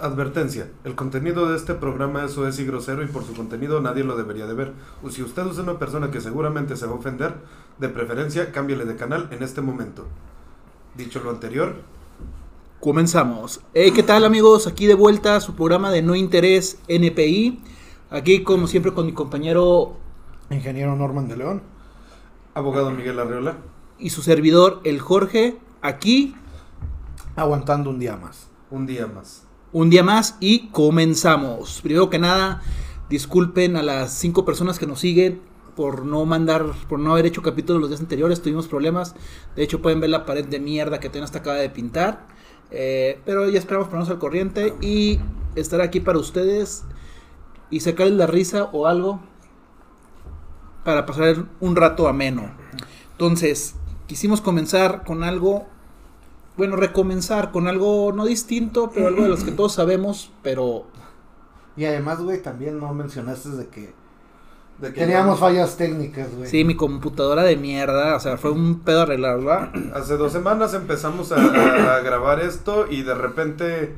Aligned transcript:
Advertencia, 0.00 0.70
el 0.84 0.94
contenido 0.94 1.48
de 1.48 1.56
este 1.56 1.74
programa 1.74 2.24
es 2.24 2.32
soez 2.32 2.58
y 2.58 2.64
grosero 2.64 3.02
y 3.02 3.06
por 3.06 3.24
su 3.24 3.34
contenido 3.34 3.80
nadie 3.80 4.02
lo 4.02 4.16
debería 4.16 4.46
de 4.46 4.54
ver. 4.54 4.72
O 5.02 5.10
si 5.10 5.22
usted 5.22 5.46
es 5.46 5.58
una 5.58 5.78
persona 5.78 6.10
que 6.10 6.20
seguramente 6.20 6.76
se 6.76 6.86
va 6.86 6.92
a 6.92 6.96
ofender, 6.96 7.34
de 7.78 7.88
preferencia 7.90 8.50
cámbiale 8.50 8.86
de 8.86 8.96
canal 8.96 9.28
en 9.30 9.42
este 9.42 9.60
momento. 9.60 10.06
Dicho 10.96 11.20
lo 11.22 11.30
anterior, 11.30 11.74
Comenzamos. 12.80 13.60
Hey, 13.74 13.92
¿Qué 13.94 14.02
tal 14.02 14.24
amigos? 14.24 14.66
Aquí 14.66 14.86
de 14.86 14.94
vuelta 14.94 15.36
a 15.36 15.40
su 15.42 15.54
programa 15.54 15.90
de 15.90 16.00
No 16.00 16.14
Interés 16.14 16.78
NPI. 16.88 17.62
Aquí 18.08 18.42
como 18.42 18.66
siempre 18.66 18.94
con 18.94 19.04
mi 19.04 19.12
compañero 19.12 19.98
Ingeniero 20.48 20.96
Norman 20.96 21.28
de 21.28 21.36
León. 21.36 21.62
abogado 22.54 22.90
Miguel 22.90 23.18
Arreola. 23.18 23.58
y 23.98 24.08
su 24.08 24.22
servidor, 24.22 24.80
el 24.84 24.98
Jorge, 24.98 25.58
aquí 25.82 26.34
Aguantando 27.36 27.90
un 27.90 27.98
día 27.98 28.16
más. 28.16 28.48
Un 28.70 28.86
día 28.86 29.06
más. 29.06 29.49
Un 29.72 29.90
día 29.90 30.02
más 30.02 30.36
y 30.40 30.68
comenzamos. 30.68 31.80
Primero 31.82 32.10
que 32.10 32.18
nada, 32.18 32.62
disculpen 33.08 33.76
a 33.76 33.82
las 33.82 34.12
cinco 34.12 34.44
personas 34.44 34.78
que 34.78 34.86
nos 34.86 35.00
siguen 35.00 35.40
por 35.76 36.04
no 36.04 36.26
mandar, 36.26 36.66
por 36.88 36.98
no 36.98 37.12
haber 37.12 37.26
hecho 37.26 37.42
capítulos 37.42 37.80
los 37.80 37.90
días 37.90 38.00
anteriores, 38.00 38.42
tuvimos 38.42 38.68
problemas. 38.68 39.14
De 39.56 39.62
hecho, 39.62 39.80
pueden 39.80 40.00
ver 40.00 40.10
la 40.10 40.26
pared 40.26 40.44
de 40.44 40.60
mierda 40.60 41.00
que 41.00 41.08
apenas 41.08 41.34
acaba 41.34 41.56
de 41.56 41.70
pintar. 41.70 42.26
Eh, 42.70 43.20
pero 43.24 43.48
ya 43.48 43.58
esperamos 43.58 43.88
ponernos 43.88 44.10
al 44.10 44.18
corriente 44.18 44.74
y 44.80 45.18
estar 45.54 45.80
aquí 45.80 46.00
para 46.00 46.18
ustedes 46.18 46.84
y 47.70 47.80
sacarles 47.80 48.16
la 48.16 48.26
risa 48.26 48.64
o 48.72 48.86
algo 48.86 49.20
para 50.84 51.06
pasar 51.06 51.46
un 51.60 51.76
rato 51.76 52.08
ameno. 52.08 52.50
Entonces, 53.12 53.74
quisimos 54.06 54.40
comenzar 54.40 55.04
con 55.04 55.24
algo, 55.24 55.66
bueno, 56.60 56.76
recomenzar 56.76 57.50
con 57.50 57.66
algo 57.68 58.12
no 58.14 58.24
distinto, 58.26 58.90
pero 58.94 59.08
algo 59.08 59.22
de 59.22 59.28
los 59.28 59.42
que 59.44 59.50
todos 59.52 59.72
sabemos, 59.74 60.30
pero 60.42 60.84
Y 61.76 61.84
además, 61.86 62.20
güey, 62.20 62.42
también 62.42 62.78
no 62.78 62.92
mencionaste 62.94 63.48
de 63.50 63.66
que 63.68 63.92
De 64.78 64.92
que 64.92 65.00
teníamos 65.00 65.38
fallas 65.40 65.76
técnicas, 65.76 66.28
güey. 66.36 66.48
sí, 66.48 66.64
mi 66.64 66.74
computadora 66.76 67.42
de 67.42 67.56
mierda, 67.56 68.16
o 68.16 68.20
sea, 68.20 68.36
fue 68.36 68.50
un 68.50 68.80
pedo 68.80 69.02
arreglarla. 69.02 69.72
Hace 69.94 70.16
dos 70.16 70.32
semanas 70.32 70.72
empezamos 70.74 71.32
a, 71.32 71.36
a- 71.36 71.96
a 71.96 72.00
grabar 72.00 72.40
esto 72.40 72.86
y 72.90 73.02
de 73.02 73.14
repente 73.14 73.94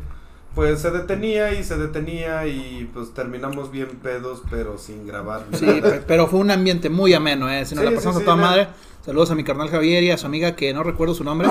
pues 0.55 0.81
se 0.81 0.91
detenía 0.91 1.53
y 1.59 1.65
se 1.65 1.79
detenía 1.79 2.47
y 2.47 2.91
pues 2.93 3.15
terminamos 3.15 3.71
bien 3.71 3.89
pedos 4.03 4.43
pero 4.51 4.77
sin 4.79 5.07
grabar. 5.07 5.47
Sí, 5.53 5.67
pe- 5.67 6.03
pero 6.07 6.27
fue 6.29 6.41
un 6.41 6.51
ambiente 6.51 6.91
muy 6.91 7.15
ameno, 7.15 7.49
¿eh? 7.51 7.65
Si 7.65 7.75
nos 7.75 7.85
Sí, 7.85 7.91
la 7.91 7.97
pasamos 7.97 8.19
sí, 8.19 8.23
a 8.23 8.25
toda 8.27 8.37
madre. 8.37 8.69
Saludos 9.05 9.31
a 9.33 9.35
mi 9.35 9.43
carnal 9.45 9.69
Javier 9.71 10.03
y 10.05 10.11
a 10.11 10.19
su 10.19 10.27
amiga 10.27 10.55
que 10.55 10.73
no 10.75 10.83
recuerdo 10.85 11.15
su 11.15 11.25
nombre. 11.25 11.49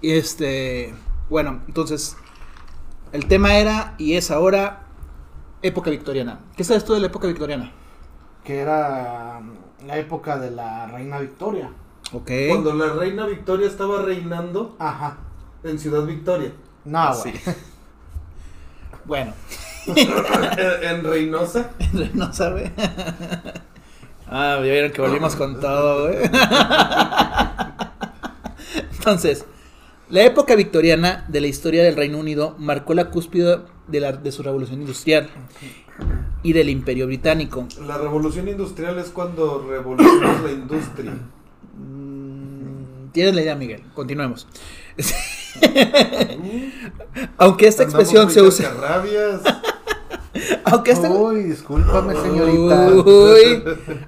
Y 0.00 0.12
este, 0.12 0.94
bueno, 1.28 1.60
entonces, 1.66 2.16
el 3.12 3.26
tema 3.26 3.56
era 3.56 3.94
y 3.98 4.14
es 4.14 4.30
ahora 4.30 4.84
época 5.62 5.90
victoriana. 5.90 6.40
¿Qué 6.56 6.64
sabes 6.64 6.84
tú 6.84 6.94
de 6.94 7.00
la 7.00 7.06
época 7.06 7.26
victoriana? 7.26 7.72
Que 8.44 8.58
era 8.60 9.40
mm, 9.42 9.86
la 9.86 9.98
época 9.98 10.38
de 10.38 10.50
la 10.52 10.86
reina 10.86 11.18
Victoria. 11.18 11.70
Ok. 12.12 12.30
Cuando 12.48 12.72
la 12.74 12.92
reina 12.94 13.26
Victoria 13.26 13.66
estaba 13.66 14.02
reinando 14.02 14.76
Ajá. 14.78 15.18
en 15.64 15.78
Ciudad 15.78 16.04
Victoria. 16.04 16.52
No, 16.84 17.14
Sí. 17.14 17.32
güey. 17.32 17.56
Bueno, 19.04 19.32
en 20.82 21.02
Reynosa. 21.02 21.70
no 22.12 22.30
sabe. 22.34 22.72
ah, 24.28 24.56
ya 24.56 24.60
vieron 24.60 24.92
que 24.92 25.00
volvimos 25.00 25.34
con 25.34 25.58
todo, 25.58 26.08
güey. 26.08 26.18
Entonces, 28.98 29.44
la 30.10 30.24
época 30.24 30.54
victoriana 30.54 31.24
de 31.28 31.40
la 31.40 31.46
historia 31.48 31.84
del 31.84 31.96
Reino 31.96 32.18
Unido 32.18 32.54
marcó 32.58 32.94
la 32.94 33.10
cúspide 33.10 33.58
de, 33.88 34.00
la, 34.00 34.12
de 34.12 34.32
su 34.32 34.42
revolución 34.42 34.80
industrial 34.80 35.28
y 36.42 36.52
del 36.52 36.70
imperio 36.70 37.06
británico. 37.06 37.66
La 37.86 37.98
revolución 37.98 38.48
industrial 38.48 38.98
es 38.98 39.08
cuando 39.08 39.66
revolucionamos 39.68 40.42
la 40.42 40.52
industria. 40.52 41.12
Mm, 41.76 43.10
Tienes 43.12 43.34
la 43.34 43.42
idea, 43.42 43.54
Miguel. 43.54 43.82
Continuemos. 43.94 44.46
Aunque 47.36 47.66
esta 47.66 47.82
expresión 47.82 48.30
se 48.30 48.40
usa. 48.40 48.72
Rabias. 48.72 49.42
Aunque 50.64 50.92
esta, 50.92 51.10
Uy, 51.10 51.44
discúlpame, 51.44 52.14
señorita. 52.14 52.88
Uy. 52.88 53.64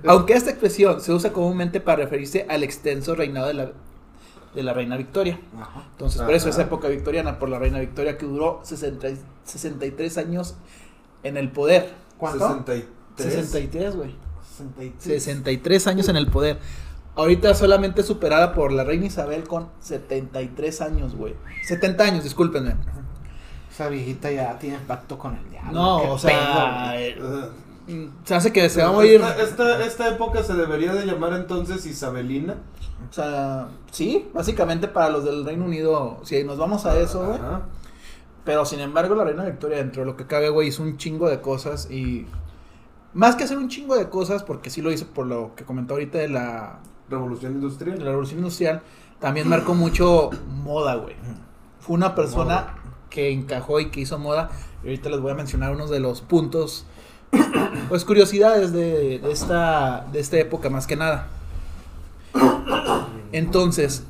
Aunque 0.07 0.35
esta 0.35 0.51
expresión 0.51 1.01
se 1.01 1.13
usa 1.13 1.33
comúnmente 1.33 1.81
para 1.81 2.05
referirse 2.05 2.47
al 2.49 2.63
extenso 2.63 3.15
reinado 3.15 3.49
de 3.49 3.55
la, 3.55 3.73
de 4.55 4.63
la 4.63 4.73
reina 4.73 4.97
Victoria. 4.97 5.39
Ajá. 5.61 5.85
Entonces, 5.93 6.21
por 6.23 6.35
eso 6.35 6.49
es 6.49 6.57
Ajá. 6.57 6.65
época 6.67 6.89
victoriana, 6.89 7.39
por 7.39 7.49
la 7.49 7.59
reina 7.59 7.79
Victoria 7.79 8.19
que 8.19 8.27
duró 8.27 8.61
60 8.65 9.09
y- 9.11 9.19
63 9.45 10.19
años 10.19 10.57
en 11.23 11.37
el 11.37 11.51
poder. 11.51 11.93
¿Cuánto? 12.19 12.47
63. 12.49 12.89
63, 13.17 13.97
güey. 13.97 14.15
63. 14.57 15.23
63 15.23 15.87
años 15.87 16.09
en 16.09 16.17
el 16.17 16.27
poder. 16.27 16.59
Ahorita 17.17 17.55
solamente 17.55 18.03
superada 18.03 18.55
por 18.55 18.73
la 18.73 18.85
reina 18.85 19.07
Isabel 19.07 19.47
con 19.47 19.69
73 19.81 20.81
años, 20.81 21.15
güey. 21.17 21.35
70 21.65 22.05
años, 22.05 22.25
discúlpenme. 22.25 22.75
Esa 23.71 23.89
viejita 23.89 24.31
ya 24.31 24.59
tiene 24.59 24.79
pacto 24.79 25.19
con 25.19 25.37
el 25.37 25.51
diablo. 25.51 25.73
No, 25.73 26.13
o 26.13 26.19
sea, 26.19 26.93
pedo, 26.95 27.51
se 28.25 28.35
hace 28.35 28.53
que 28.53 28.69
se 28.69 28.83
va 28.83 28.89
a 28.89 28.93
morir. 28.93 29.21
Esta, 29.21 29.43
esta, 29.43 29.85
esta 29.85 30.09
época 30.09 30.43
se 30.43 30.55
debería 30.55 30.93
de 30.93 31.07
llamar 31.07 31.33
entonces 31.35 31.87
Isabelina. 31.87 32.57
O 33.09 33.13
sea, 33.13 33.69
sí, 33.91 34.29
básicamente 34.35 34.89
para 34.89 35.09
los 35.11 35.25
del 35.25 35.45
Reino 35.45 35.65
Unido, 35.65 36.21
si 36.25 36.45
nos 36.45 36.59
vamos 36.59 36.87
a 36.87 36.99
eso, 36.99 37.27
güey. 37.27 37.39
Pero 38.45 38.65
sin 38.65 38.81
embargo, 38.81 39.15
la 39.15 39.25
reina 39.25 39.45
Victoria, 39.45 39.79
dentro 39.79 40.03
de 40.03 40.07
lo 40.07 40.17
que 40.17 40.27
cabe, 40.27 40.49
güey, 40.49 40.69
hizo 40.69 40.83
un 40.83 40.97
chingo 40.97 41.29
de 41.29 41.41
cosas 41.41 41.91
y. 41.91 42.27
Más 43.13 43.35
que 43.35 43.43
hacer 43.43 43.59
un 43.59 43.69
chingo 43.69 43.97
de 43.97 44.09
cosas, 44.09 44.45
porque 44.45 44.71
sí 44.71 44.83
lo 44.83 44.93
hizo 44.93 45.07
por 45.07 45.27
lo 45.27 45.55
que 45.57 45.65
comentó 45.65 45.95
ahorita 45.95 46.19
de 46.19 46.29
la, 46.29 46.79
Revolución 47.09 47.53
de 47.55 47.59
industrial. 47.59 47.99
la 47.99 48.05
revolución 48.05 48.39
industrial, 48.39 48.83
también 49.19 49.49
marcó 49.49 49.75
mucho 49.75 50.31
moda, 50.47 50.95
güey. 50.95 51.17
Fue 51.81 51.97
una 51.97 52.15
persona 52.15 52.45
Moda. 52.45 52.75
que 53.11 53.33
encajó 53.33 53.81
y 53.81 53.91
que 53.91 54.01
hizo 54.01 54.19
moda. 54.19 54.51
Y 54.85 54.87
ahorita 54.87 55.11
les 55.11 55.21
voy 55.21 55.33
a 55.33 55.35
mencionar 55.35 55.73
unos 55.73 55.91
de 55.91 55.99
los 55.99 56.21
puntos, 56.21 56.87
pues 57.89 58.05
curiosidades 58.05 58.73
de, 58.73 59.17
esta, 59.31 60.07
de 60.13 60.21
esta 60.21 60.39
época, 60.39 60.71
más 60.71 60.87
que 60.87 60.97
nada. 60.97 61.29
Entonces, 63.33 64.05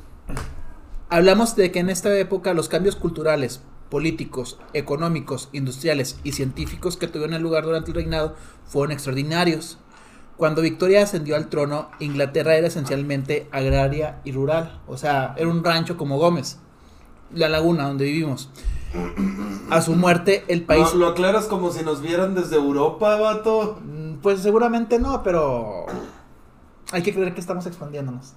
hablamos 1.09 1.55
de 1.55 1.71
que 1.71 1.79
en 1.79 1.89
esta 1.89 2.17
época 2.17 2.53
los 2.53 2.69
cambios 2.69 2.95
culturales, 2.95 3.61
políticos, 3.89 4.57
económicos, 4.73 5.49
industriales 5.51 6.19
y 6.23 6.31
científicos 6.31 6.97
que 6.97 7.07
tuvieron 7.07 7.41
lugar 7.43 7.65
durante 7.65 7.91
el 7.91 7.95
reinado 7.95 8.35
fueron 8.65 8.93
extraordinarios. 8.93 9.77
Cuando 10.37 10.61
Victoria 10.61 11.03
ascendió 11.03 11.35
al 11.35 11.49
trono, 11.49 11.91
Inglaterra 11.99 12.55
era 12.55 12.67
esencialmente 12.67 13.47
agraria 13.51 14.21
y 14.23 14.31
rural, 14.31 14.81
o 14.87 14.97
sea, 14.97 15.35
era 15.37 15.49
un 15.49 15.63
rancho 15.63 15.97
como 15.97 16.17
Gómez, 16.17 16.57
la 17.33 17.49
laguna 17.49 17.83
donde 17.83 18.05
vivimos. 18.05 18.49
A 19.69 19.81
su 19.81 19.95
muerte, 19.95 20.43
el 20.47 20.63
país... 20.63 20.87
No, 20.93 20.99
lo 20.99 21.07
aclaras 21.07 21.45
como 21.45 21.71
si 21.71 21.83
nos 21.83 22.01
vieran 22.01 22.35
desde 22.35 22.57
Europa, 22.57 23.15
vato. 23.15 23.79
Mm, 23.83 24.15
Pues 24.21 24.41
seguramente 24.41 24.99
no, 24.99 25.23
pero 25.23 25.85
hay 26.91 27.01
que 27.01 27.13
creer 27.13 27.33
que 27.33 27.39
estamos 27.39 27.65
expandiéndonos. 27.65 28.33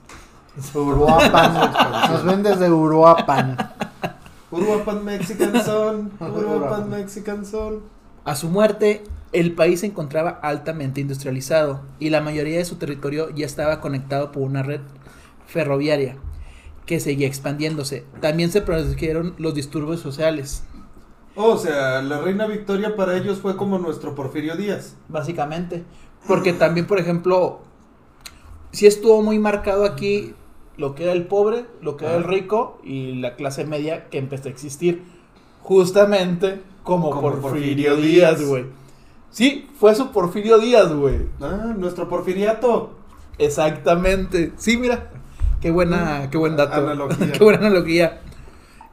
Uruapan. 0.75 1.73
Nos 2.13 2.25
ven 2.25 2.43
desde 2.45 2.71
Uruapan. 2.71 3.57
Uruapan 4.51 5.05
Mexican 5.05 5.65
Son. 5.65 6.13
Uruapan 6.21 6.89
Mexican 6.89 7.45
Son. 7.45 7.81
A 8.25 8.37
su 8.37 8.49
muerte, 8.49 9.03
el 9.33 9.53
país 9.53 9.81
se 9.81 9.87
encontraba 9.87 10.31
altamente 10.31 11.01
industrializado 11.01 11.81
y 11.99 12.11
la 12.11 12.21
mayoría 12.21 12.59
de 12.59 12.65
su 12.65 12.77
territorio 12.77 13.31
ya 13.31 13.47
estaba 13.47 13.81
conectado 13.81 14.31
por 14.31 14.43
una 14.45 14.63
red 14.63 14.81
ferroviaria 15.47 16.17
que 16.87 17.01
seguía 17.01 17.27
expandiéndose. 17.27 18.05
También 18.21 18.51
se 18.51 18.61
produjeron 18.61 19.35
los 19.39 19.55
disturbios 19.55 20.01
sociales, 20.01 20.65
O 21.37 21.57
sea, 21.59 22.01
la 22.03 22.21
reina 22.21 22.47
Victoria 22.47 22.95
para 22.95 23.17
ellos 23.17 23.39
fue 23.41 23.57
como 23.57 23.79
nuestro 23.79 24.15
Porfirio 24.15 24.55
Díaz. 24.57 24.97
básicamente. 25.09 25.83
Porque 26.29 26.53
también, 26.53 26.87
por 26.87 26.99
ejemplo, 27.01 27.61
sí 28.71 28.87
estuvo 28.87 29.21
muy 29.23 29.39
marcado 29.41 29.85
aquí 29.85 30.35
lo 30.77 30.95
que 30.95 31.03
era 31.05 31.13
el 31.13 31.27
pobre, 31.27 31.67
lo 31.83 31.97
que 31.97 32.05
era 32.05 32.17
el 32.17 32.25
Ah. 32.25 32.29
rico 32.29 32.79
y 32.85 33.15
la 33.17 33.35
clase 33.37 33.65
media 33.65 34.09
que 34.11 34.19
empezó 34.19 34.49
a 34.49 34.53
existir. 34.53 35.03
Justamente 35.63 36.61
como, 36.85 37.11
Como 37.11 37.23
Porfirio, 37.23 37.51
Porfirio 37.51 37.97
Díaz, 37.97 38.39
Díaz. 38.39 38.49
güey. 38.49 38.65
Sí, 39.31 39.69
fue 39.79 39.95
su 39.97 40.13
Porfirio 40.13 40.59
Díaz, 40.59 40.93
güey. 40.95 41.27
Ah, 41.41 41.75
nuestro 41.77 42.09
Porfiriato. 42.09 42.95
Exactamente. 43.39 44.53
Sí, 44.57 44.77
mira. 44.77 45.11
Qué 45.65 45.71
buena, 45.71 46.29
qué 46.31 46.37
buen 46.37 46.57
dato. 46.57 46.75
Analogía. 46.75 47.33
qué 47.39 47.43
buena 47.43 47.59
analogía. 47.67 48.21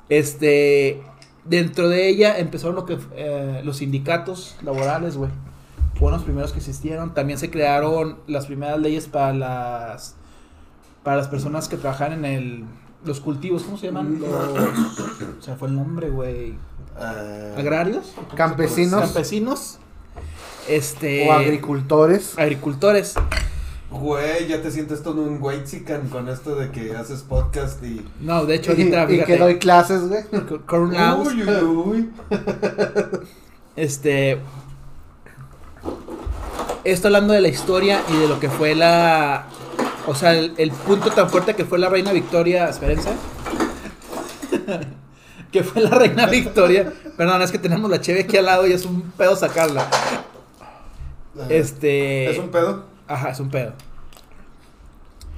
Este, 0.07 1.03
dentro 1.43 1.89
de 1.89 2.07
ella 2.07 2.39
empezaron 2.39 2.77
lo 2.77 2.85
que 2.85 2.97
eh, 3.13 3.59
los 3.65 3.75
sindicatos 3.75 4.55
laborales, 4.63 5.17
güey. 5.17 5.29
Fueron 5.95 6.19
los 6.19 6.23
primeros 6.23 6.53
que 6.53 6.59
existieron. 6.59 7.13
También 7.13 7.39
se 7.39 7.49
crearon 7.49 8.19
las 8.25 8.45
primeras 8.45 8.79
leyes 8.79 9.07
para 9.07 9.33
las 9.33 10.15
para 11.03 11.17
las 11.17 11.27
personas 11.27 11.67
que 11.67 11.75
trabajan 11.75 12.13
en 12.13 12.23
el 12.23 12.63
los 13.03 13.19
cultivos, 13.19 13.63
¿cómo 13.63 13.77
se 13.77 13.87
llaman? 13.87 14.21
Los, 14.21 14.29
o 14.31 15.41
sea, 15.41 15.57
fue 15.57 15.67
el 15.67 15.75
nombre, 15.75 16.09
güey. 16.09 16.53
Ah, 16.97 17.55
Agrarios, 17.57 18.13
Campesinos 18.33 19.01
campesinos, 19.01 19.79
este, 20.69 21.27
o 21.27 21.33
agricultores. 21.33 22.39
agricultores. 22.39 23.15
Güey, 23.91 24.47
ya 24.47 24.61
te 24.61 24.71
sientes 24.71 25.03
todo 25.03 25.21
un 25.21 25.39
güey 25.39 25.63
con 26.09 26.29
esto 26.29 26.55
de 26.55 26.71
que 26.71 26.95
haces 26.95 27.23
podcast 27.23 27.83
y. 27.83 28.05
No, 28.21 28.45
de 28.45 28.55
hecho 28.55 28.71
Y, 28.71 28.81
ahorita, 28.81 29.03
y 29.03 29.07
que 29.07 29.13
fíjate, 29.25 29.37
doy 29.37 29.59
clases, 29.59 30.07
güey. 30.07 30.23
Co- 30.47 30.61
Corn 30.65 30.93
Laws, 30.93 31.27
Uy, 31.27 31.43
uy, 31.43 31.65
uy. 31.65 32.09
este, 33.75 34.39
esto 36.85 37.07
hablando 37.09 37.33
de 37.33 37.41
la 37.41 37.49
historia 37.49 38.01
y 38.09 38.15
de 38.17 38.27
lo 38.29 38.39
que 38.39 38.49
fue 38.49 38.75
la, 38.75 39.47
o 40.07 40.15
sea, 40.15 40.33
el, 40.33 40.53
el 40.57 40.71
punto 40.71 41.11
tan 41.11 41.29
fuerte 41.29 41.53
que 41.55 41.65
fue 41.65 41.77
la 41.77 41.89
reina 41.89 42.13
Victoria, 42.13 42.69
espérense, 42.69 43.09
que 45.51 45.63
fue 45.63 45.81
la 45.81 45.89
reina 45.91 46.25
Victoria, 46.27 46.91
perdón, 47.17 47.41
es 47.41 47.51
que 47.51 47.59
tenemos 47.59 47.89
la 47.89 47.99
cheve 47.99 48.21
aquí 48.21 48.37
al 48.37 48.45
lado 48.45 48.67
y 48.67 48.73
es 48.73 48.85
un 48.85 49.01
pedo 49.11 49.35
sacarla, 49.35 49.87
este, 51.49 52.31
¿Es 52.31 52.39
un 52.39 52.49
pedo? 52.49 52.85
Ajá, 53.11 53.29
es 53.31 53.39
un 53.39 53.49
pedo. 53.49 53.73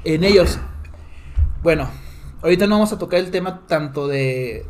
En 0.03 0.23
ellos, 0.23 0.59
bueno, 1.61 1.89
ahorita 2.41 2.67
no 2.67 2.75
vamos 2.75 2.91
a 2.91 2.97
tocar 2.97 3.19
el 3.19 3.31
tema 3.31 3.61
tanto 3.67 4.07
de 4.07 4.65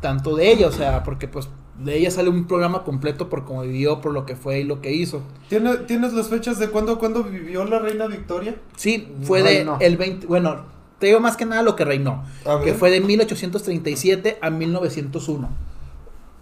tanto 0.00 0.34
de 0.34 0.50
ella, 0.50 0.66
o 0.66 0.72
sea, 0.72 1.04
porque 1.04 1.28
pues 1.28 1.48
de 1.78 1.96
ella 1.96 2.10
sale 2.10 2.28
un 2.28 2.46
programa 2.48 2.82
completo 2.82 3.28
por 3.28 3.44
cómo 3.44 3.62
vivió, 3.62 4.00
por 4.00 4.12
lo 4.12 4.26
que 4.26 4.34
fue 4.34 4.58
y 4.60 4.64
lo 4.64 4.80
que 4.80 4.92
hizo. 4.92 5.22
¿Tiene- 5.48 5.76
¿Tienes 5.78 6.12
las 6.12 6.28
fechas 6.28 6.58
de 6.58 6.68
cuándo, 6.70 6.98
cuándo 6.98 7.22
vivió 7.22 7.64
la 7.64 7.78
reina 7.78 8.08
Victoria? 8.08 8.56
Sí, 8.76 9.12
fue 9.22 9.42
de 9.44 9.64
el 9.80 9.96
20, 9.96 10.26
bueno, 10.26 10.64
te 10.98 11.06
digo 11.06 11.20
más 11.20 11.36
que 11.36 11.46
nada 11.46 11.62
lo 11.62 11.76
que 11.76 11.84
reinó, 11.84 12.24
que 12.64 12.74
fue 12.74 12.90
de 12.90 13.00
1837 13.00 14.38
a 14.42 14.50
1901. 14.50 15.48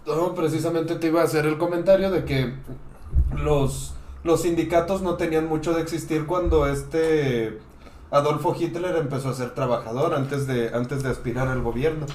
No, 0.07 0.33
precisamente 0.33 0.95
te 0.95 1.07
iba 1.07 1.21
a 1.21 1.25
hacer 1.25 1.45
el 1.45 1.59
comentario 1.59 2.09
de 2.09 2.25
que 2.25 2.53
los, 3.37 3.93
los 4.23 4.41
sindicatos 4.43 5.01
no 5.01 5.15
tenían 5.15 5.47
mucho 5.47 5.73
de 5.73 5.81
existir 5.81 6.25
cuando 6.25 6.67
este 6.67 7.59
Adolfo 8.11 8.55
Hitler 8.57 8.95
empezó 8.97 9.29
a 9.29 9.33
ser 9.33 9.53
trabajador 9.53 10.13
antes 10.13 10.45
de, 10.47 10.69
antes 10.73 11.01
de 11.03 11.09
aspirar 11.09 11.47
al 11.47 11.61
gobierno. 11.61 12.05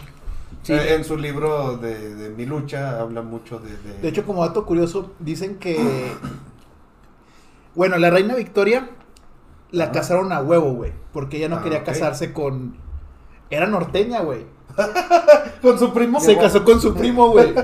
Sí. 0.63 0.73
Eh, 0.73 0.95
en 0.95 1.05
su 1.05 1.17
libro 1.17 1.77
de, 1.79 2.15
de 2.15 2.31
Mi 2.31 2.45
lucha 2.47 3.01
habla 3.01 3.23
mucho 3.23 3.59
de... 3.59 3.71
de- 3.77 3.99
De 4.03 4.09
hecho, 4.09 4.25
como 4.25 4.47
dato 4.47 4.65
curioso, 4.67 5.13
dicen 5.21 5.57
que. 5.59 6.13
Bueno, 7.75 7.97
la 7.99 8.11
reina 8.11 8.35
Victoria 8.35 8.91
la 9.71 9.85
Ajá. 9.85 9.93
casaron 9.93 10.33
a 10.33 10.41
huevo, 10.41 10.73
güey. 10.73 10.93
Porque 11.13 11.37
ella 11.39 11.49
no 11.49 11.57
Ah, 11.57 11.63
quería 11.63 11.85
casarse 11.85 12.33
con. 12.33 12.77
Era 13.51 13.67
norteña, 13.67 14.21
güey. 14.23 14.47
con 15.63 15.79
su 15.79 15.93
primo. 15.93 16.21
Se 16.21 16.37
casó 16.37 16.65
con 16.65 16.81
su 16.81 16.95
primo, 16.95 17.31
güey. 17.31 17.55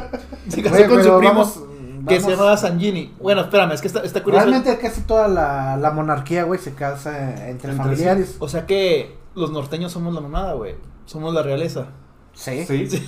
Se 0.48 0.62
casó 0.62 0.88
con 0.88 1.02
su 1.02 1.18
primo. 1.18 1.32
vamos- 1.34 1.62
que 2.06 2.20
se 2.20 2.30
llamaba 2.30 2.56
Sangini. 2.56 3.14
Bueno, 3.20 3.42
espérame, 3.42 3.72
es 3.72 3.80
que 3.80 3.86
está, 3.88 4.00
está 4.00 4.22
curioso. 4.22 4.44
Realmente 4.46 4.78
casi 4.78 5.02
toda 5.02 5.28
la, 5.28 5.76
la 5.76 5.90
monarquía, 5.90 6.44
güey, 6.44 6.58
se 6.60 6.74
casa 6.74 7.30
entre, 7.48 7.70
Entre 7.70 7.72
familiares. 7.74 8.36
O 8.38 8.48
sea 8.48 8.66
que 8.66 9.16
los 9.34 9.50
norteños 9.50 9.92
somos 9.92 10.12
la 10.14 10.20
mamada, 10.20 10.54
güey. 10.54 10.74
Somos 11.06 11.32
la 11.34 11.42
realeza. 11.42 11.86
Sí, 12.34 12.64
sí, 12.64 12.86
Sí. 12.88 13.02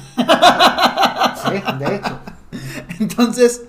de 1.79 1.97
hecho. 1.97 2.19
Entonces, 3.01 3.65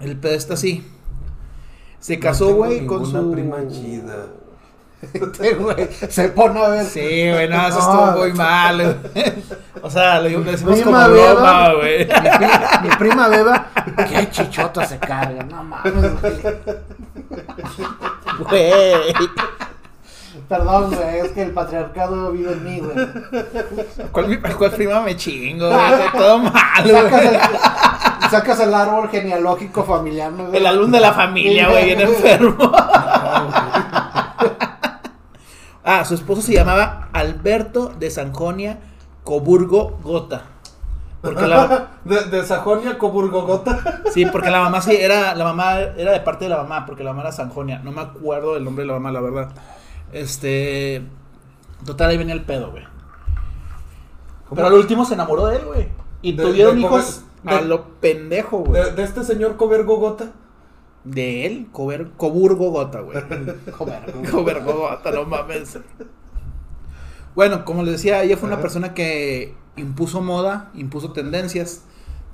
el 0.00 0.16
pedo 0.18 0.34
está 0.34 0.54
así. 0.54 0.86
Se 1.98 2.18
casó, 2.18 2.50
No 2.50 2.56
güey, 2.56 2.86
con 2.86 3.02
ninguna 3.02 3.20
su. 3.22 3.32
prima 3.32 3.68
chida. 3.68 4.26
Este 5.12 5.54
güey 5.54 5.88
se 6.08 6.28
pone 6.28 6.64
a 6.64 6.68
ver. 6.68 6.84
Sí, 6.86 7.30
güey, 7.30 7.48
no, 7.48 7.66
eso 7.66 7.78
No. 7.78 7.80
estuvo 7.80 8.18
muy 8.20 8.32
mal. 8.34 8.76
güey. 9.14 9.32
O 9.82 9.90
sea, 9.90 10.20
lo 10.20 10.28
lo 10.28 10.40
decimos 10.52 10.80
Prima 10.80 11.04
como 11.04 11.14
Beba. 11.14 11.32
broma, 11.34 11.72
güey. 11.74 11.98
Mi, 12.06 12.12
pri- 12.14 12.82
mi 12.82 12.88
prima 12.96 13.28
Beba, 13.28 13.66
qué 14.08 14.30
chichota 14.30 14.84
se 14.86 14.98
carga, 14.98 15.42
no 15.42 15.64
mames, 15.64 16.20
güey. 16.20 16.32
Güey. 18.48 19.14
Perdón, 20.48 20.94
güey, 20.94 21.18
es 21.20 21.32
que 21.32 21.42
el 21.42 21.50
patriarcado 21.52 22.30
vive 22.32 22.52
en 22.52 22.64
mí, 22.64 22.80
güey. 22.80 23.06
¿Cuál, 24.12 24.40
cuál 24.56 24.70
prima 24.70 25.00
me 25.00 25.16
chingo? 25.16 25.68
güey? 25.68 25.80
Todo 26.12 26.38
mal, 26.38 26.52
Sacas 26.90 27.22
el, 27.24 28.30
sacas 28.30 28.60
el 28.60 28.74
árbol 28.74 29.08
genealógico 29.10 29.84
familiar, 29.84 30.30
¿no, 30.32 30.46
güey? 30.46 30.58
El 30.58 30.66
alumno 30.66 30.96
de 30.96 31.00
la 31.02 31.12
familia, 31.12 31.68
güey, 31.68 31.84
bien 31.96 32.00
enfermo. 32.02 32.72
Ah, 35.84 36.04
su 36.04 36.14
esposo 36.14 36.42
se 36.42 36.52
llamaba 36.54 37.08
Alberto 37.12 37.92
de 37.98 38.10
Sanjonia 38.10 38.78
Coburgo 39.24 39.98
Gota. 40.02 40.44
Porque 41.22 41.46
la, 41.46 41.90
de, 42.04 42.24
de 42.24 42.44
Sajonia 42.44 42.98
Coburgo-Gotha. 42.98 44.02
sí, 44.12 44.26
porque 44.26 44.50
la 44.50 44.60
mamá 44.60 44.80
sí 44.80 44.96
era, 44.96 45.36
la 45.36 45.44
mamá 45.44 45.78
era 45.78 46.10
de 46.10 46.18
parte 46.20 46.46
de 46.46 46.48
la 46.48 46.56
mamá, 46.58 46.84
porque 46.84 47.04
la 47.04 47.10
mamá 47.12 47.22
era 47.22 47.32
Sanjonia. 47.32 47.78
No 47.78 47.92
me 47.92 48.00
acuerdo 48.00 48.54
del 48.54 48.64
nombre 48.64 48.82
de 48.82 48.88
la 48.88 48.94
mamá, 48.94 49.12
la 49.12 49.20
verdad. 49.20 49.50
Este, 50.12 51.02
total 51.86 52.10
ahí 52.10 52.18
venía 52.18 52.34
el 52.34 52.42
pedo, 52.42 52.72
güey. 52.72 52.82
Pero 54.52 54.66
al 54.66 54.74
último 54.74 55.04
se 55.04 55.14
enamoró 55.14 55.46
de 55.46 55.56
él, 55.58 55.64
güey. 55.64 55.88
Y 56.22 56.32
De- 56.32 56.42
tuvieron 56.42 56.74
de 56.74 56.80
hijos 56.82 57.22
a 57.46 57.60
lo 57.60 57.84
pendejo, 58.00 58.58
güey. 58.58 58.92
De, 58.94 59.02
este 59.04 59.22
señor 59.22 59.56
Cobergo-Gotha. 59.56 60.26
De 61.04 61.46
él, 61.46 61.68
Cober, 61.72 62.10
Coburgo 62.16 62.70
Gota, 62.70 63.00
güey. 63.00 63.18
Coburgo 64.30 64.72
Gota, 64.72 65.10
no 65.10 65.24
mames. 65.24 65.78
Bueno, 67.34 67.64
como 67.64 67.82
les 67.82 67.92
decía, 67.92 68.22
ella 68.22 68.36
fue 68.36 68.48
una 68.48 68.60
persona 68.60 68.94
que 68.94 69.54
impuso 69.76 70.20
moda, 70.20 70.70
impuso 70.74 71.12
tendencias. 71.12 71.84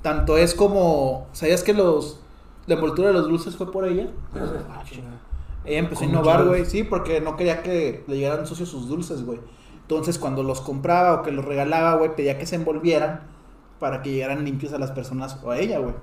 Tanto 0.01 0.37
es 0.37 0.53
como, 0.53 1.27
¿sabías 1.33 1.63
que 1.63 1.73
los 1.73 2.21
la 2.69 2.75
envoltura 2.75 3.07
de 3.07 3.15
los 3.15 3.27
dulces 3.27 3.55
fue 3.55 3.71
por 3.71 3.85
ella? 3.85 4.09
Ah. 4.35 4.83
Ella 5.65 5.79
empezó 5.79 6.03
a 6.03 6.07
innovar, 6.07 6.45
güey, 6.45 6.65
sí, 6.65 6.83
porque 6.83 7.19
no 7.19 7.35
quería 7.35 7.63
que 7.63 8.03
le 8.07 8.17
llegaran 8.17 8.45
sucios 8.45 8.69
sus 8.69 8.87
dulces, 8.87 9.25
güey. 9.25 9.39
Entonces, 9.81 10.19
cuando 10.19 10.43
los 10.43 10.61
compraba 10.61 11.15
o 11.15 11.23
que 11.23 11.31
los 11.31 11.43
regalaba, 11.43 11.95
güey, 11.95 12.15
pedía 12.15 12.37
que 12.37 12.45
se 12.45 12.55
envolvieran 12.55 13.21
para 13.79 14.01
que 14.01 14.11
llegaran 14.11 14.45
limpios 14.45 14.71
a 14.73 14.77
las 14.77 14.91
personas 14.91 15.39
o 15.43 15.51
a 15.51 15.57
ella, 15.57 15.79
güey. 15.79 15.95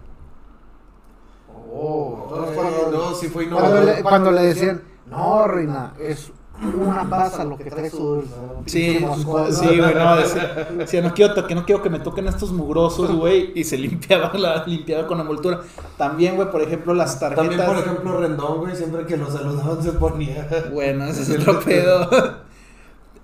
Oh, 1.73 2.21
entonces 2.25 2.57
cuando, 2.57 2.91
no, 2.91 3.15
sí 3.15 3.29
fue 3.29 3.49
cuando, 3.49 3.69
innovador. 3.69 3.97
le, 3.97 4.03
cuando 4.03 4.31
le 4.31 4.43
decían, 4.43 4.83
no, 5.07 5.47
reina, 5.47 5.95
es 6.01 6.31
una 6.63 7.09
pasa 7.09 7.45
lo 7.45 7.57
que 7.57 7.65
trae 7.65 7.91
su. 7.91 8.25
Sí, 8.67 8.99
sí, 9.51 9.67
güey, 9.79 9.95
no, 9.95 10.17
decía, 10.17 10.69
decía, 10.77 11.03
no 11.03 11.15
quiero 11.15 11.47
que 11.47 11.55
no 11.55 11.65
quiero 11.65 11.83
que 11.83 11.91
me 11.91 12.01
toquen 12.01 12.27
estos 12.27 12.53
mugrosos, 12.53 13.15
güey, 13.15 13.53
y 13.55 13.65
se 13.65 13.77
limpiaba 13.79 14.33
la 14.35 14.65
limpiaba 14.67 15.07
con 15.07 15.21
envoltura. 15.21 15.61
También, 15.97 16.37
güey, 16.37 16.51
por 16.51 16.63
ejemplo, 16.63 16.95
las 16.95 17.21
tarjetas. 17.21 17.47
También, 17.47 17.67
por 17.67 17.79
ejemplo, 17.79 18.21
Rendón, 18.21 18.59
güey, 18.59 18.75
siempre 18.75 19.05
que 19.07 19.17
lo 19.17 19.31
saludaban 19.31 19.83
se 19.83 19.93
ponía. 19.93 20.49
Bueno, 20.73 21.05
ese 21.05 21.23
es 21.23 21.41
otro 21.41 21.61
pedo. 21.61 22.46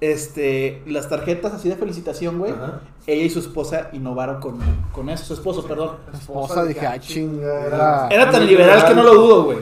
Este, 0.02 0.82
las 0.84 1.08
tarjetas 1.08 1.54
así 1.54 1.68
de 1.68 1.76
felicitación, 1.76 2.40
güey. 2.40 2.50
Ajá. 2.50 2.80
Ella 3.06 3.22
y 3.22 3.30
su 3.30 3.38
esposa 3.38 3.88
innovaron 3.92 4.40
con, 4.40 4.58
con 4.90 5.08
eso, 5.08 5.24
su 5.24 5.34
esposo, 5.34 5.64
perdón. 5.64 5.94
Esposa, 6.12 6.64
dije, 6.64 6.84
ah, 6.84 6.98
chinga. 6.98 8.08
Era, 8.10 8.28
tan 8.28 8.44
liberal 8.44 8.84
que 8.84 8.96
no 8.96 9.04
lo 9.04 9.14
dudo, 9.14 9.44
güey. 9.44 9.58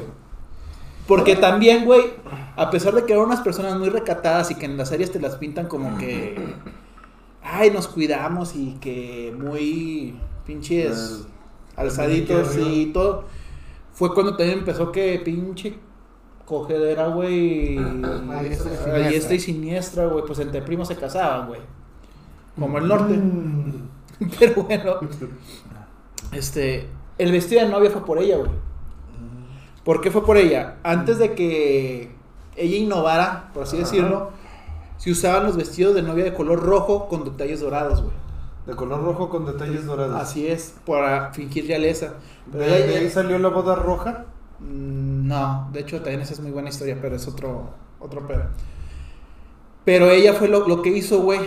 Porque 1.06 1.37
también, 1.37 1.85
güey, 1.85 2.14
a 2.56 2.70
pesar 2.70 2.94
de 2.94 3.04
que 3.04 3.12
eran 3.12 3.26
unas 3.26 3.42
personas 3.42 3.78
muy 3.78 3.90
recatadas 3.90 4.50
y 4.50 4.54
que 4.54 4.64
en 4.64 4.78
las 4.78 4.88
series 4.88 5.12
te 5.12 5.20
las 5.20 5.37
pintan 5.37 5.66
como 5.66 5.99
que. 5.99 6.38
Ay, 7.42 7.70
nos 7.70 7.87
cuidamos 7.87 8.56
y 8.56 8.78
que 8.80 9.35
muy 9.38 10.18
pinches 10.47 11.26
El- 11.76 11.85
alzaditos 11.85 12.56
y 12.56 12.87
todo. 12.94 13.25
Fue 13.92 14.14
cuando 14.14 14.38
también 14.38 14.61
empezó 14.61 14.90
que 14.90 15.20
pinche 15.23 15.78
cogedera, 16.47 17.09
güey. 17.09 17.75
Y 17.75 17.78
A 17.78 17.90
siniestra. 17.90 19.09
diestra 19.09 19.35
y 19.35 19.40
siniestra, 19.40 20.06
güey. 20.06 20.25
Pues 20.26 20.38
entre 20.40 20.62
primos 20.62 20.88
se 20.88 20.97
casaban, 20.97 21.49
güey. 21.49 21.61
Como 22.59 22.78
el 22.78 22.88
norte. 22.88 23.14
Mm. 23.16 23.88
Pero 24.38 24.62
bueno, 24.64 24.97
este, 26.32 26.88
el 27.18 27.32
vestido 27.32 27.62
de 27.62 27.68
novia 27.70 27.90
fue 27.90 28.04
por 28.04 28.18
ella, 28.18 28.37
güey. 28.37 28.50
¿Por 29.85 30.00
qué 30.00 30.11
fue 30.11 30.25
por 30.25 30.37
ella? 30.37 30.76
Antes 30.82 31.18
de 31.18 31.35
que 31.35 32.11
ella 32.56 32.76
innovara, 32.76 33.50
por 33.54 33.62
así 33.62 33.76
Ajá. 33.76 33.85
decirlo, 33.87 34.30
se 34.99 35.11
usaban 35.11 35.44
los 35.44 35.56
vestidos 35.56 35.94
de 35.94 36.02
novia 36.02 36.25
de 36.25 36.35
color 36.35 36.61
rojo 36.62 37.09
con 37.09 37.25
detalles 37.25 37.61
dorados, 37.61 38.02
güey. 38.02 38.14
De 38.66 38.76
color 38.76 39.02
rojo 39.02 39.30
con 39.30 39.47
detalles 39.47 39.87
dorados. 39.87 40.20
Así 40.20 40.47
es, 40.47 40.75
para 40.87 41.32
fingir 41.32 41.66
realeza. 41.66 42.14
Pero 42.52 42.64
¿De, 42.64 42.76
ella- 42.76 42.87
de 42.88 42.97
ahí 42.99 43.11
salió 43.11 43.38
la 43.38 43.49
boda 43.49 43.75
roja? 43.75 44.26
Mm, 44.61 45.26
No, 45.26 45.69
de 45.73 45.81
hecho 45.81 45.97
también 46.02 46.21
esa 46.21 46.35
es 46.35 46.40
muy 46.40 46.50
buena 46.52 46.69
historia, 46.69 46.99
pero 47.00 47.17
es 47.17 47.26
otro, 47.29 47.71
otro 47.99 48.26
pedo. 48.26 48.45
Pero 49.85 50.11
ella 50.11 50.35
fue 50.35 50.49
lo, 50.49 50.67
lo 50.69 50.83
que 50.83 50.90
hizo, 50.90 51.23
güey. 51.23 51.40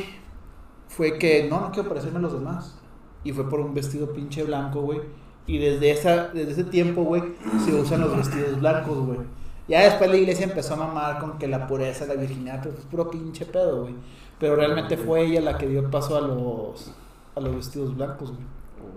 Fue 0.87 1.17
que 1.17 1.47
no, 1.49 1.61
no 1.61 1.71
quiero 1.71 1.89
parecerme 1.89 2.19
a 2.19 2.21
los 2.23 2.33
demás. 2.33 2.79
Y 3.23 3.31
fue 3.33 3.49
por 3.49 3.59
un 3.59 3.73
vestido 3.73 4.13
pinche 4.13 4.43
blanco, 4.43 4.81
güey. 4.81 5.01
Y 5.47 5.57
desde, 5.59 5.91
esa, 5.91 6.29
desde 6.29 6.51
ese 6.53 6.63
tiempo, 6.65 7.03
güey, 7.03 7.23
se 7.65 7.73
usan 7.73 8.01
los 8.01 8.15
vestidos 8.15 8.59
blancos, 8.59 8.97
güey. 9.05 9.19
Ya 9.67 9.83
después 9.83 10.09
la 10.09 10.17
iglesia 10.17 10.45
empezó 10.45 10.73
a 10.73 10.77
mamar 10.77 11.19
con 11.19 11.37
que 11.37 11.47
la 11.47 11.67
pureza, 11.67 12.05
la 12.05 12.15
virginidad, 12.15 12.61
pero 12.63 12.75
es 12.77 12.85
puro 12.85 13.09
pinche 13.11 13.45
pedo, 13.45 13.83
güey. 13.83 13.95
Pero 14.39 14.55
realmente 14.55 14.97
fue 14.97 15.25
ella 15.25 15.41
la 15.41 15.57
que 15.57 15.67
dio 15.67 15.89
paso 15.89 16.17
a 16.17 16.21
los, 16.21 16.93
a 17.35 17.39
los 17.39 17.55
vestidos 17.55 17.95
blancos, 17.95 18.31
güey. 18.31 18.45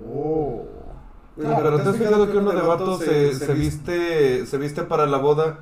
Oh. 0.08 0.75
Pero 1.36 1.80
te 1.82 1.88
has 1.90 1.96
fijado 1.96 2.30
que 2.30 2.38
uno 2.38 2.52
de 2.52 2.62
vatos 2.62 3.00
se, 3.00 3.34
se 3.34 3.52
viste 3.54 4.46
se 4.46 4.56
viste 4.58 4.82
para 4.84 5.06
la 5.06 5.18
boda 5.18 5.58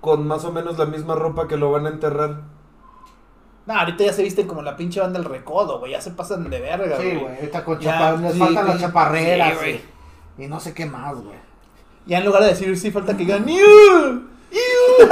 con 0.00 0.26
más 0.26 0.44
o 0.44 0.52
menos 0.52 0.76
la 0.76 0.86
misma 0.86 1.14
ropa 1.14 1.46
que 1.48 1.56
lo 1.56 1.70
van 1.70 1.86
a 1.86 1.90
enterrar. 1.90 2.42
No, 3.66 3.74
ahorita 3.78 4.04
ya 4.04 4.12
se 4.12 4.22
visten 4.22 4.46
como 4.46 4.60
la 4.60 4.76
pinche 4.76 5.00
banda 5.00 5.18
del 5.18 5.28
recodo, 5.28 5.78
güey. 5.78 5.92
Ya 5.92 6.00
se 6.00 6.10
pasan 6.10 6.50
de 6.50 6.60
verga, 6.60 6.98
Sí, 7.00 7.14
güey. 7.16 7.36
Ahorita 7.36 7.64
con. 7.64 7.78
Les 7.78 8.32
sí, 8.32 8.38
faltan 8.38 8.66
las 8.66 8.80
chaparreras. 8.80 9.50
sí, 9.52 9.56
güey. 9.58 9.80
y, 10.38 10.44
y 10.44 10.48
no 10.48 10.60
sé 10.60 10.74
qué 10.74 10.84
más, 10.84 11.16
güey. 11.16 11.38
Ya 12.06 12.18
en 12.18 12.26
lugar 12.26 12.42
de 12.42 12.48
decir 12.50 12.76
sí, 12.78 12.90
falta 12.90 13.12
que 13.12 13.24
digan 13.24 13.48
¡Iu! 13.48 13.56
¡Iu! 14.52 15.08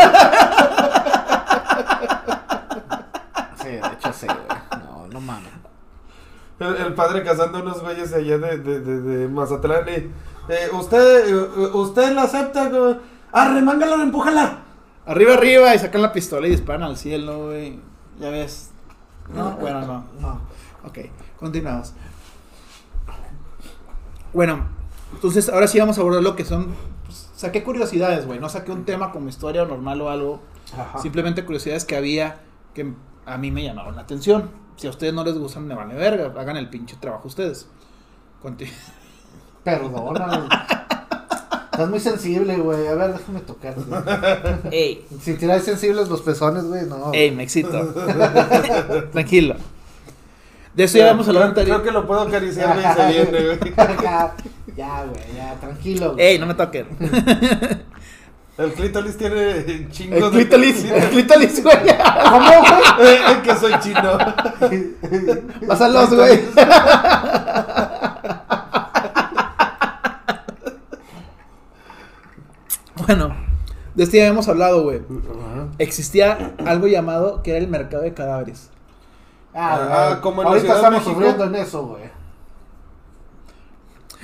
Sí, 3.63 3.69
de 3.69 3.79
hecho 3.79 4.13
sí, 4.13 4.27
güey. 4.27 4.83
No, 4.85 5.07
no 5.09 5.21
mames. 5.21 5.53
El, 6.63 6.77
el 6.77 6.95
padre 6.95 7.23
cazando 7.23 7.61
unos 7.61 7.81
güeyes 7.83 8.13
allá 8.13 8.39
de, 8.39 8.59
de, 8.59 8.81
de, 8.81 9.01
de 9.01 9.29
Mazatlán 9.29 9.89
y... 9.89 9.93
eh, 10.53 10.69
¿Usted 10.73 11.29
eh, 11.29 11.71
usted 11.75 12.13
la 12.13 12.23
acepta? 12.23 12.69
güey? 12.69 12.97
¡Arre, 13.33 13.63
mángalo, 13.63 14.03
empújala! 14.03 14.59
Arriba, 15.07 15.35
arriba, 15.35 15.75
y 15.75 15.79
sacan 15.79 16.03
la 16.03 16.13
pistola 16.13 16.47
y 16.47 16.51
disparan 16.51 16.83
al 16.85 16.97
cielo, 16.97 17.47
güey. 17.47 17.81
Ya 18.21 18.31
ves. 18.31 18.71
No, 19.35 19.53
bueno, 19.53 19.81
no. 19.87 20.05
No. 20.21 20.41
Ok, 20.85 20.99
continuamos. 21.39 21.93
Bueno, 24.33 24.67
entonces 25.13 25.49
ahora 25.49 25.67
sí 25.67 25.79
vamos 25.79 25.99
a 25.99 26.01
abordar 26.01 26.23
lo 26.23 26.37
que 26.37 26.45
son. 26.45 26.75
pues, 27.05 27.31
saqué 27.35 27.63
curiosidades, 27.63 28.27
güey. 28.27 28.39
No 28.39 28.49
saqué 28.49 28.73
un 28.73 28.85
tema 28.85 29.13
como 29.13 29.29
historia 29.29 29.65
normal 29.65 30.01
o 30.01 30.09
algo. 30.11 30.41
Ajá. 30.77 30.99
Simplemente 30.99 31.45
curiosidades 31.45 31.85
que 31.85 31.97
había 31.97 32.41
que 32.75 32.93
a 33.27 33.39
mí 33.39 33.51
me 33.51 33.63
llamaron 33.63 33.95
la 33.97 34.03
atención. 34.03 34.51
Si 34.83 34.89
a 34.89 34.91
ustedes 34.91 35.15
no 35.15 35.23
les 35.23 35.39
gustan, 35.39 35.65
me 35.65 35.77
vale 35.77 35.95
verga. 35.95 36.33
Hagan 36.41 36.57
el 36.57 36.69
pinche 36.69 36.97
trabajo 36.99 37.29
ustedes. 37.29 37.69
Conti- 38.43 38.67
Perdona. 39.63 40.49
Estás 41.71 41.89
muy 41.89 42.01
sensible, 42.01 42.57
güey. 42.57 42.89
A 42.89 42.95
ver, 42.95 43.13
déjame 43.13 43.39
tocar. 43.43 43.77
Ey, 44.73 45.07
Si 45.21 45.35
tiráis 45.35 45.63
sensibles 45.63 46.09
los 46.09 46.21
pezones, 46.23 46.65
güey, 46.65 46.85
no. 46.87 47.13
ey, 47.13 47.31
me 47.31 47.45
excito. 47.45 47.95
Tranquilo. 49.13 49.55
De 50.75 50.83
eso 50.83 50.99
ya 50.99 51.07
vamos 51.07 51.29
a 51.29 51.31
hablar 51.31 51.53
creo, 51.53 51.65
creo 51.65 51.77
anterior. 51.77 51.83
que 51.85 51.91
lo 51.93 52.05
puedo 52.09 52.23
acariciar 52.23 52.77
y 52.77 52.83
se 52.83 53.07
viene, 53.31 53.45
güey. 53.57 53.75
ya, 54.03 54.35
ya, 54.77 55.05
güey, 55.05 55.37
ya, 55.37 55.55
tranquilo. 55.61 56.15
güey. 56.15 56.27
Ey, 56.27 56.39
no 56.41 56.47
me 56.47 56.55
toquen. 56.55 56.89
El 58.59 58.73
clítoris 58.75 59.17
tiene 59.17 59.89
chingo 59.91 60.17
El 60.17 60.23
de... 60.25 60.31
clítoris, 60.31 60.85
el 60.85 61.09
clítoris, 61.11 61.63
güey. 61.63 61.77
¿Cómo, 62.31 62.51
güey? 62.51 62.83
Eh, 63.01 63.41
que 63.43 63.57
soy 63.57 63.73
chino. 63.81 64.19
Pásalos, 65.67 66.15
güey. 66.15 66.41
Bueno, 73.07 73.35
de 73.95 74.05
este 74.05 74.19
ya 74.19 74.25
habíamos 74.25 74.49
hablado, 74.49 74.83
güey. 74.85 75.01
Existía 75.79 76.55
algo 76.67 76.87
llamado 76.87 77.43
que 77.43 77.51
era 77.53 77.59
el 77.61 77.69
mercado 77.69 78.03
de 78.03 78.15
cadáveres. 78.15 78.69
Ah, 79.55 80.11
Ah, 80.15 80.21
como 80.23 80.43
en 80.43 80.49
Ahorita 80.49 80.75
estamos 80.75 80.93
México. 80.93 81.11
sufriendo 81.13 81.45
en 81.45 81.55
eso, 81.57 81.87
güey. 81.87 82.03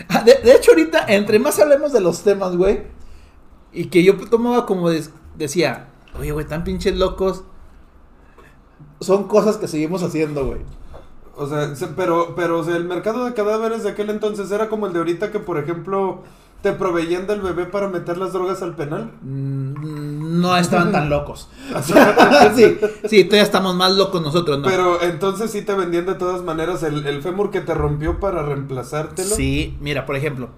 Ah, 0.09 0.23
De, 0.23 0.35
de 0.35 0.55
hecho, 0.55 0.71
ahorita, 0.73 1.05
entre 1.09 1.39
más 1.39 1.59
hablemos 1.59 1.93
de 1.93 2.01
los 2.01 2.23
temas, 2.23 2.57
güey, 2.57 2.83
y 3.73 3.87
que 3.87 4.03
yo 4.05 4.17
tomaba 4.29 4.67
como 4.67 4.91
decía, 5.37 5.89
oye, 6.19 6.33
güey, 6.33 6.47
tan 6.47 6.65
pinches 6.65 6.97
locos, 6.97 7.45
son 9.01 9.25
cosas 9.29 9.57
que 9.57 9.69
seguimos 9.69 10.03
haciendo, 10.03 10.47
güey. 10.47 10.61
O 11.37 11.47
sea, 11.47 11.75
se- 11.77 11.87
pero, 11.89 12.35
pero 12.35 12.59
o 12.59 12.65
sea, 12.65 12.77
el 12.77 12.85
mercado 12.85 13.25
de 13.25 13.35
cadáveres 13.35 13.85
de 13.85 13.91
aquel 13.91 14.11
entonces 14.11 14.51
era 14.51 14.69
como 14.69 14.87
el 14.89 14.93
de 14.93 14.99
ahorita 14.99 15.31
que, 15.31 15.39
por 15.39 15.59
ejemplo, 15.59 16.23
te 16.63 16.73
proveían 16.73 17.29
del 17.29 17.41
bebé 17.41 17.67
para 17.67 17.87
meter 17.89 18.19
las 18.19 18.33
drogas 18.33 18.61
al 18.63 18.75
penal. 18.75 19.13
Mm, 19.23 20.41
No 20.41 20.57
estaban 20.57 20.91
tan 20.91 21.09
locos. 21.11 21.49
sí, 22.57 22.77
sí, 23.09 23.25
todavía 23.25 23.43
estamos 23.45 23.77
más 23.77 23.93
locos 23.95 24.21
nosotros, 24.21 24.59
¿no? 24.59 24.65
Pero 24.67 25.01
entonces 25.03 25.53
sí 25.53 25.63
te 25.63 25.75
vendían 25.75 26.07
de 26.07 26.15
todas 26.17 26.43
maneras 26.43 26.83
el, 26.83 27.07
el 27.07 27.23
fémur 27.23 27.53
que 27.53 27.61
te 27.61 27.75
rompió 27.75 28.19
para 28.19 28.43
reemplazártelo. 28.43 29.33
Sí, 29.37 29.77
mira, 29.81 30.07
por 30.07 30.17
ejemplo, 30.17 30.49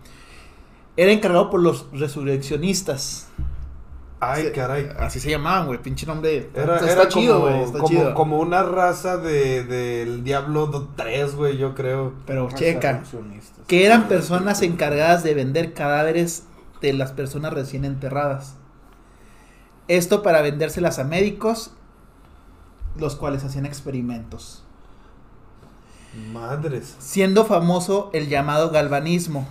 era 1.00 1.12
encargado 1.12 1.48
por 1.48 1.60
los 1.60 1.86
resurreccionistas. 1.92 3.26
Ay, 4.20 4.52
caray. 4.54 4.90
Así 4.98 5.18
se 5.18 5.30
llamaban, 5.30 5.66
güey, 5.66 5.80
pinche 5.80 6.04
nombre. 6.04 6.50
Era, 6.54 6.76
está 6.76 6.92
era 6.92 7.08
chido, 7.08 7.40
como, 7.40 7.64
está 7.64 7.78
como, 7.78 7.88
chido. 7.88 8.14
como 8.14 8.38
una 8.38 8.62
raza 8.64 9.16
de, 9.16 9.64
del 9.64 10.24
Diablo 10.24 10.90
3, 10.96 11.36
güey, 11.36 11.56
yo 11.56 11.74
creo. 11.74 12.12
Pero 12.26 12.50
checa, 12.54 13.02
que 13.66 13.86
eran 13.86 14.08
personas 14.08 14.60
encargadas 14.60 15.22
de 15.22 15.32
vender 15.32 15.72
cadáveres 15.72 16.44
de 16.82 16.92
las 16.92 17.12
personas 17.12 17.54
recién 17.54 17.86
enterradas. 17.86 18.56
Esto 19.88 20.22
para 20.22 20.42
vendérselas 20.42 20.98
a 20.98 21.04
médicos, 21.04 21.70
los 22.98 23.16
cuales 23.16 23.42
hacían 23.42 23.64
experimentos. 23.64 24.64
Madres. 26.30 26.94
Siendo 26.98 27.46
famoso 27.46 28.10
el 28.12 28.28
llamado 28.28 28.70
galvanismo, 28.70 29.48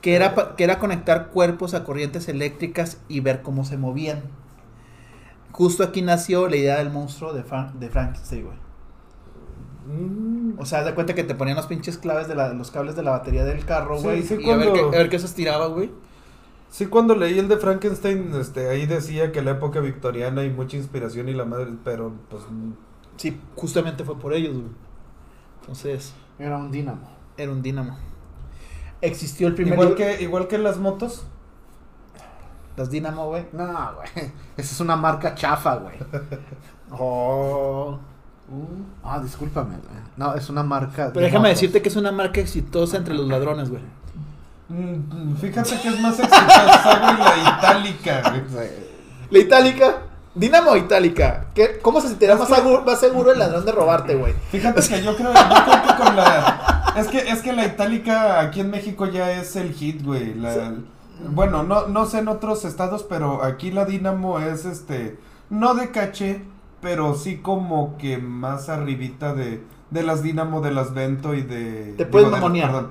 que 0.00 0.14
era, 0.14 0.34
pa- 0.34 0.56
que 0.56 0.64
era 0.64 0.78
conectar 0.78 1.28
cuerpos 1.28 1.74
a 1.74 1.84
corrientes 1.84 2.28
eléctricas 2.28 3.00
y 3.08 3.20
ver 3.20 3.42
cómo 3.42 3.64
se 3.64 3.76
movían. 3.76 4.22
Justo 5.52 5.82
aquí 5.84 6.00
nació 6.02 6.48
la 6.48 6.56
idea 6.56 6.78
del 6.78 6.90
monstruo 6.90 7.32
de, 7.32 7.42
Fra- 7.42 7.72
de 7.78 7.88
Frankenstein, 7.90 8.44
güey. 8.46 8.56
Mm. 9.86 10.58
O 10.58 10.64
sea, 10.66 10.84
de 10.84 10.94
cuenta 10.94 11.14
que 11.14 11.24
te 11.24 11.34
ponían 11.34 11.56
los 11.56 11.66
pinches 11.66 11.98
claves 11.98 12.28
de 12.28 12.34
la- 12.34 12.52
los 12.52 12.70
cables 12.70 12.96
de 12.96 13.02
la 13.02 13.10
batería 13.12 13.44
del 13.44 13.64
carro, 13.64 13.96
Sí, 13.98 14.04
güey. 14.04 14.22
sí, 14.22 14.36
y 14.40 14.50
a 14.50 14.56
ver, 14.56 14.68
cuando- 14.70 14.90
qué, 14.90 14.96
a 14.96 15.00
ver 15.00 15.08
qué 15.10 15.18
se 15.18 15.26
estiraba, 15.26 15.66
güey. 15.66 15.90
Sí, 16.68 16.86
cuando 16.86 17.16
leí 17.16 17.38
el 17.38 17.48
de 17.48 17.56
Frankenstein, 17.56 18.32
este, 18.40 18.68
ahí 18.68 18.86
decía 18.86 19.32
que 19.32 19.42
la 19.42 19.52
época 19.52 19.80
victoriana 19.80 20.44
y 20.44 20.50
mucha 20.50 20.76
inspiración 20.76 21.28
y 21.28 21.32
la 21.34 21.44
madre, 21.44 21.72
pero 21.84 22.12
pues 22.28 22.44
mm, 22.48 22.72
Sí, 23.16 23.38
justamente 23.56 24.04
fue 24.04 24.18
por 24.18 24.32
ellos, 24.32 24.54
güey. 24.54 24.68
Entonces, 25.60 26.14
Era 26.38 26.56
un 26.56 26.70
dínamo. 26.70 27.00
era 27.36 27.50
un 27.50 27.60
dínamo. 27.60 27.98
Existió 29.02 29.46
el 29.48 29.54
primer 29.54 29.74
igual 29.74 29.94
que 29.94 30.22
igual 30.22 30.46
que 30.48 30.58
las 30.58 30.78
motos. 30.78 31.24
Las 32.76 32.90
dínamo, 32.90 33.26
güey. 33.28 33.46
No, 33.52 33.66
güey. 33.96 34.08
Esa 34.56 34.74
es 34.74 34.80
una 34.80 34.96
marca 34.96 35.34
chafa, 35.34 35.76
güey. 35.76 35.96
Oh. 36.92 37.98
Ah, 39.04 39.20
discúlpame, 39.20 39.76
güey. 39.76 40.00
No, 40.16 40.34
es 40.34 40.48
una 40.50 40.64
marca. 40.64 41.06
de 41.06 41.10
Pero 41.12 41.24
déjame 41.24 41.42
motos. 41.50 41.60
decirte 41.60 41.82
que 41.82 41.88
es 41.88 41.94
una 41.94 42.10
marca 42.10 42.40
exitosa 42.40 42.96
entre 42.96 43.14
los 43.14 43.28
ladrones, 43.28 43.70
güey. 43.70 43.80
Mm, 44.68 45.36
Fíjate 45.36 45.78
que 45.80 45.88
es 45.88 46.00
más 46.00 46.18
exitosa, 46.18 46.98
güey, 46.98 47.18
la 47.44 47.58
itálica, 47.58 48.22
güey. 48.52 48.90
La 49.30 49.38
itálica. 49.38 49.98
Dínamo 50.40 50.74
itálica. 50.76 51.44
¿Qué, 51.54 51.78
¿Cómo 51.82 52.00
se 52.00 52.08
sentirá 52.08 52.34
más, 52.36 52.48
que- 52.48 52.54
seguro, 52.54 52.82
más 52.84 52.98
seguro 52.98 53.30
el 53.32 53.38
ladrón 53.38 53.64
de 53.64 53.72
robarte, 53.72 54.14
güey? 54.14 54.32
Fíjate 54.50 54.80
que 54.88 55.02
yo 55.02 55.14
creo, 55.16 55.32
yo 55.34 55.64
creo 55.64 55.82
que 55.82 56.02
con 56.02 56.16
la 56.16 56.92
es 56.96 57.06
que 57.08 57.18
es 57.18 57.42
que 57.42 57.52
la 57.52 57.66
itálica 57.66 58.40
aquí 58.40 58.60
en 58.60 58.70
México 58.70 59.06
ya 59.06 59.32
es 59.32 59.54
el 59.56 59.72
hit, 59.74 60.02
güey. 60.04 60.34
La- 60.34 60.72
Bueno, 61.28 61.62
no 61.62 61.86
no 61.88 62.06
sé 62.06 62.18
en 62.20 62.28
otros 62.28 62.64
estados, 62.64 63.02
pero 63.02 63.44
aquí 63.44 63.70
la 63.70 63.84
Dinamo 63.84 64.40
es 64.40 64.64
este 64.64 65.18
no 65.50 65.74
de 65.74 65.90
caché, 65.90 66.42
pero 66.80 67.14
sí 67.14 67.36
como 67.38 67.98
que 67.98 68.16
más 68.18 68.68
arribita 68.70 69.34
de 69.34 69.62
de 69.90 70.02
las 70.04 70.22
Dinamo, 70.22 70.60
de 70.62 70.70
las 70.70 70.94
Vento 70.94 71.34
y 71.34 71.42
de 71.42 71.94
Te 71.98 72.06
puedes 72.06 72.30
mamonear. 72.30 72.86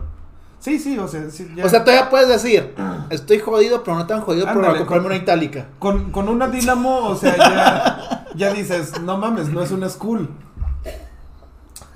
Sí, 0.59 0.77
sí, 0.77 0.97
o 0.99 1.07
sea, 1.07 1.29
sí, 1.31 1.49
ya. 1.55 1.65
O 1.65 1.69
sea, 1.69 1.85
todavía 1.85 2.09
puedes 2.09 2.27
decir, 2.27 2.75
estoy 3.09 3.39
jodido, 3.39 3.83
pero 3.83 3.97
no 3.97 4.07
tan 4.07 4.21
jodido 4.21 4.45
para 4.45 4.57
Ándale, 4.57 4.77
comprarme 4.79 5.03
con- 5.07 5.11
una 5.13 5.21
itálica. 5.23 5.67
con, 5.79 6.11
con 6.11 6.29
una 6.29 6.47
Dinamo, 6.47 7.07
o 7.07 7.15
sea, 7.15 7.35
ya 7.37 8.25
ya 8.35 8.53
dices, 8.53 9.01
no 9.01 9.17
mames, 9.17 9.49
no 9.49 9.61
es 9.61 9.71
una 9.71 9.89
school. 9.89 10.29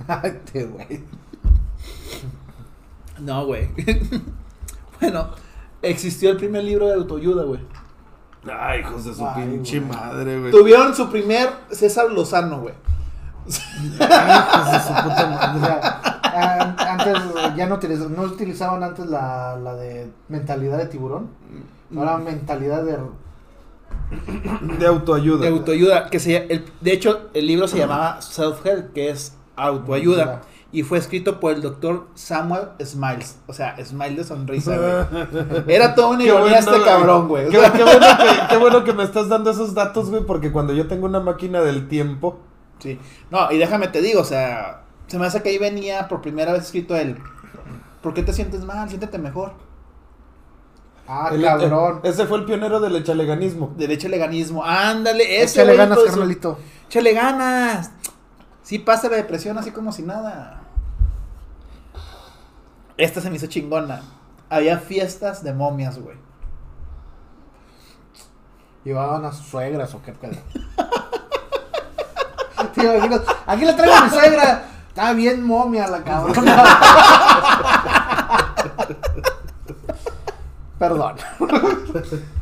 Ay, 0.08 0.40
te, 0.52 0.64
güey. 0.64 1.02
No, 3.18 3.46
güey. 3.46 3.68
bueno, 5.00 5.28
existió 5.82 6.30
el 6.30 6.36
primer 6.36 6.64
libro 6.64 6.86
de 6.88 6.94
autoayuda, 6.94 7.44
güey. 7.44 7.60
Ay, 8.52 8.80
hijos 8.80 9.04
de 9.04 9.14
su 9.14 9.26
Ay, 9.26 9.46
pinche 9.46 9.80
güey. 9.80 9.90
madre, 9.98 10.38
güey. 10.40 10.50
Tuvieron 10.50 10.94
su 10.94 11.08
primer 11.10 11.48
César 11.70 12.10
Lozano, 12.10 12.60
güey. 12.60 12.74
Hijos 13.46 14.72
de 14.72 14.80
su 14.80 14.88
puta 15.02 15.26
madre. 15.26 15.60
O 15.60 15.64
sea, 15.64 16.60
an- 16.60 16.76
antes 16.78 17.34
ya 17.56 17.66
no, 17.66 17.78
utiliz- 17.80 18.08
no 18.08 18.22
utilizaban 18.22 18.82
antes 18.82 19.06
la, 19.06 19.56
la 19.56 19.74
de 19.74 20.10
mentalidad 20.28 20.78
de 20.78 20.86
tiburón. 20.86 21.28
Ahora 21.96 22.18
mentalidad 22.18 22.84
de. 22.84 22.98
De 24.78 24.86
autoayuda. 24.86 25.40
De 25.42 25.48
autoayuda, 25.48 26.10
que 26.10 26.20
se, 26.20 26.36
el- 26.36 26.64
de 26.80 26.92
hecho, 26.92 27.30
el 27.34 27.46
libro 27.46 27.68
se 27.68 27.78
llamaba 27.78 28.18
Self-Help, 28.20 28.92
que 28.92 29.10
es 29.10 29.36
autoayuda. 29.56 30.42
Y 30.72 30.82
fue 30.82 30.98
escrito 30.98 31.38
por 31.38 31.52
el 31.52 31.62
doctor 31.62 32.08
Samuel 32.14 32.70
Smiles. 32.84 33.38
O 33.46 33.52
sea, 33.52 33.76
Smile 33.84 34.16
de 34.16 34.24
sonrisa, 34.24 34.76
güey. 34.76 35.64
Era 35.68 35.94
toda 35.94 36.08
una 36.08 36.24
ironía 36.24 36.60
bueno, 36.60 36.72
este 36.72 36.82
cabrón, 36.84 37.28
güey. 37.28 37.48
Qué, 37.48 37.58
bueno 37.58 37.72
que, 37.72 38.48
qué 38.50 38.56
bueno 38.56 38.82
que 38.84 38.92
me 38.92 39.04
estás 39.04 39.28
dando 39.28 39.52
esos 39.52 39.72
datos, 39.74 40.10
güey, 40.10 40.24
porque 40.24 40.50
cuando 40.50 40.72
yo 40.72 40.88
tengo 40.88 41.06
una 41.06 41.20
máquina 41.20 41.60
del 41.60 41.86
tiempo, 41.88 42.38
Sí. 42.80 42.98
No, 43.30 43.50
y 43.52 43.56
déjame 43.58 43.86
te 43.86 44.02
digo, 44.02 44.20
o 44.20 44.24
sea, 44.24 44.82
se 45.06 45.16
me 45.16 45.26
hace 45.26 45.42
que 45.42 45.50
ahí 45.50 45.58
venía 45.58 46.08
por 46.08 46.20
primera 46.20 46.52
vez 46.52 46.64
escrito 46.64 46.96
él. 46.96 47.16
¿Por 48.04 48.14
qué 48.14 48.22
te 48.22 48.32
sientes 48.32 48.64
mal? 48.64 48.88
Siéntete 48.88 49.18
mejor. 49.18 49.54
Ah, 51.08 51.30
El- 51.32 51.42
cabrón. 51.42 52.00
el- 52.04 52.10
ese 52.10 52.26
fue 52.26 52.38
el 52.38 52.44
pionero 52.44 52.78
del 52.80 52.94
echaleganismo. 52.96 53.72
Derecho 53.76 54.06
al 54.06 54.12
veganismo. 54.12 54.62
Ándale, 54.64 55.42
ese 55.42 55.62
Échale 55.62 55.76
ganas, 55.76 55.98
su- 55.98 56.04
carnalito. 56.06 56.58
Échale 56.86 57.12
ganas. 57.14 57.90
Sí 58.62 58.78
pasa 58.78 59.08
la 59.08 59.16
depresión 59.16 59.58
así 59.58 59.70
como 59.70 59.90
si 59.90 60.02
nada. 60.02 60.60
Esta 62.96 63.20
se 63.20 63.30
me 63.30 63.36
hizo 63.36 63.46
chingona. 63.46 64.02
Había 64.50 64.78
fiestas 64.78 65.42
de 65.42 65.52
momias, 65.54 65.98
güey. 65.98 66.16
¿Llevaban 68.84 69.24
a 69.24 69.32
sus 69.32 69.46
suegras 69.46 69.94
o 69.94 70.02
qué 70.02 70.12
pedo? 70.12 70.36
Tío, 72.74 72.90
aquí, 72.98 73.08
lo- 73.08 73.22
aquí 73.46 73.64
le 73.64 73.72
traigo 73.72 73.94
a 73.94 74.04
mi 74.04 74.10
suegra. 74.10 74.64
Está 74.88 75.12
bien 75.12 75.42
momia 75.44 75.86
la 75.88 76.02
cabrona. 76.04 76.64
Perdón. 80.88 81.16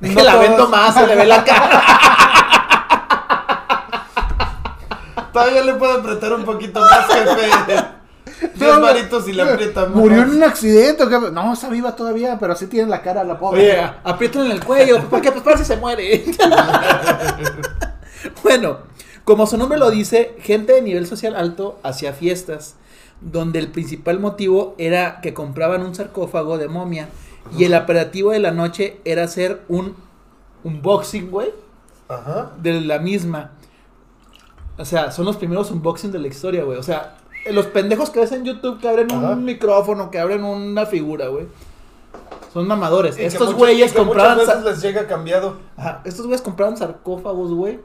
No 0.00 0.22
la 0.22 0.36
vendo 0.36 0.68
más, 0.68 0.94
se 0.94 1.06
le 1.06 1.16
ve 1.16 1.26
la 1.26 1.44
cara. 1.44 1.82
Todavía 5.32 5.62
le 5.62 5.74
puedo 5.74 5.98
apretar 5.98 6.32
un 6.32 6.44
poquito 6.44 6.80
más, 6.80 7.06
jefe. 7.06 7.50
Diez 8.54 8.72
No, 8.72 8.80
varitos 8.80 9.28
y 9.28 9.32
le 9.32 9.42
aprieta 9.42 9.86
más. 9.86 9.96
Murió 9.96 10.22
en 10.22 10.30
un 10.30 10.44
accidente. 10.44 11.04
No, 11.32 11.52
está 11.52 11.68
viva 11.68 11.96
todavía, 11.96 12.38
pero 12.38 12.52
así 12.52 12.68
tiene 12.68 12.88
la 12.88 13.02
cara 13.02 13.24
la 13.24 13.38
pobre. 13.38 13.62
Oye, 13.62 13.90
apriétale 14.04 14.46
en 14.46 14.52
el 14.52 14.64
cuello. 14.64 15.02
¿Por 15.02 15.20
qué? 15.20 15.32
Pues 15.32 15.42
para 15.42 15.58
si 15.58 15.64
se 15.64 15.76
muere. 15.76 16.24
bueno, 18.44 18.78
como 19.24 19.46
su 19.46 19.58
nombre 19.58 19.78
lo 19.78 19.90
dice, 19.90 20.36
gente 20.40 20.72
de 20.72 20.82
nivel 20.82 21.08
social 21.08 21.34
alto 21.34 21.80
hacía 21.82 22.12
fiestas, 22.12 22.76
donde 23.20 23.58
el 23.58 23.68
principal 23.68 24.20
motivo 24.20 24.76
era 24.78 25.20
que 25.20 25.34
compraban 25.34 25.82
un 25.82 25.96
sarcófago 25.96 26.56
de 26.56 26.68
momia 26.68 27.08
y 27.56 27.64
el 27.64 27.74
operativo 27.74 28.30
de 28.30 28.38
la 28.40 28.50
noche 28.50 29.00
era 29.04 29.24
hacer 29.24 29.62
un 29.68 29.96
unboxing, 30.64 31.30
güey, 31.30 31.50
Ajá. 32.08 32.52
de 32.60 32.80
la 32.80 32.98
misma. 32.98 33.52
O 34.78 34.84
sea, 34.84 35.10
son 35.12 35.26
los 35.26 35.36
primeros 35.36 35.70
unboxing 35.70 36.10
de 36.12 36.18
la 36.18 36.28
historia, 36.28 36.64
güey. 36.64 36.78
O 36.78 36.82
sea, 36.82 37.16
los 37.50 37.66
pendejos 37.66 38.10
que 38.10 38.20
ves 38.20 38.32
en 38.32 38.44
YouTube 38.44 38.80
que 38.80 38.88
abren 38.88 39.10
Ajá. 39.12 39.30
un 39.30 39.44
micrófono, 39.44 40.10
que 40.10 40.18
abren 40.18 40.44
una 40.44 40.86
figura, 40.86 41.28
güey. 41.28 41.46
Son 42.52 42.66
mamadores. 42.66 43.18
Y 43.18 43.22
Estos 43.22 43.54
güeyes 43.54 43.92
compraban... 43.92 44.38
Veces 44.38 44.64
les 44.64 44.82
llega 44.82 45.06
cambiado. 45.06 45.58
Ajá, 45.76 46.00
estos 46.04 46.26
güeyes 46.26 46.42
compraban 46.42 46.76
sarcófagos, 46.76 47.52
güey. 47.52 47.78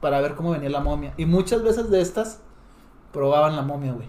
Para 0.00 0.20
ver 0.20 0.34
cómo 0.34 0.52
venía 0.52 0.70
la 0.70 0.80
momia. 0.80 1.12
Y 1.18 1.26
muchas 1.26 1.62
veces 1.62 1.90
de 1.90 2.00
estas 2.00 2.38
probaban 3.12 3.56
la 3.56 3.62
momia, 3.62 3.92
güey. 3.92 4.08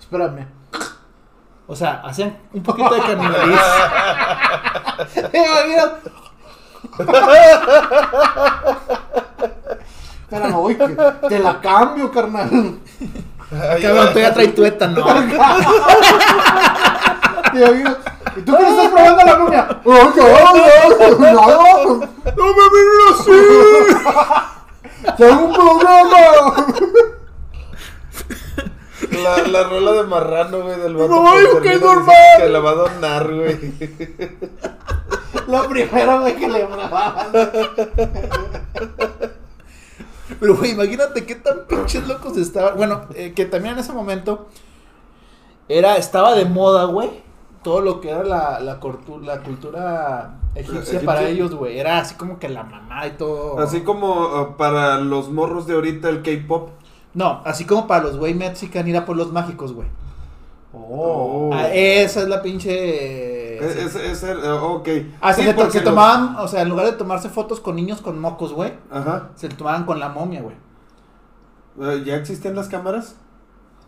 Espérame. 0.00 0.46
O 1.66 1.74
sea, 1.74 2.02
hacían 2.04 2.36
un 2.52 2.62
poquito 2.62 2.94
de 2.94 3.00
canibalismo. 3.00 3.56
Mira. 5.32 5.98
Espérame, 10.22 10.56
güey, 10.56 10.76
que 10.76 10.96
te 11.28 11.38
la 11.38 11.60
cambio, 11.60 12.10
carnal. 12.10 12.78
Cabrón, 13.50 14.08
todavía 14.08 14.34
trae 14.34 14.48
tuétano. 14.48 15.04
Y 17.52 17.58
yo 17.58 17.72
digo, 17.72 17.90
¿Y 18.36 18.42
tú 18.42 18.56
qué 18.56 18.62
le 18.62 18.68
estás 18.68 18.88
probando 18.88 19.20
a 19.20 19.24
la 19.24 19.36
momia? 19.38 19.68
¡Oh, 19.84 19.92
no, 19.92 20.26
no, 21.18 21.32
no! 21.32 22.00
¡No 22.36 22.44
me 22.56 22.64
miren 22.74 23.00
así! 23.12 23.38
¡Tengo 25.16 25.44
un 25.44 25.52
problema! 25.52 26.26
La, 29.22 29.38
la 29.48 29.62
rola 29.68 29.92
de 29.92 30.02
marrano, 30.04 30.60
güey, 30.62 30.78
del 30.80 30.94
vato. 30.94 31.08
No, 31.08 31.60
que 31.62 31.68
que 31.68 31.74
es 31.74 31.80
normal. 31.80 32.14
Que 32.38 32.48
la 32.48 32.58
va 32.60 32.70
a 32.70 32.74
donar, 32.74 33.32
güey. 33.34 33.58
Lo 35.48 35.68
primero, 35.68 36.20
güey, 36.20 36.36
que 36.36 36.48
le 36.48 36.64
probaban. 36.66 37.26
Pero, 40.40 40.56
güey, 40.56 40.70
imagínate 40.72 41.24
qué 41.26 41.34
tan 41.36 41.66
pinches 41.68 42.06
locos 42.08 42.36
estaban. 42.36 42.76
Bueno, 42.76 43.02
eh, 43.14 43.32
que 43.34 43.44
también 43.44 43.74
en 43.74 43.80
ese 43.80 43.92
momento 43.92 44.48
era, 45.68 45.96
estaba 45.96 46.34
de 46.34 46.44
moda, 46.46 46.84
güey. 46.86 47.10
Todo 47.62 47.80
lo 47.80 48.00
que 48.00 48.10
era 48.10 48.24
la, 48.24 48.60
la, 48.60 48.78
cortu- 48.80 49.22
la 49.22 49.40
cultura 49.40 50.34
egipcia 50.54 50.80
Egipcia. 50.80 51.00
para 51.06 51.22
ellos, 51.28 51.54
güey. 51.54 51.78
Era 51.78 51.98
así 51.98 52.14
como 52.14 52.38
que 52.38 52.48
la 52.48 52.62
mamá 52.62 53.06
y 53.06 53.12
todo. 53.12 53.58
Así 53.58 53.80
como 53.82 54.26
uh, 54.42 54.56
para 54.56 54.98
los 54.98 55.30
morros 55.30 55.66
de 55.66 55.74
ahorita 55.74 56.08
el 56.10 56.22
K-pop. 56.22 56.70
No, 57.14 57.40
así 57.44 57.64
como 57.64 57.86
para 57.86 58.02
los 58.04 58.16
güey 58.18 58.34
mexicanos 58.34 58.88
ir 58.88 58.96
a 58.96 59.04
pueblos 59.06 59.32
mágicos, 59.32 59.72
güey. 59.72 59.88
Oh. 60.72 61.50
Ah, 61.52 61.68
esa 61.72 62.22
es 62.22 62.28
la 62.28 62.42
pinche. 62.42 63.58
Es, 63.64 63.76
es, 63.76 63.94
es 63.94 64.22
el- 64.24 64.38
uh, 64.38 64.56
ok. 64.76 64.88
Ah, 65.20 65.32
Sí, 65.32 65.42
se, 65.42 65.50
to- 65.54 65.56
porque 65.56 65.72
se 65.78 65.78
los- 65.84 65.84
tomaban, 65.90 66.36
o 66.36 66.48
sea, 66.48 66.62
en 66.62 66.68
lugar 66.68 66.86
de 66.86 66.92
tomarse 66.92 67.28
fotos 67.28 67.60
con 67.60 67.76
niños 67.76 68.00
con 68.00 68.18
mocos, 68.20 68.52
güey, 68.52 68.72
Ajá. 68.90 69.30
se 69.36 69.48
tomaban 69.48 69.84
con 69.86 70.00
la 70.00 70.08
momia, 70.08 70.42
güey. 70.42 70.56
Eh, 71.80 72.02
¿Ya 72.04 72.16
existían 72.16 72.56
las 72.56 72.68
cámaras? 72.68 73.16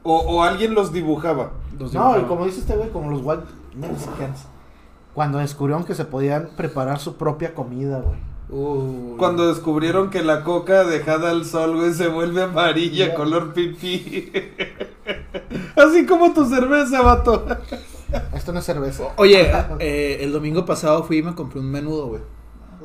O, 0.04 0.16
o 0.16 0.42
alguien 0.44 0.74
los 0.74 0.92
dibujaba. 0.92 1.50
Los 1.76 1.92
No, 1.92 2.16
y 2.18 2.22
como 2.22 2.44
dice 2.44 2.60
este 2.60 2.76
güey, 2.76 2.90
como 2.90 3.10
los 3.10 3.20
white 3.24 3.42
Mexicans. 3.74 4.46
Cuando 5.14 5.38
descubrieron 5.38 5.84
que 5.84 5.94
se 5.96 6.04
podían 6.04 6.50
preparar 6.56 7.00
su 7.00 7.16
propia 7.16 7.54
comida, 7.54 7.98
güey. 8.00 8.18
Uy. 8.48 9.16
Cuando 9.18 9.48
descubrieron 9.48 10.10
que 10.10 10.22
la 10.22 10.44
coca 10.44 10.84
dejada 10.84 11.30
al 11.30 11.44
sol, 11.44 11.76
güey, 11.76 11.92
se 11.92 12.08
vuelve 12.08 12.42
amarilla, 12.42 13.14
color 13.14 13.52
pipí. 13.52 14.30
Así 15.76 16.06
como 16.06 16.32
tu 16.32 16.46
cerveza, 16.46 17.02
vato. 17.02 17.46
Esto 18.34 18.52
no 18.52 18.60
es 18.60 18.64
cerveza. 18.64 19.04
Oye, 19.16 19.50
eh, 19.80 20.18
el 20.20 20.32
domingo 20.32 20.64
pasado 20.64 21.02
fui 21.02 21.18
y 21.18 21.22
me 21.22 21.34
compré 21.34 21.58
un 21.60 21.70
menudo, 21.70 22.06
güey. 22.06 22.22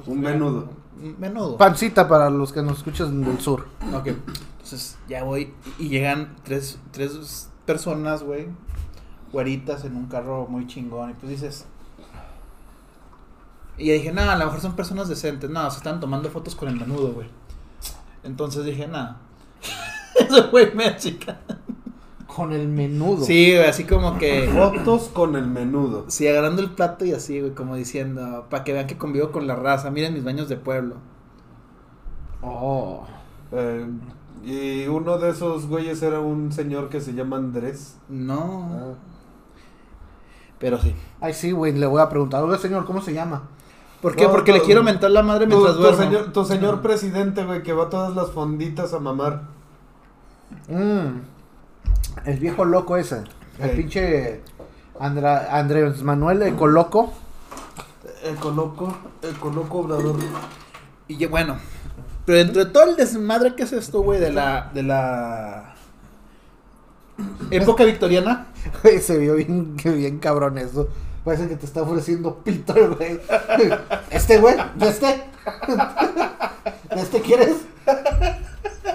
Un 0.08 0.19
menudo. 0.19 0.69
Un 1.02 1.19
menudo. 1.19 1.58
Pancita 1.58 2.08
para 2.08 2.30
los 2.30 2.52
que 2.52 2.62
nos 2.63 2.80
escuchan 2.80 3.24
del 3.24 3.39
sur. 3.39 3.67
Ok. 3.93 4.08
Entonces 4.08 4.97
ya 5.08 5.24
voy 5.24 5.54
y 5.78 5.89
llegan 5.89 6.36
tres, 6.43 6.80
tres 6.91 7.50
personas, 7.65 8.24
güey, 8.24 8.47
güeritas 9.32 9.86
en 9.86 9.95
un 9.95 10.08
carro 10.08 10.47
muy 10.47 10.65
chingón. 10.67 11.12
Y 11.12 11.13
pues 11.13 11.30
dices. 11.30 11.65
Y 13.81 13.91
dije, 13.91 14.11
nada, 14.11 14.33
a 14.33 14.37
lo 14.37 14.45
mejor 14.45 14.61
son 14.61 14.75
personas 14.75 15.09
decentes. 15.09 15.49
No, 15.49 15.69
se 15.71 15.77
están 15.77 15.99
tomando 15.99 16.29
fotos 16.29 16.53
con 16.53 16.69
el 16.69 16.75
menudo, 16.75 17.13
güey. 17.13 17.27
Entonces 18.23 18.63
dije, 18.63 18.87
nada. 18.87 19.17
Eso 20.15 20.51
fue 20.51 20.71
México. 20.75 21.31
Con 22.27 22.53
el 22.53 22.67
menudo. 22.67 23.25
Sí, 23.25 23.55
güey, 23.55 23.67
así 23.67 23.85
como 23.85 24.19
que. 24.19 24.47
Fotos 24.53 25.09
con 25.09 25.35
el 25.35 25.47
menudo. 25.47 26.05
Sí, 26.09 26.27
agarrando 26.27 26.61
el 26.61 26.69
plato 26.69 27.05
y 27.05 27.13
así, 27.13 27.39
güey, 27.39 27.55
como 27.55 27.75
diciendo, 27.75 28.45
para 28.51 28.63
que 28.63 28.71
vean 28.71 28.85
que 28.85 28.99
convivo 28.99 29.31
con 29.31 29.47
la 29.47 29.55
raza. 29.55 29.89
Miren 29.89 30.13
mis 30.13 30.23
baños 30.23 30.47
de 30.47 30.57
pueblo. 30.57 30.97
Oh. 32.43 33.03
Eh, 33.51 33.87
y 34.43 34.85
uno 34.85 35.17
de 35.17 35.31
esos 35.31 35.65
güeyes 35.65 36.03
era 36.03 36.19
un 36.19 36.51
señor 36.51 36.89
que 36.89 37.01
se 37.01 37.15
llama 37.15 37.37
Andrés. 37.37 37.97
No. 38.09 38.69
Ah. 38.71 38.93
Pero 40.59 40.79
sí. 40.79 40.93
Ay, 41.19 41.33
sí, 41.33 41.51
güey, 41.51 41.73
le 41.73 41.87
voy 41.87 41.99
a 41.99 42.09
preguntar. 42.09 42.43
Oiga, 42.43 42.59
señor, 42.59 42.85
¿cómo 42.85 43.01
se 43.01 43.15
llama? 43.15 43.49
¿Por 44.01 44.15
qué? 44.15 44.23
No, 44.23 44.31
Porque 44.31 44.51
tu- 44.51 44.57
le 44.57 44.63
quiero 44.63 44.83
mentar 44.83 45.11
la 45.11 45.21
madre 45.23 45.45
Tu, 45.45 45.49
mientras 45.51 45.75
tu 45.75 45.81
duermo. 45.81 45.97
señor, 45.99 46.33
tu 46.33 46.45
señor 46.45 46.81
presidente, 46.81 47.43
güey, 47.45 47.61
que 47.63 47.73
va 47.73 47.83
a 47.85 47.89
todas 47.89 48.15
las 48.15 48.31
fonditas 48.31 48.93
a 48.93 48.99
mamar. 48.99 49.43
Mm, 50.67 51.21
el 52.25 52.39
viejo 52.39 52.65
loco 52.65 52.97
ese. 52.97 53.23
El 53.59 53.71
pinche 53.71 54.41
Andra, 54.99 55.47
Andrés 55.57 56.01
Manuel 56.03 56.41
Ecoloco. 56.41 57.13
El 58.23 58.35
coloco, 58.35 58.95
el 59.21 59.35
coloco 59.37 59.79
obrador. 59.79 60.15
Y 61.07 61.25
bueno. 61.27 61.57
Pero 62.25 62.37
dentro 62.39 62.65
de 62.65 62.71
todo 62.71 62.83
el 62.83 62.95
desmadre 62.95 63.55
que 63.55 63.63
es 63.63 63.73
esto, 63.73 64.01
güey, 64.01 64.19
de 64.19 64.31
la. 64.31 64.71
de 64.73 64.83
la. 64.83 65.73
época 67.51 67.83
victoriana. 67.83 68.47
Se 69.01 69.17
vio 69.17 69.35
bien, 69.35 69.75
que 69.75 69.89
bien 69.91 70.19
cabrón 70.19 70.57
eso. 70.57 70.87
Parece 71.23 71.47
que 71.47 71.55
te 71.55 71.65
está 71.65 71.84
ofreciendo 71.84 72.36
pito, 72.43 72.75
el 72.75 72.95
güey. 72.95 73.19
Este, 74.10 74.39
güey, 74.39 74.55
de 74.75 74.89
este. 74.89 75.23
¿De 76.95 77.01
este 77.01 77.21
quieres? 77.21 77.57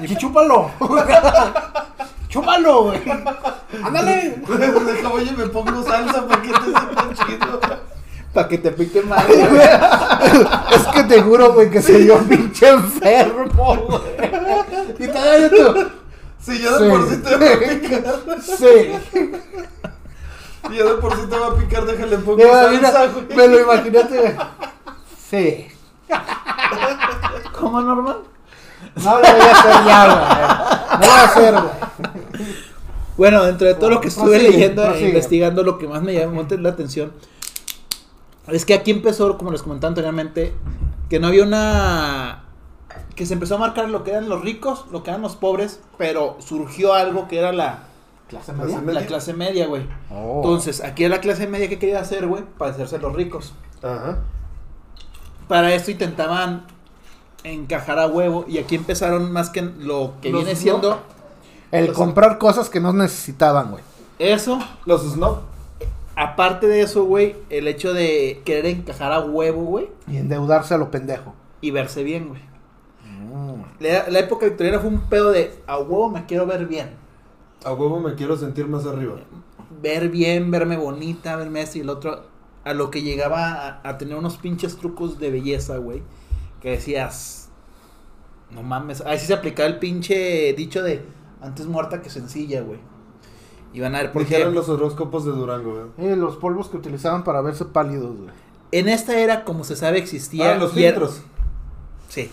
Y 0.00 0.16
chúpalo. 0.16 0.70
chúpalo, 2.28 2.84
güey. 2.84 3.00
Ándale. 3.82 4.42
Deja, 4.46 5.08
oye, 5.12 5.32
me 5.32 5.46
pongo 5.46 5.82
salsa 5.84 6.26
para 6.26 6.42
que 6.42 6.48
te 6.48 6.64
sepa 6.64 7.08
chido. 7.14 7.60
Para 8.34 8.48
que 8.48 8.58
te 8.58 8.70
pique 8.72 9.02
madre. 9.02 9.48
Es 10.74 10.82
que 10.88 11.04
te 11.04 11.22
juro, 11.22 11.54
güey, 11.54 11.70
que 11.70 11.80
se 11.80 11.98
vio 11.98 12.18
pinche 12.24 12.68
enfermo, 12.68 13.76
güey. 13.76 14.02
Y 14.98 15.06
todavía 15.06 15.50
tú. 15.50 15.90
Si 16.40 16.58
ya 16.60 16.76
de 16.76 16.90
por 16.90 17.08
sí 17.08 17.16
te 17.16 17.36
va 17.36 17.46
a 17.46 17.58
picar. 17.58 18.40
Sí. 18.42 18.92
Si 20.68 20.76
ya 20.76 20.84
de 20.84 20.94
por 20.94 21.14
sí 21.14 21.22
te 21.28 21.38
va 21.38 21.48
a 21.48 21.54
picar, 21.54 21.84
déjale 21.84 22.18
mira, 22.18 22.92
salsa, 22.92 23.06
güey. 23.12 23.36
me 23.36 23.48
lo 23.48 23.60
imaginaste, 23.60 24.18
güey. 24.18 24.34
Sí. 25.28 25.68
¿Cómo 27.58 27.80
normal? 27.80 28.18
No 28.96 29.14
lo 29.14 29.20
voy 29.20 29.26
a 29.26 29.52
hacer 29.52 29.84
ya, 29.86 30.06
güey. 30.06 31.00
No 31.00 31.06
lo 31.06 31.12
voy 31.12 31.20
a 31.20 31.24
hacer, 31.24 31.54
güey. 31.54 32.46
Bueno, 33.16 33.44
dentro 33.44 33.66
de 33.66 33.74
todo 33.74 33.90
lo 33.90 34.00
que 34.00 34.08
estuve 34.08 34.38
Prosigue, 34.38 34.50
leyendo 34.50 34.94
e 34.94 35.08
investigando, 35.08 35.62
lo 35.62 35.78
que 35.78 35.88
más 35.88 36.02
me 36.02 36.12
llamó 36.12 36.46
la 36.48 36.68
atención 36.68 37.12
es 38.48 38.64
que 38.64 38.74
aquí 38.74 38.90
empezó, 38.90 39.36
como 39.38 39.50
les 39.50 39.62
comentaba 39.62 39.88
anteriormente, 39.88 40.54
que 41.08 41.18
no 41.18 41.28
había 41.28 41.42
una. 41.42 42.44
que 43.14 43.26
se 43.26 43.34
empezó 43.34 43.56
a 43.56 43.58
marcar 43.58 43.88
lo 43.88 44.04
que 44.04 44.10
eran 44.12 44.28
los 44.28 44.42
ricos, 44.42 44.84
lo 44.92 45.02
que 45.02 45.10
eran 45.10 45.22
los 45.22 45.36
pobres, 45.36 45.80
pero 45.98 46.36
surgió 46.40 46.94
algo 46.94 47.26
que 47.26 47.38
era 47.38 47.52
la, 47.52 47.84
Clase 48.28 48.52
media. 48.52 48.80
la 48.80 49.06
clase 49.06 49.32
media, 49.34 49.66
güey. 49.68 49.86
Oh. 50.10 50.36
Entonces, 50.36 50.82
aquí 50.82 51.04
era 51.04 51.16
la 51.16 51.20
clase 51.20 51.46
media 51.46 51.68
que 51.68 51.78
quería 51.78 52.00
hacer, 52.00 52.26
güey, 52.26 52.42
para 52.58 52.72
hacerse 52.72 52.98
los 52.98 53.14
ricos. 53.14 53.54
Ajá. 53.82 54.18
Para 55.48 55.72
esto 55.74 55.90
intentaban 55.92 56.66
encajar 57.44 57.98
a 58.00 58.06
huevo, 58.08 58.44
y 58.48 58.58
aquí 58.58 58.74
empezaron 58.74 59.30
más 59.30 59.50
que 59.50 59.62
lo 59.62 60.14
que 60.20 60.30
Los 60.30 60.42
viene 60.44 60.56
siendo 60.58 60.98
El 61.70 61.92
comprar 61.92 62.38
cosas 62.38 62.68
que 62.68 62.80
no 62.80 62.92
necesitaban, 62.92 63.70
güey. 63.70 63.84
eso. 64.18 64.58
Los 64.86 65.02
snob. 65.02 65.42
Aparte 66.16 66.66
de 66.66 66.80
eso, 66.80 67.04
güey, 67.04 67.36
el 67.50 67.68
hecho 67.68 67.92
de 67.94 68.40
querer 68.44 68.66
encajar 68.66 69.12
a 69.12 69.20
huevo, 69.20 69.62
güey, 69.62 69.88
Y 70.08 70.16
endeudarse 70.16 70.74
a 70.74 70.78
lo 70.78 70.90
pendejo. 70.90 71.34
y 71.60 71.70
verse 71.70 72.02
bien, 72.02 72.28
güey. 72.28 72.40
La, 73.78 74.08
la 74.08 74.18
época 74.20 74.46
victoriana 74.46 74.78
fue 74.80 74.88
un 74.88 75.00
pedo 75.02 75.30
de 75.30 75.54
a 75.66 75.76
huevo 75.78 76.08
me 76.08 76.24
quiero 76.26 76.46
ver 76.46 76.66
bien. 76.66 76.90
A 77.64 77.72
huevo 77.72 78.00
me 78.00 78.14
quiero 78.14 78.36
sentir 78.36 78.66
más 78.68 78.86
arriba. 78.86 79.14
Ver 79.82 80.08
bien, 80.08 80.50
verme 80.50 80.76
bonita, 80.76 81.36
verme 81.36 81.62
esto 81.62 81.78
y 81.78 81.80
el 81.82 81.88
otro. 81.90 82.24
A 82.64 82.74
lo 82.74 82.90
que 82.90 83.02
llegaba 83.02 83.66
a, 83.66 83.88
a 83.88 83.98
tener 83.98 84.16
unos 84.16 84.36
pinches 84.36 84.76
trucos 84.76 85.18
de 85.18 85.30
belleza, 85.30 85.76
güey. 85.78 86.02
Que 86.60 86.70
decías, 86.70 87.48
no 88.50 88.62
mames. 88.62 89.00
Ahí 89.02 89.18
sí 89.18 89.26
se 89.26 89.34
aplicaba 89.34 89.68
el 89.68 89.78
pinche 89.78 90.52
dicho 90.54 90.82
de 90.82 91.04
antes 91.40 91.66
muerta 91.66 92.02
que 92.02 92.10
sencilla, 92.10 92.62
güey. 92.62 92.78
Y 93.72 93.80
van 93.80 93.94
a 93.94 93.98
ver, 93.98 94.12
por 94.12 94.22
Porque 94.22 94.36
eran 94.40 94.54
los 94.54 94.68
horóscopos 94.68 95.24
de 95.26 95.32
Durango, 95.32 95.90
güey. 95.96 96.10
Eh, 96.10 96.16
los 96.16 96.36
polvos 96.36 96.68
que 96.68 96.76
utilizaban 96.76 97.24
para 97.24 97.40
verse 97.42 97.66
pálidos, 97.66 98.16
güey. 98.16 98.30
en 98.72 98.88
esta 98.88 99.18
era, 99.18 99.44
como 99.44 99.64
se 99.64 99.76
sabe, 99.76 99.98
existía. 99.98 100.52
Ah, 100.52 100.58
los 100.58 100.76
era- 100.76 100.88
filtros. 100.92 101.20
Sí. 102.08 102.30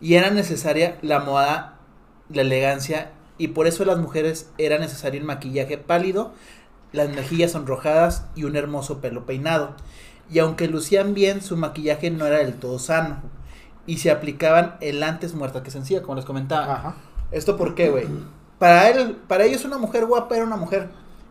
Y 0.00 0.14
era 0.14 0.30
necesaria 0.30 0.98
la 1.02 1.20
moda, 1.20 1.78
la 2.30 2.42
elegancia, 2.42 3.12
y 3.38 3.48
por 3.48 3.66
eso 3.66 3.84
las 3.84 3.98
mujeres 3.98 4.50
era 4.58 4.78
necesario 4.78 5.20
el 5.20 5.26
maquillaje 5.26 5.78
pálido, 5.78 6.32
las 6.92 7.10
mejillas 7.10 7.52
sonrojadas 7.52 8.26
y 8.34 8.44
un 8.44 8.56
hermoso 8.56 9.00
pelo 9.00 9.26
peinado. 9.26 9.74
Y 10.30 10.38
aunque 10.40 10.68
lucían 10.68 11.14
bien, 11.14 11.42
su 11.42 11.56
maquillaje 11.56 12.10
no 12.10 12.26
era 12.26 12.38
del 12.38 12.54
todo 12.54 12.78
sano. 12.78 13.18
Y 13.86 13.98
se 13.98 14.10
aplicaban 14.10 14.76
el 14.80 15.02
antes 15.02 15.34
muerta 15.34 15.62
que 15.62 15.70
sencilla, 15.70 16.02
como 16.02 16.16
les 16.16 16.24
comentaba. 16.24 16.74
Ajá. 16.74 16.94
¿Esto 17.30 17.56
por 17.56 17.74
qué, 17.74 17.90
güey? 17.90 18.06
Para 18.58 18.88
él, 18.88 19.16
para 19.28 19.44
ellos 19.44 19.64
una 19.64 19.78
mujer 19.78 20.06
guapa 20.06 20.34
era 20.34 20.44
una 20.44 20.56
mujer 20.56 20.88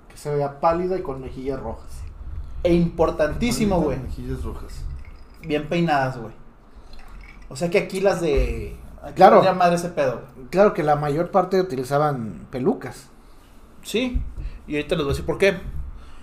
Que 0.09 0.15
se 0.17 0.29
veía 0.29 0.59
pálida 0.59 0.97
y 0.97 1.01
con 1.01 1.21
mejillas 1.21 1.59
rojas. 1.59 1.89
e 2.63 2.73
importantísimo, 2.73 3.81
güey. 3.81 3.99
Mejillas 3.99 4.43
rojas. 4.43 4.83
Bien 5.41 5.67
peinadas, 5.67 6.17
güey. 6.17 6.33
O 7.49 7.55
sea 7.55 7.69
que 7.69 7.77
aquí 7.77 7.99
las 7.99 8.21
de... 8.21 8.75
Aquí 9.05 9.13
Claro. 9.15 9.37
valía 9.37 9.53
madre 9.53 9.75
ese 9.75 9.89
pedo, 9.89 10.21
güey. 10.35 10.47
Claro 10.49 10.73
que 10.73 10.83
la 10.83 10.95
mayor 10.95 11.31
parte 11.31 11.61
utilizaban 11.61 12.47
pelucas. 12.51 13.09
Sí, 13.83 14.21
y 14.67 14.75
ahorita 14.75 14.95
les 14.95 15.03
voy 15.05 15.11
a 15.11 15.13
decir 15.13 15.25
por 15.25 15.37
qué. 15.37 15.57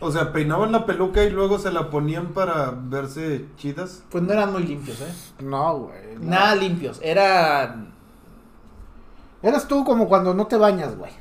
O 0.00 0.10
sea, 0.10 0.32
peinaban 0.32 0.72
la 0.72 0.84
peluca 0.84 1.22
y 1.22 1.30
luego 1.30 1.60
se 1.60 1.70
la 1.70 1.88
ponían 1.90 2.28
para 2.34 2.72
verse 2.76 3.46
chidas. 3.56 4.02
Pues 4.10 4.24
no 4.24 4.32
eran 4.32 4.52
muy 4.52 4.64
limpios, 4.64 5.00
¿eh? 5.00 5.12
No, 5.40 5.78
güey. 5.78 6.16
no. 6.18 6.30
Nada 6.30 6.56
limpios, 6.56 6.98
eran... 7.02 7.92
Eras 9.42 9.66
tú 9.68 9.84
como 9.84 10.08
cuando 10.08 10.34
no 10.34 10.46
te 10.46 10.56
bañas, 10.56 10.96
güey. 10.96 11.12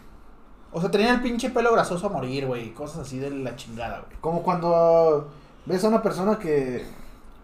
O 0.72 0.80
sea, 0.82 0.90
tenían 0.90 1.16
el 1.16 1.22
pinche 1.22 1.50
pelo 1.50 1.72
grasoso 1.74 2.08
a 2.08 2.10
morir, 2.10 2.46
güey, 2.48 2.74
cosas 2.74 3.00
así 3.02 3.20
de 3.20 3.30
la 3.30 3.56
chingada, 3.56 4.00
güey. 4.08 4.18
Como 4.22 4.42
cuando 4.42 5.30
ves 5.66 5.84
a 5.84 5.88
una 5.90 6.02
persona 6.02 6.40
que 6.40 6.86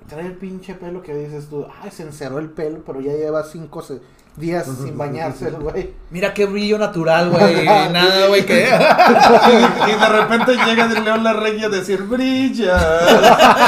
trae 0.08 0.26
el 0.26 0.34
pinche 0.34 0.74
pelo 0.76 1.02
que 1.02 1.14
dices 1.14 1.48
tú, 1.50 1.66
ay, 1.82 1.92
se 1.92 2.04
encerró 2.04 2.40
el 2.40 2.50
pelo, 2.50 2.80
pero 2.86 3.02
ya 3.02 3.12
lleva 3.14 3.44
cinco 3.44 3.82
se- 3.82 4.02
días 4.36 4.66
sin 4.84 4.98
bañarse, 4.98 5.48
el 5.50 5.56
güey. 5.56 5.94
Mira 6.12 6.34
qué 6.34 6.46
brillo 6.46 6.78
natural, 6.78 7.30
güey. 7.32 7.66
Nada, 7.66 8.28
güey, 8.28 8.46
que... 8.46 8.68
y 9.88 10.00
de 10.00 10.10
repente 10.10 10.56
llega 10.66 10.88
de 10.88 11.02
León 11.02 11.24
la 11.24 11.34
Regia 11.34 11.68
a 11.68 11.70
decir, 11.70 12.04
brilla. 12.04 12.78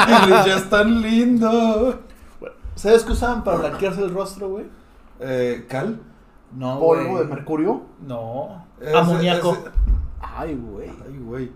y 0.08 0.26
brillas 0.26 0.70
tan 0.70 1.02
lindo. 1.02 2.00
¿Sabes 2.76 3.04
qué 3.04 3.12
usaban 3.12 3.44
para 3.44 3.58
blanquearse 3.58 4.02
el 4.04 4.14
rostro, 4.14 4.50
güey? 4.50 4.66
Eh, 5.20 5.66
¿Cal? 5.68 6.00
No, 6.56 6.80
Polvo 6.80 7.20
de 7.20 7.26
mercurio. 7.26 7.82
No. 8.08 8.66
Ese- 8.80 8.96
Amoníaco. 8.98 9.58
Ay, 10.22 10.56
güey. 10.56 10.90
Ay, 10.90 11.18
güey. 11.20 11.52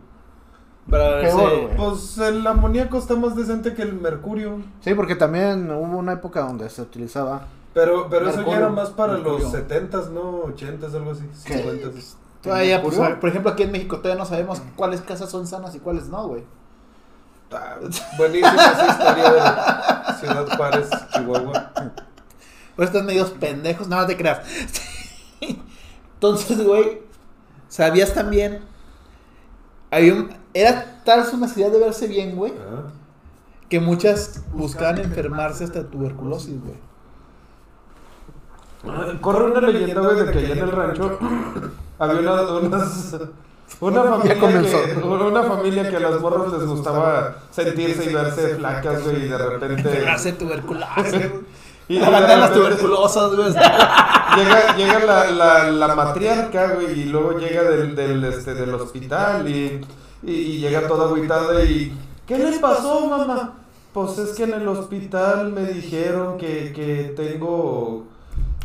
Para. 0.89 1.21
Peor, 1.21 1.61
güey. 1.61 1.77
Pues 1.77 2.17
el 2.17 2.45
amoníaco 2.45 2.97
está 2.97 3.15
más 3.15 3.35
decente 3.35 3.73
que 3.73 3.81
el 3.81 3.93
mercurio. 3.93 4.61
Sí, 4.81 4.93
porque 4.93 5.15
también 5.15 5.71
hubo 5.71 5.97
una 5.97 6.13
época 6.13 6.41
donde 6.41 6.69
se 6.69 6.81
utilizaba. 6.81 7.47
Pero, 7.73 8.07
pero 8.09 8.29
eso 8.29 8.45
ya 8.45 8.57
era 8.57 8.69
más 8.69 8.89
para 8.91 9.13
Mercurio. 9.13 9.39
los 9.39 9.53
70s, 9.53 10.09
¿no? 10.09 10.43
80s, 10.43 10.93
algo 10.93 11.11
así. 11.11 11.27
¿Qué? 11.45 11.65
50s. 11.65 12.15
Todavía, 12.41 12.81
pues, 12.81 12.97
mercurio. 12.97 13.19
por 13.19 13.29
ejemplo, 13.29 13.51
aquí 13.51 13.63
en 13.63 13.71
México 13.71 13.97
todavía 13.97 14.21
no 14.21 14.29
sabemos 14.29 14.61
cuáles 14.75 15.01
casas 15.01 15.31
son 15.31 15.47
sanas 15.47 15.73
y 15.73 15.79
cuáles 15.79 16.07
no, 16.09 16.27
güey. 16.27 16.43
Ah, 17.51 17.77
buenísima 18.17 18.53
esa 18.53 18.87
historia 18.87 19.31
de 19.31 20.13
Ciudad 20.19 20.57
Juárez, 20.57 20.89
Chihuahua. 21.13 21.71
Pues 22.75 22.89
están 22.89 23.05
medios 23.05 23.29
pendejos, 23.29 23.87
nada 23.87 24.07
te 24.07 24.17
creas. 24.17 24.39
Entonces, 26.15 26.63
güey, 26.63 27.01
¿sabías 27.67 28.13
también? 28.13 28.61
Había 29.93 30.13
un- 30.13 30.29
era 30.53 31.01
tal 31.05 31.25
su 31.25 31.37
necesidad 31.37 31.71
de 31.71 31.79
verse 31.79 32.07
bien, 32.07 32.35
güey, 32.35 32.51
Ah. 32.53 32.89
que 33.69 33.79
muchas 33.79 34.43
buscaban 34.53 34.97
enfermarse 34.99 35.63
hasta 35.63 35.83
tuberculosis, 35.83 36.55
güey. 36.61 36.77
Corre 39.21 39.45
una 39.51 39.61
leyenda, 39.61 40.01
güey, 40.01 40.25
de 40.25 40.31
que 40.31 40.39
allá 40.39 40.53
en 40.53 40.59
el 40.59 40.71
rancho 40.71 41.17
había 41.99 42.19
una, 42.19 42.41
unas, 42.57 43.15
una, 43.79 44.03
familia 44.03 44.39
comenzó. 44.39 44.83
que, 44.83 44.93
una 45.07 45.43
familia 45.43 45.89
que 45.89 45.95
a 45.95 45.99
las 46.01 46.19
morras 46.19 46.51
les 46.51 46.65
gustaba 46.65 47.37
sentirse 47.51 48.09
y 48.09 48.13
verse 48.13 48.55
flacas, 48.55 49.03
güey, 49.03 49.25
y 49.25 49.29
de 49.29 49.37
repente... 49.37 50.33
Tuberculosis. 50.37 51.31
Y 51.87 51.99
La 51.99 52.05
de 52.05 52.11
banda 52.11 52.27
de 52.27 52.37
las 52.37 52.53
tuberculosas, 52.53 53.35
güey. 53.35 53.53
Llega, 54.35 54.75
llega 54.75 54.99
la, 55.05 55.31
la, 55.31 55.71
la 55.71 55.95
matriarca, 55.95 56.73
güey, 56.73 57.01
y 57.01 57.03
luego 57.05 57.37
llega 57.37 57.63
del, 57.63 57.95
del, 57.95 58.23
este, 58.23 58.55
del 58.55 58.73
hospital 58.73 59.47
y, 59.47 59.79
y, 60.23 60.31
y 60.31 60.57
llega 60.57 60.87
toda 60.87 61.05
agüitada 61.05 61.63
y... 61.63 61.95
¿Qué 62.25 62.39
les 62.39 62.57
pasó, 62.57 63.05
mamá? 63.05 63.53
Pues 63.93 64.17
es 64.17 64.31
que 64.31 64.45
en 64.45 64.53
el 64.53 64.67
hospital 64.67 65.51
me 65.51 65.65
dijeron 65.65 66.39
que, 66.39 66.73
que 66.73 67.13
tengo 67.15 68.05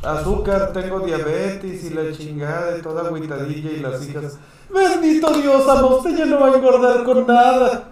azúcar, 0.02 0.72
tengo 0.72 1.00
diabetes 1.00 1.84
y 1.84 1.90
la 1.90 2.12
chingada 2.12 2.78
y 2.78 2.80
toda 2.80 3.06
agüitadilla 3.06 3.70
y 3.70 3.80
las 3.80 4.08
hijas... 4.08 4.38
Bendito 4.72 5.30
Dios, 5.32 5.68
ama, 5.68 5.86
usted 5.86 6.16
ya 6.16 6.24
no 6.24 6.40
va 6.40 6.46
a 6.46 6.54
engordar 6.54 7.04
con 7.04 7.26
nada. 7.26 7.90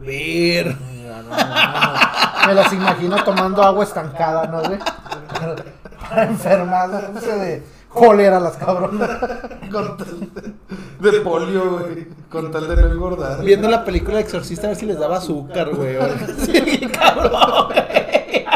Ver. 0.00 0.76
Mira, 1.10 1.22
no, 1.22 1.30
no, 1.30 1.36
no. 1.36 2.46
Me 2.46 2.54
las 2.54 2.72
imagino 2.72 3.24
tomando 3.24 3.62
agua 3.62 3.84
estancada, 3.84 4.46
¿no, 4.46 4.62
güey? 4.62 4.78
Sé, 7.20 7.36
de 7.36 7.62
cólera 7.88 8.38
las 8.38 8.56
cabronas. 8.56 9.10
Con 9.70 9.96
tal 9.96 10.20
de, 11.00 11.10
de 11.10 11.20
polio, 11.20 11.78
güey, 11.78 12.06
con 12.30 12.50
tal 12.52 12.68
de 12.68 12.76
no 12.76 12.92
engordar. 12.92 13.42
Viendo 13.44 13.68
la 13.68 13.84
película 13.84 14.16
de 14.16 14.22
Exorcista 14.22 14.66
a 14.66 14.70
ver 14.70 14.76
si 14.76 14.86
les 14.86 14.98
daba 14.98 15.16
azúcar, 15.16 15.74
güey. 15.74 15.96
así, 15.96 16.88
cabrón, 16.92 17.66
güey. 17.68 18.46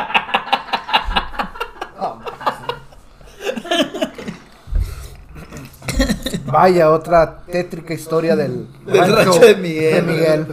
Vaya, 6.47 6.91
otra 6.93 7.39
tétrica 7.51 7.95
historia 7.95 8.37
del, 8.37 8.69
Del 8.87 9.13
rancho 9.13 9.41
de 9.41 9.57
Miguel. 9.57 9.95
de 9.95 10.03
Miguel. 10.13 10.47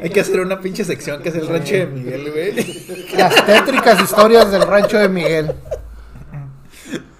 Hay 0.00 0.10
que 0.10 0.20
hacer 0.20 0.40
una 0.40 0.60
pinche 0.60 0.84
sección 0.84 1.22
que 1.22 1.28
es 1.28 1.34
el 1.34 1.46
rancho 1.48 1.74
de 1.74 1.86
Miguel, 1.86 2.30
güey. 2.30 3.06
Las 3.16 3.46
tétricas 3.46 4.00
historias 4.02 4.50
del 4.50 4.62
rancho 4.62 4.98
de 4.98 5.08
Miguel. 5.08 5.54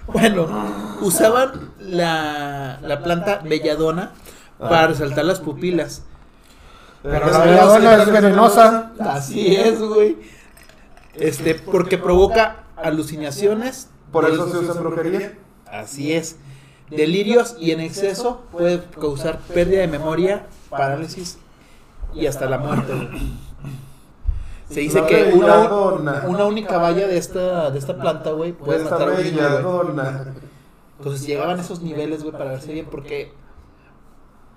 Bueno, 0.07 0.97
usaban 1.01 1.73
la, 1.79 2.79
la 2.83 3.03
planta 3.03 3.41
belladona 3.45 4.13
para 4.59 4.89
resaltar 4.89 5.25
las 5.25 5.41
pupilas. 5.41 6.03
Pero 7.03 7.31
la 7.31 7.39
belladona 7.39 8.03
es 8.03 8.13
venenosa. 8.13 8.93
Así 8.99 9.57
es, 9.57 9.81
güey. 9.81 10.17
Este, 11.15 11.55
porque 11.55 11.99
provoca 11.99 12.65
alucinaciones. 12.77 13.89
Por 14.11 14.29
eso 14.29 14.51
se 14.51 14.59
usa 14.59 14.75
brujería. 14.75 15.39
Así 15.67 16.13
es. 16.13 16.37
Delirios 16.91 17.57
y 17.59 17.71
en 17.71 17.81
exceso 17.81 18.45
puede 18.53 18.83
causar 19.01 19.39
pérdida 19.39 19.81
de 19.81 19.89
memoria, 19.89 20.47
parálisis 20.69 21.39
y 22.15 22.27
hasta 22.27 22.47
la 22.49 22.59
muerte. 22.59 22.93
güey. 22.95 23.09
Se 24.69 24.81
dice 24.81 25.05
que 25.07 25.33
una, 25.35 25.55
una 26.29 26.45
única 26.47 26.79
valla 26.79 27.07
de 27.07 27.19
esta, 27.19 27.71
de 27.71 27.79
esta 27.79 27.99
planta, 27.99 28.31
güey, 28.33 28.53
puede 28.53 28.79
Esta 28.83 28.91
matar 28.91 29.09
a 29.09 29.11
un 29.13 29.17
niño. 29.25 29.37
Entonces 30.99 31.27
llegaban 31.27 31.59
a 31.59 31.63
esos 31.63 31.83
niveles, 31.83 32.23
güey, 32.23 32.33
para 32.33 32.53
verse 32.53 32.73
bien, 32.73 32.87
porque 32.91 33.33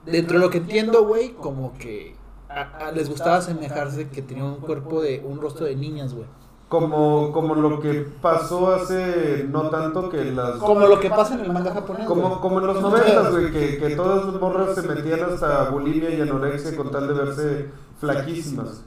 dentro 0.05 0.37
de 0.39 0.45
lo 0.45 0.49
que 0.51 0.59
entiendo, 0.59 1.03
güey, 1.05 1.33
como 1.33 1.73
que 1.77 2.15
a- 2.47 2.87
a- 2.87 2.91
les 2.91 3.09
gustaba 3.09 3.37
asemejarse 3.37 4.07
que 4.09 4.21
tenían 4.21 4.45
un 4.47 4.55
cuerpo 4.61 5.01
de 5.01 5.21
un 5.25 5.41
rostro 5.41 5.65
de 5.65 5.75
niñas, 5.75 6.13
güey. 6.13 6.27
Como, 6.67 7.31
como 7.31 7.53
lo 7.53 7.79
que 7.79 7.93
pasó 8.21 8.73
hace 8.73 9.45
no 9.49 9.69
tanto 9.69 10.09
que 10.09 10.25
las... 10.25 10.53
Como 10.55 10.79
lo 10.87 10.99
que 10.99 11.11
pasa 11.11 11.35
en 11.35 11.41
el 11.41 11.53
manga 11.53 11.71
japonés. 11.71 12.07
Como, 12.07 12.27
güey. 12.27 12.39
como 12.41 12.59
en 12.59 12.67
los 12.67 12.81
noventas, 12.81 13.31
güey, 13.31 13.51
que, 13.51 13.77
que 13.77 13.95
todas 13.95 14.25
las 14.25 14.41
morras 14.41 14.73
se 14.73 14.81
metían 14.81 15.19
hasta 15.23 15.69
bulimia 15.69 16.09
y 16.09 16.19
anorexia 16.21 16.75
con 16.75 16.89
tal 16.89 17.07
de 17.07 17.13
verse 17.13 17.69
flaquísimas. 17.99 18.81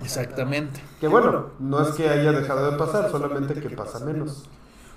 Exactamente. 0.00 0.80
Que 1.00 1.08
bueno, 1.08 1.46
no 1.58 1.82
es 1.82 1.88
que 1.88 2.08
haya 2.08 2.30
dejado 2.30 2.70
de 2.70 2.78
pasar, 2.78 3.10
solamente 3.10 3.60
que 3.60 3.70
pasa 3.70 3.98
menos. 4.04 4.48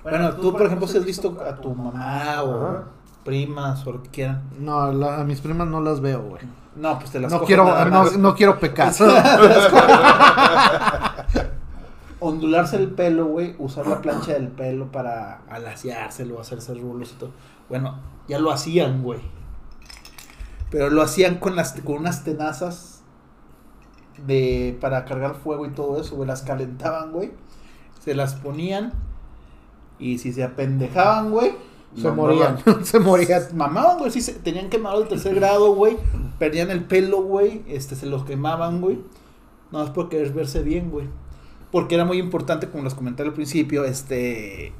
Bueno, 0.04 0.32
tú, 0.36 0.52
por 0.52 0.68
ejemplo, 0.68 0.88
si 0.88 1.00
has 1.00 1.06
visto 1.06 1.36
a 1.44 1.56
tu 1.56 1.74
mamá 1.74 2.44
o 2.44 2.68
Ajá. 2.68 2.84
primas 3.24 3.86
o 3.88 3.94
lo 3.94 4.04
que 4.04 4.10
quieran. 4.10 4.44
No, 4.60 4.92
la- 4.92 5.22
a 5.22 5.24
mis 5.24 5.42
primas 5.42 5.68
no 5.68 5.82
las 5.82 6.02
veo, 6.02 6.22
güey. 6.22 6.44
No, 6.76 7.00
pues 7.00 7.12
te 7.12 7.20
las 7.20 7.32
No 7.32 7.42
quiero, 7.42 7.66
no, 7.86 8.12
no 8.12 8.36
quiero 8.36 8.60
pecar. 8.60 8.94
Ondularse 12.24 12.78
el 12.78 12.92
pelo, 12.92 13.26
güey, 13.26 13.56
usar 13.58 13.88
la 13.88 14.00
plancha 14.02 14.34
del 14.34 14.48
pelo 14.50 14.92
para 14.92 15.42
alaciárselo, 15.50 16.40
hacerse 16.40 16.74
rulos 16.76 17.12
y 17.12 17.16
todo. 17.16 17.32
Bueno, 17.68 18.00
ya 18.28 18.40
lo 18.40 18.52
hacían, 18.52 19.02
güey. 19.04 19.20
Pero 20.70 20.90
lo 20.90 21.02
hacían 21.02 21.40
con 21.40 21.56
las 21.56 21.74
con 21.82 21.98
unas 21.98 22.24
tenazas 22.24 23.02
de 24.26 24.78
para 24.80 25.04
cargar 25.06 25.36
fuego 25.36 25.66
y 25.66 25.72
todo 25.72 26.00
eso, 26.00 26.16
güey, 26.16 26.28
las 26.28 26.44
calentaban, 26.44 27.12
güey. 27.12 27.32
Se 28.00 28.14
las 28.14 28.36
ponían 28.36 28.94
y 30.00 30.18
si 30.18 30.34
se 30.34 30.44
apendejaban, 30.44 31.32
güey, 31.32 31.54
Se 31.96 32.04
No, 32.08 32.16
morían, 32.16 32.58
no. 32.66 32.84
se 32.86 33.00
morían. 33.00 33.42
mamaban, 33.54 33.98
güey, 33.98 34.12
sí, 34.12 34.22
se, 34.22 34.34
tenían 34.34 34.70
quemado 34.70 35.02
el 35.02 35.08
tercer 35.08 35.36
grado, 35.36 35.76
güey. 35.76 35.98
Perdían 36.40 36.72
el 36.72 36.84
pelo, 36.84 37.22
güey. 37.22 37.64
Este, 37.68 37.96
se 37.96 38.06
los 38.06 38.24
quemaban, 38.26 38.80
güey. 38.80 39.00
No 39.72 39.80
más 39.80 39.90
por 39.92 40.10
querer 40.10 40.32
verse 40.34 40.62
bien, 40.62 40.90
güey. 40.90 41.08
Porque 41.72 41.96
era 41.96 42.06
muy 42.06 42.18
importante, 42.18 42.70
como 42.70 42.84
les 42.84 42.94
comenté 42.94 43.24
al 43.24 43.34
principio, 43.34 43.86
este. 43.86 44.74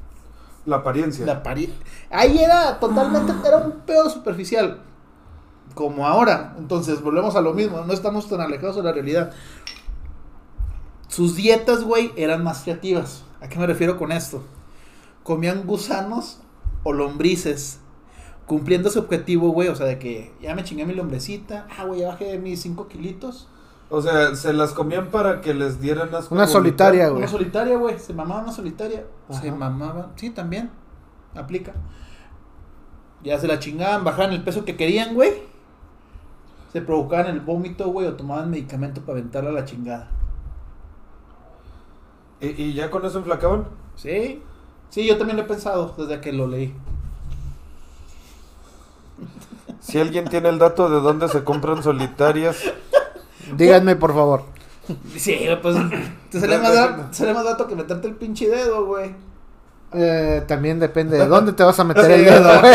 La 0.64 0.76
apariencia. 0.76 1.26
La 1.26 1.42
pari 1.42 1.72
Ahí 2.10 2.38
era 2.38 2.78
totalmente. 2.78 3.32
Era 3.46 3.58
un 3.58 3.80
pedo 3.80 4.08
superficial. 4.10 4.82
Como 5.74 6.06
ahora. 6.06 6.54
Entonces, 6.58 7.02
volvemos 7.02 7.34
a 7.34 7.40
lo 7.40 7.54
mismo. 7.54 7.80
No 7.80 7.92
estamos 7.92 8.28
tan 8.28 8.40
alejados 8.40 8.76
de 8.76 8.82
la 8.82 8.92
realidad. 8.92 9.32
Sus 11.08 11.34
dietas, 11.34 11.82
güey, 11.82 12.12
eran 12.16 12.44
más 12.44 12.62
creativas. 12.62 13.24
¿A 13.40 13.48
qué 13.48 13.58
me 13.58 13.66
refiero 13.66 13.98
con 13.98 14.12
esto? 14.12 14.44
Comían 15.24 15.66
gusanos 15.66 16.40
o 16.84 16.92
lombrices. 16.92 17.80
Cumpliendo 18.46 18.88
ese 18.88 18.98
objetivo, 18.98 19.50
güey. 19.50 19.68
O 19.68 19.74
sea, 19.74 19.86
de 19.86 19.98
que 19.98 20.32
ya 20.40 20.54
me 20.54 20.62
chingué 20.62 20.84
mi 20.84 20.94
lombrecita. 20.94 21.66
Ah, 21.76 21.84
güey, 21.84 22.00
ya 22.00 22.08
bajé 22.08 22.38
mis 22.38 22.60
5 22.60 22.86
kilitos. 22.86 23.48
O 23.94 24.00
sea, 24.00 24.34
se 24.36 24.54
las 24.54 24.72
comían 24.72 25.08
para 25.08 25.42
que 25.42 25.52
les 25.52 25.78
dieran 25.78 26.14
asco 26.14 26.34
Una 26.34 26.46
solitaria, 26.46 27.10
güey. 27.10 27.18
Una 27.18 27.28
solitaria, 27.30 27.76
güey. 27.76 27.98
Se 27.98 28.14
mamaba 28.14 28.40
una 28.40 28.50
solitaria. 28.50 29.04
Se 29.28 29.52
mamaba. 29.52 30.12
Sí, 30.16 30.30
también. 30.30 30.70
Aplica. 31.34 31.74
Ya 33.22 33.38
se 33.38 33.46
la 33.46 33.58
chingaban, 33.58 34.02
bajaban 34.02 34.32
el 34.32 34.42
peso 34.42 34.64
que 34.64 34.76
querían, 34.76 35.14
güey. 35.14 35.42
Se 36.72 36.80
provocaban 36.80 37.26
el 37.26 37.40
vómito, 37.40 37.86
güey, 37.88 38.06
o 38.06 38.14
tomaban 38.14 38.48
medicamento 38.48 39.02
para 39.02 39.18
aventarla 39.18 39.50
a 39.50 39.52
la 39.52 39.66
chingada. 39.66 40.08
¿Y, 42.40 42.46
y 42.46 42.72
ya 42.72 42.90
con 42.90 43.04
eso 43.04 43.18
enflacaban? 43.18 43.66
¿Sí? 43.96 44.42
Sí, 44.88 45.06
yo 45.06 45.18
también 45.18 45.36
lo 45.36 45.42
he 45.42 45.46
pensado 45.46 45.94
desde 45.98 46.18
que 46.22 46.32
lo 46.32 46.46
leí. 46.46 46.74
Si 49.80 50.00
alguien 50.00 50.28
tiene 50.28 50.48
el 50.48 50.58
dato 50.58 50.88
de 50.88 51.00
dónde 51.02 51.28
se 51.28 51.44
compran 51.44 51.82
solitarias, 51.82 52.56
Díganme, 53.56 53.96
por 53.96 54.12
favor. 54.14 54.44
Sí, 55.16 55.46
pues 55.62 55.76
te 56.30 56.40
sale 56.40 56.58
más, 56.58 56.74
da- 56.74 57.08
te 57.10 57.16
sale 57.16 57.34
más 57.34 57.44
dato 57.44 57.66
que 57.68 57.76
meterte 57.76 58.08
el 58.08 58.14
pinche 58.14 58.48
dedo, 58.48 58.84
güey. 58.86 59.14
Eh, 59.94 60.42
también 60.48 60.80
depende 60.80 61.18
de 61.18 61.26
dónde 61.26 61.52
te 61.52 61.62
vas 61.62 61.78
a 61.78 61.84
meter 61.84 62.10
el 62.10 62.24
dedo, 62.24 62.60
güey. 62.60 62.74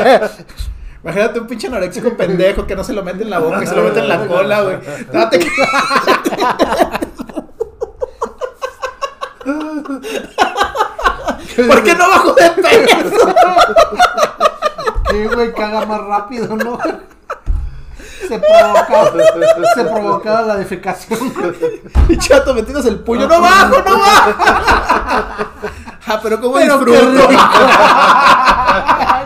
Imagínate 1.03 1.39
un 1.39 1.47
pinche 1.47 1.67
anoréxico 1.67 2.15
pendejo 2.17 2.65
que 2.67 2.75
no 2.75 2.83
se 2.83 2.93
lo 2.93 3.03
mete 3.03 3.23
en 3.23 3.29
la 3.29 3.39
boca 3.39 3.63
y 3.63 3.67
se 3.67 3.75
lo 3.75 3.83
mete 3.83 3.99
en 3.99 4.09
la 4.09 4.25
cola, 4.27 4.61
güey. 4.61 4.77
Date 5.11 5.39
que- 5.39 5.47
¿Por 11.67 11.83
qué 11.83 11.95
no 11.95 12.09
bajo 12.09 12.33
de 12.33 12.49
peso? 12.51 13.35
Sí, 15.09 15.25
güey, 15.33 15.53
caga 15.53 15.85
más 15.85 16.01
rápido, 16.01 16.55
¿no? 16.55 16.77
Se 18.27 18.39
provocaba, 18.39 19.11
se 19.75 19.83
provocaba 19.83 20.41
la 20.43 20.55
defecación. 20.57 21.19
Y 22.09 22.17
chato 22.17 22.53
metiéndose 22.53 22.89
el 22.89 22.99
puño. 22.99 23.27
¡No 23.27 23.41
bajo, 23.41 23.75
no 23.81 23.99
bajo! 23.99 24.31
Ah, 26.09 26.19
pero 26.23 26.39
como 26.39 26.55
Pero 26.55 26.79
qué 26.85 26.91
disfruto. 26.91 27.27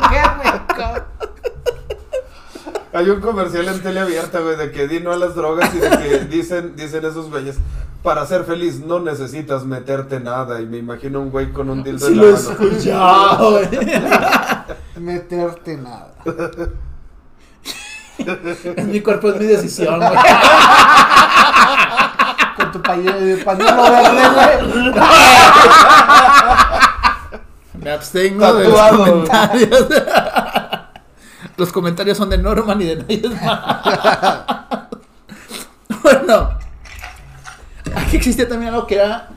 Qué 0.10 0.21
rico. 0.23 0.89
hay 2.93 3.10
un 3.10 3.21
comercial 3.21 3.67
en 3.67 3.82
tele 3.84 3.99
abierta, 3.99 4.39
güey, 4.39 4.58
de 4.58 4.71
que 4.71 4.88
di 4.88 4.99
no 4.99 5.12
a 5.12 5.15
las 5.15 5.36
drogas 5.36 5.71
y 5.75 5.77
de 5.77 5.89
que 5.91 6.19
dicen, 6.25 6.75
dicen 6.75 7.06
esos 7.06 7.30
güeyes, 7.30 7.58
para 8.01 8.25
ser 8.25 8.45
feliz 8.45 8.80
no 8.80 8.99
necesitas 8.99 9.63
meterte 9.63 10.19
nada. 10.19 10.60
Y 10.60 10.65
me 10.65 10.77
imagino 10.77 11.19
un 11.21 11.30
güey 11.30 11.51
con 11.54 11.69
un 11.69 11.84
dildo 11.84 12.08
Sí 12.08 12.13
en 12.13 12.17
lo 12.17 12.25
he 12.30 12.32
la 12.32 12.39
mano. 12.39 12.51
escuchado, 12.51 13.51
güey. 13.51 13.69
Meterte 14.97 15.77
nada. 15.77 16.13
Es 18.75 18.86
mi 18.86 19.01
cuerpo, 19.01 19.29
es 19.29 19.39
mi 19.39 19.45
decisión, 19.45 19.97
güey. 19.99 20.12
Con 22.57 22.71
tu 22.71 22.81
pañuelo, 22.81 23.43
pañuelo 23.43 23.84
verde, 23.84 24.29
güey. 24.34 24.93
Me 27.81 27.91
abstengo 27.91 28.53
de 28.53 28.69
los 28.69 28.79
comentarios. 28.79 29.88
Los 31.57 31.71
comentarios 31.71 32.17
son 32.17 32.29
de 32.29 32.38
Norman 32.39 32.81
y 32.81 32.86
de 32.86 32.95
nadie 32.95 33.21
más. 33.29 34.88
Bueno, 36.01 36.51
aquí 37.95 38.17
existía 38.17 38.47
también 38.47 38.73
algo 38.73 38.88
que 38.88 38.95
era, 38.95 39.29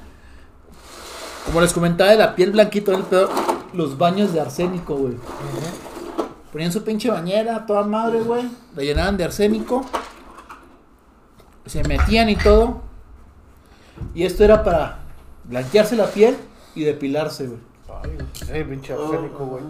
como 1.45 1.61
les 1.61 1.73
comentaba, 1.73 2.11
de 2.11 2.17
la 2.17 2.35
piel 2.35 2.53
blanquita 2.53 2.93
del 2.93 3.03
pedo, 3.03 3.29
los 3.75 3.99
baños 3.99 4.33
de 4.33 4.41
arsénico, 4.41 4.95
güey. 4.95 5.17
Ponían 6.55 6.71
su 6.71 6.85
pinche 6.85 7.11
bañera, 7.11 7.67
toda 7.67 7.83
madre, 7.83 8.21
güey. 8.21 8.49
La 8.77 8.85
llenaban 8.85 9.17
de 9.17 9.25
arsénico. 9.25 9.85
Se 11.67 11.83
metían 11.83 12.31
y 12.31 12.37
todo. 12.37 12.81
Y 14.15 14.23
esto 14.23 14.45
era 14.45 14.63
para 14.63 15.01
blanquearse 15.43 15.97
la 15.97 16.07
piel 16.07 16.37
y 16.77 16.85
depilarse, 16.85 17.49
güey. 17.49 17.59
Ay, 18.53 18.63
pinche 18.63 18.93
arsénico, 18.93 19.47
güey. 19.47 19.65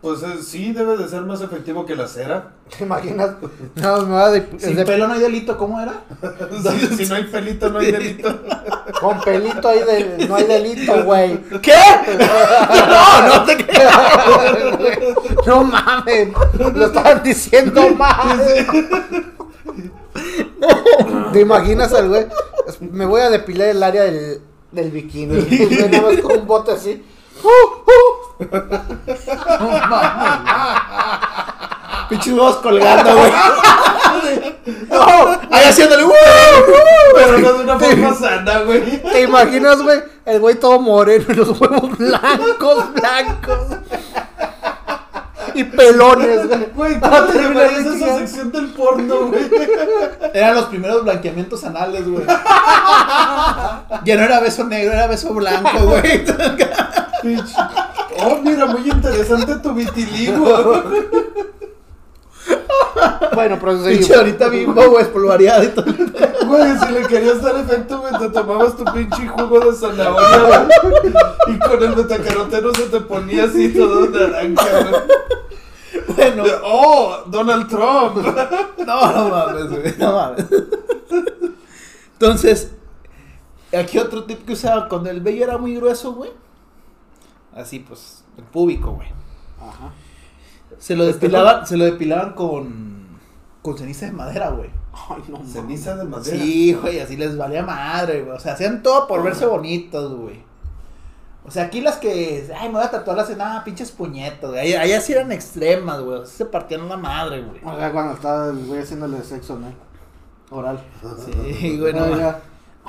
Pues 0.00 0.22
eh, 0.22 0.40
sí, 0.46 0.72
debe 0.72 0.96
de 0.96 1.08
ser 1.08 1.22
más 1.22 1.40
efectivo 1.40 1.84
que 1.84 1.96
la 1.96 2.06
cera. 2.06 2.52
¿Te 2.78 2.84
imaginas? 2.84 3.30
No, 3.74 4.02
me 4.06 4.14
va 4.14 4.30
de, 4.30 4.48
Sin 4.58 4.76
de- 4.76 4.84
pelo 4.84 5.08
no 5.08 5.14
hay 5.14 5.20
delito, 5.20 5.58
¿cómo 5.58 5.80
era? 5.80 6.02
si, 6.88 6.96
si 6.98 7.06
no 7.06 7.16
hay 7.16 7.24
pelito, 7.24 7.68
no 7.70 7.80
hay 7.80 7.90
delito. 7.90 8.40
Con 9.00 9.20
pelito 9.20 9.68
hay 9.68 9.80
de, 9.80 10.26
no 10.28 10.36
hay 10.36 10.44
delito, 10.44 11.02
güey. 11.04 11.38
¿Qué? 11.60 11.72
no, 12.88 13.28
no 13.38 13.44
te 13.44 13.56
creas. 13.56 13.96
No 15.46 15.64
mames, 15.64 16.28
lo 16.74 16.86
estaban 16.86 17.22
diciendo 17.22 17.88
mal. 17.96 18.38
¿Te 21.32 21.40
imaginas 21.40 21.92
al 21.92 22.08
güey? 22.08 22.26
Me 22.80 23.04
voy 23.04 23.20
a 23.20 23.30
depilar 23.30 23.68
el 23.68 23.82
área 23.82 24.02
del, 24.04 24.40
del 24.72 24.90
bikini. 24.90 25.38
Y 25.38 25.64
güey, 25.66 25.88
nada 25.90 26.10
más 26.10 26.20
con 26.20 26.38
un 26.38 26.46
bote 26.46 26.72
así. 26.72 27.02
Pinches 32.08 32.32
huevos 32.32 32.56
colgando, 32.56 33.16
güey. 33.16 33.32
No, 34.88 35.06
ahí 35.50 35.64
haciéndole. 35.68 36.04
"Uh". 36.04 36.12
Pero 37.14 37.38
no 37.38 37.52
de 37.52 37.64
una 37.64 37.78
forma 37.78 38.14
sana, 38.14 38.60
güey. 38.60 39.02
¿Te 39.02 39.22
imaginas, 39.22 39.82
güey? 39.82 40.00
El 40.24 40.40
güey 40.40 40.54
todo 40.54 40.80
moreno 40.80 41.24
y 41.28 41.34
los 41.34 41.48
huevos 41.60 41.98
blancos, 41.98 42.92
blancos. 42.94 43.58
Y 45.54 45.64
pelones, 45.64 46.46
güey. 46.46 46.66
Güey, 46.74 46.94
Ah, 47.02 47.26
¿cómo 47.32 47.60
te 47.60 47.80
esa 47.80 48.18
sección 48.18 48.52
del 48.52 48.68
porno, 48.68 49.26
güey? 49.26 49.50
Eran 50.32 50.54
los 50.54 50.66
primeros 50.66 51.04
blanqueamientos 51.04 51.64
anales, 51.64 52.08
güey. 52.08 52.24
Ya 54.04 54.16
no 54.16 54.22
era 54.24 54.40
beso 54.40 54.64
negro, 54.64 54.92
era 54.92 55.06
beso 55.08 55.34
blanco, 55.34 55.78
güey. 55.80 56.24
Oh, 58.20 58.38
mira, 58.42 58.66
muy 58.66 58.88
interesante 58.88 59.56
tu 59.56 59.72
vitiligo. 59.74 60.82
Bueno, 63.34 63.58
pero 63.60 63.82
Pinche 63.84 64.14
ahorita 64.14 64.48
bimbo, 64.48 64.90
güey, 64.90 65.04
espolvoreado 65.04 65.62
y 65.64 65.68
todo. 65.68 65.84
Güey, 66.46 66.78
si 66.78 66.92
le 66.92 67.06
querías 67.06 67.42
dar 67.42 67.56
efecto, 67.56 68.00
güey, 68.00 68.12
te 68.18 68.28
tomabas 68.30 68.76
tu 68.76 68.84
pinche 68.84 69.28
jugo 69.28 69.60
de 69.60 69.76
zanahoria, 69.76 70.68
güey. 70.82 71.12
Y 71.54 71.58
con 71.58 71.82
el 71.82 71.92
betacaroteno 71.94 72.74
se 72.74 72.82
te 72.84 73.00
ponía 73.00 73.44
así 73.44 73.68
todo 73.68 74.08
naranja, 74.08 74.64
güey. 74.88 75.02
Bueno, 76.16 76.44
De, 76.44 76.52
¡Oh! 76.64 77.18
Donald 77.26 77.68
Trump. 77.68 78.16
no, 78.86 79.12
no 79.12 79.28
mames, 79.28 79.70
güey, 79.70 79.94
no 79.98 80.12
mames. 80.12 80.46
Entonces, 82.14 82.72
aquí 83.78 83.98
otro 83.98 84.24
tip 84.24 84.44
que 84.44 84.54
usaba 84.54 84.88
cuando 84.88 85.10
el 85.10 85.20
vello 85.20 85.44
era 85.44 85.58
muy 85.58 85.76
grueso, 85.76 86.12
güey. 86.14 86.30
Así, 87.58 87.80
pues, 87.80 88.24
el 88.36 88.44
púbico, 88.44 88.92
güey. 88.92 89.08
Ajá. 89.60 89.92
Se 90.78 90.94
lo 90.94 91.04
depilaban, 91.06 91.66
se 91.66 91.76
lo 91.76 91.84
depilaban 91.84 92.34
con, 92.34 93.18
con 93.62 93.76
ceniza 93.76 94.06
de 94.06 94.12
madera, 94.12 94.50
güey. 94.50 94.70
Ay, 94.92 95.22
no. 95.28 95.44
Ceniza 95.44 95.96
de 95.96 96.04
madera. 96.04 96.36
Sí, 96.36 96.74
güey, 96.74 97.00
así 97.00 97.16
les 97.16 97.36
valía 97.36 97.62
madre, 97.62 98.22
güey. 98.22 98.36
O 98.36 98.40
sea, 98.40 98.52
hacían 98.52 98.82
todo 98.82 99.08
por 99.08 99.22
verse 99.22 99.46
bonitos, 99.46 100.14
güey. 100.14 100.46
O 101.44 101.50
sea, 101.50 101.64
aquí 101.64 101.80
las 101.80 101.96
que, 101.96 102.48
ay, 102.58 102.68
me 102.68 102.74
voy 102.74 102.84
a 102.84 102.90
tatuar 102.90 103.16
las, 103.16 103.34
nada, 103.36 103.64
pinches 103.64 103.90
puñetas, 103.90 104.50
güey. 104.50 104.60
Allá, 104.60 104.82
allá 104.82 105.00
sí 105.00 105.12
eran 105.12 105.32
extremas, 105.32 106.00
güey. 106.00 106.22
Así 106.22 106.36
se 106.36 106.44
partían 106.44 106.88
la 106.88 106.96
madre, 106.96 107.40
güey. 107.42 107.60
Oiga, 107.64 107.90
cuando 107.90 108.14
estaba 108.14 108.50
el 108.50 108.66
güey 108.66 108.82
haciéndole 108.82 109.22
sexo, 109.24 109.58
¿no? 109.58 109.72
Oral. 110.56 110.78
Sí, 111.24 111.78
güey, 111.78 111.92
no. 111.94 112.04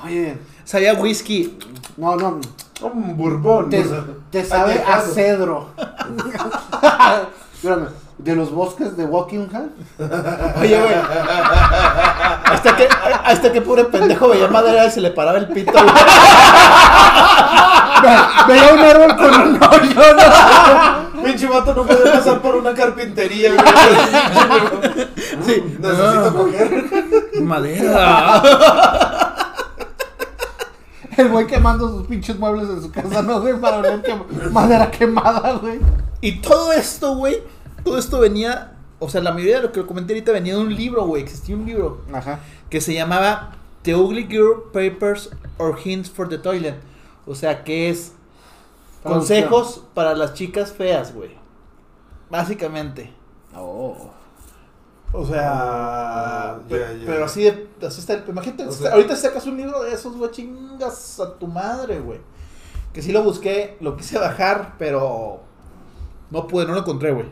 Oye, 0.04 0.38
Sabía 0.64 0.94
whisky. 0.94 1.58
no, 1.98 2.16
no. 2.16 2.40
Un 2.82 3.18
bourbon. 3.18 3.70
Te, 3.70 3.86
te 4.32 4.46
sabe 4.46 4.84
a 4.88 5.02
cedro. 5.02 5.70
Espérame, 7.54 7.88
de 8.18 8.36
los 8.36 8.52
bosques 8.52 8.96
de 8.96 9.06
Wokingham. 9.06 9.70
Oye, 10.62 10.80
güey. 10.80 10.94
Hasta 12.46 12.76
que, 12.76 12.88
hasta 13.26 13.52
que 13.52 13.62
pobre 13.62 13.84
pendejo 13.86 14.30
veía 14.30 14.48
madera 14.48 14.86
y 14.86 14.92
se 14.92 15.02
le 15.02 15.12
paraba 15.12 15.38
el 15.38 15.48
pito, 15.50 15.72
güey. 15.72 15.86
Veía 18.48 18.74
un 18.74 18.80
árbol 18.80 19.16
con 19.18 19.42
un 19.42 19.60
hoyo, 19.62 20.16
¿no? 20.16 21.24
Pinche 21.24 21.48
vato 21.48 21.74
no 21.74 21.84
puede 21.84 22.10
pasar 22.12 22.40
por 22.40 22.56
una 22.56 22.74
carpintería, 22.74 23.52
güey. 23.54 23.66
Sí. 25.46 25.78
Necesito 25.80 26.34
coger. 26.34 26.86
Madera. 27.42 28.42
El 31.24 31.28
güey 31.30 31.48
quemando 31.48 31.90
sus 31.90 32.08
pinches 32.08 32.40
muebles 32.40 32.70
en 32.70 32.82
su 32.82 32.92
casa, 32.92 33.22
¿no, 33.22 33.42
güey? 33.42 33.60
Para 33.60 33.82
ver 33.82 34.02
que 34.02 34.16
madera 34.52 34.90
quemada, 34.90 35.58
güey. 35.58 35.80
Y 36.22 36.40
todo 36.40 36.72
esto, 36.72 37.16
güey. 37.16 37.44
Todo 37.84 37.98
esto 37.98 38.20
venía. 38.20 38.78
O 39.00 39.10
sea, 39.10 39.22
la 39.22 39.34
mayoría 39.34 39.58
de 39.58 39.64
lo 39.64 39.72
que 39.74 39.86
comenté 39.86 40.14
ahorita 40.14 40.32
venía 40.32 40.56
de 40.56 40.62
un 40.62 40.74
libro, 40.74 41.06
güey. 41.06 41.22
Existía 41.22 41.58
un 41.58 41.66
libro 41.66 42.02
Ajá. 42.14 42.40
que 42.70 42.80
se 42.80 42.94
llamaba 42.94 43.52
The 43.82 43.96
Ugly 43.96 44.28
Girl 44.28 44.64
Papers 44.72 45.30
or 45.58 45.78
Hints 45.84 46.10
for 46.10 46.30
the 46.30 46.38
Toilet. 46.38 46.76
O 47.26 47.36
sea, 47.36 47.66
que 47.66 47.90
es 47.90 48.14
consejos 49.04 49.84
para 49.94 50.16
las 50.16 50.34
chicas 50.34 50.72
feas, 50.72 51.14
güey. 51.14 51.32
Básicamente. 52.30 53.14
Oh. 53.54 54.12
O 55.12 55.26
sea, 55.26 55.52
Ah, 56.52 56.60
pero 56.70 57.26
así 57.26 57.44
de, 57.44 57.68
así 57.86 58.00
está. 58.00 58.24
Imagínate, 58.28 58.66
O 58.68 58.72
sea- 58.72 58.92
ahorita 58.94 59.16
sacas 59.16 59.46
un 59.48 59.58
libro 59.58 59.82
de 59.84 59.94
esos, 59.94 60.16
güey, 60.16 60.30
chingas 60.32 61.20
a 61.20 61.34
tu 61.38 61.48
madre, 61.48 62.00
güey. 62.00 62.20
Que 62.94 63.02
sí 63.02 63.12
lo 63.12 63.24
busqué, 63.24 63.78
lo 63.82 63.96
quise 63.98 64.18
bajar, 64.20 64.76
pero 64.78 65.42
no 66.32 66.48
pude, 66.48 66.66
no 66.66 66.74
lo 66.74 66.80
encontré, 66.80 67.12
güey. 67.12 67.26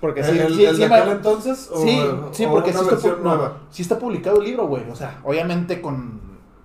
Porque 0.00 0.22
sí, 0.22 0.38
¿El, 0.38 0.54
sí, 0.54 0.64
el 0.64 0.74
sí 0.76 0.82
de 0.82 0.88
me- 0.88 0.94
aquel 0.96 1.12
entonces? 1.12 1.70
o- 1.72 1.82
sí, 1.82 1.98
o 2.00 2.28
sí, 2.32 2.46
porque 2.46 2.72
sí 2.72 2.78
está, 2.78 3.16
no, 3.22 3.52
sí 3.70 3.84
publicado 3.84 4.38
el 4.38 4.44
libro, 4.44 4.66
güey. 4.66 4.88
O 4.90 4.94
sea, 4.96 5.18
obviamente 5.24 5.80
con 5.80 6.20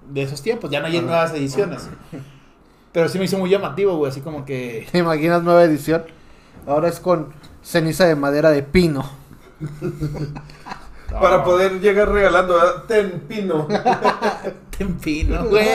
de 0.10 0.23
esos 0.23 0.41
tiempos, 0.41 0.69
ya 0.69 0.79
no 0.82 0.88
hay 0.88 0.97
Ajá. 0.97 1.05
nuevas 1.05 1.34
ediciones. 1.34 1.88
Pero 2.91 3.08
sí 3.08 3.17
me 3.19 3.25
hizo 3.25 3.38
muy 3.38 3.49
llamativo, 3.49 3.95
güey, 3.97 4.12
así 4.12 4.21
como 4.21 4.43
que... 4.45 4.88
¿Te 4.91 4.97
imaginas 4.97 5.43
nueva 5.43 5.63
edición? 5.63 6.03
Ahora 6.67 6.89
es 6.89 6.99
con 6.99 7.27
ceniza 7.63 8.05
de 8.05 8.15
madera 8.15 8.49
de 8.49 8.63
pino. 8.63 9.05
Para 11.12 11.43
poder 11.43 11.80
llegar 11.80 12.10
regalando, 12.10 12.54
¿verdad? 12.54 12.84
ten 12.88 13.22
pino. 13.22 13.67
Tempino, 14.78 15.45
güey. 15.50 15.67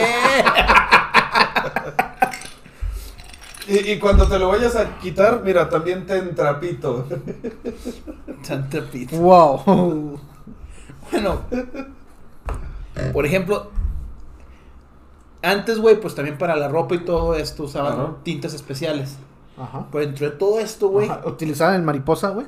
Y, 3.67 3.93
y 3.93 3.99
cuando 3.99 4.29
te 4.29 4.39
lo 4.39 4.49
vayas 4.49 4.77
a 4.77 4.99
quitar, 4.99 5.43
mira, 5.43 5.69
también 5.69 6.07
ten 6.07 6.35
trapito. 6.35 7.07
Santa 8.43 8.83
Pita. 8.91 9.17
Wow. 9.17 10.21
Bueno, 11.11 11.41
por 13.13 13.27
ejemplo, 13.27 13.71
antes, 15.43 15.79
güey, 15.79 16.01
pues 16.01 16.15
también 16.15 16.39
para 16.39 16.57
la 16.57 16.69
ropa 16.69 16.95
y 16.95 16.99
todo 16.99 17.35
esto 17.35 17.65
usaban 17.65 17.93
Ajá. 17.93 18.15
tintas 18.23 18.55
especiales. 18.55 19.17
Ajá. 19.59 19.87
Pero 19.91 20.05
entre 20.05 20.31
todo 20.31 20.61
esto, 20.61 20.89
güey. 20.89 21.11
¿Utilizaban 21.25 21.75
el 21.75 21.83
mariposa, 21.83 22.31
güey? 22.31 22.47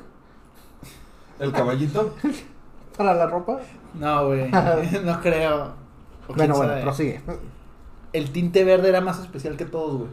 El 1.39 1.51
caballito. 1.51 2.13
Para 2.97 3.13
la 3.13 3.27
ropa. 3.27 3.59
no, 3.93 4.27
güey, 4.27 4.49
no 5.03 5.21
creo. 5.21 5.73
Bueno, 6.35 6.55
bueno, 6.55 6.71
sabe. 6.73 6.81
prosigue. 6.81 7.21
El 8.13 8.31
tinte 8.31 8.63
verde 8.63 8.89
era 8.89 9.01
más 9.01 9.19
especial 9.19 9.55
que 9.55 9.65
todos, 9.65 9.97
güey. 9.97 10.09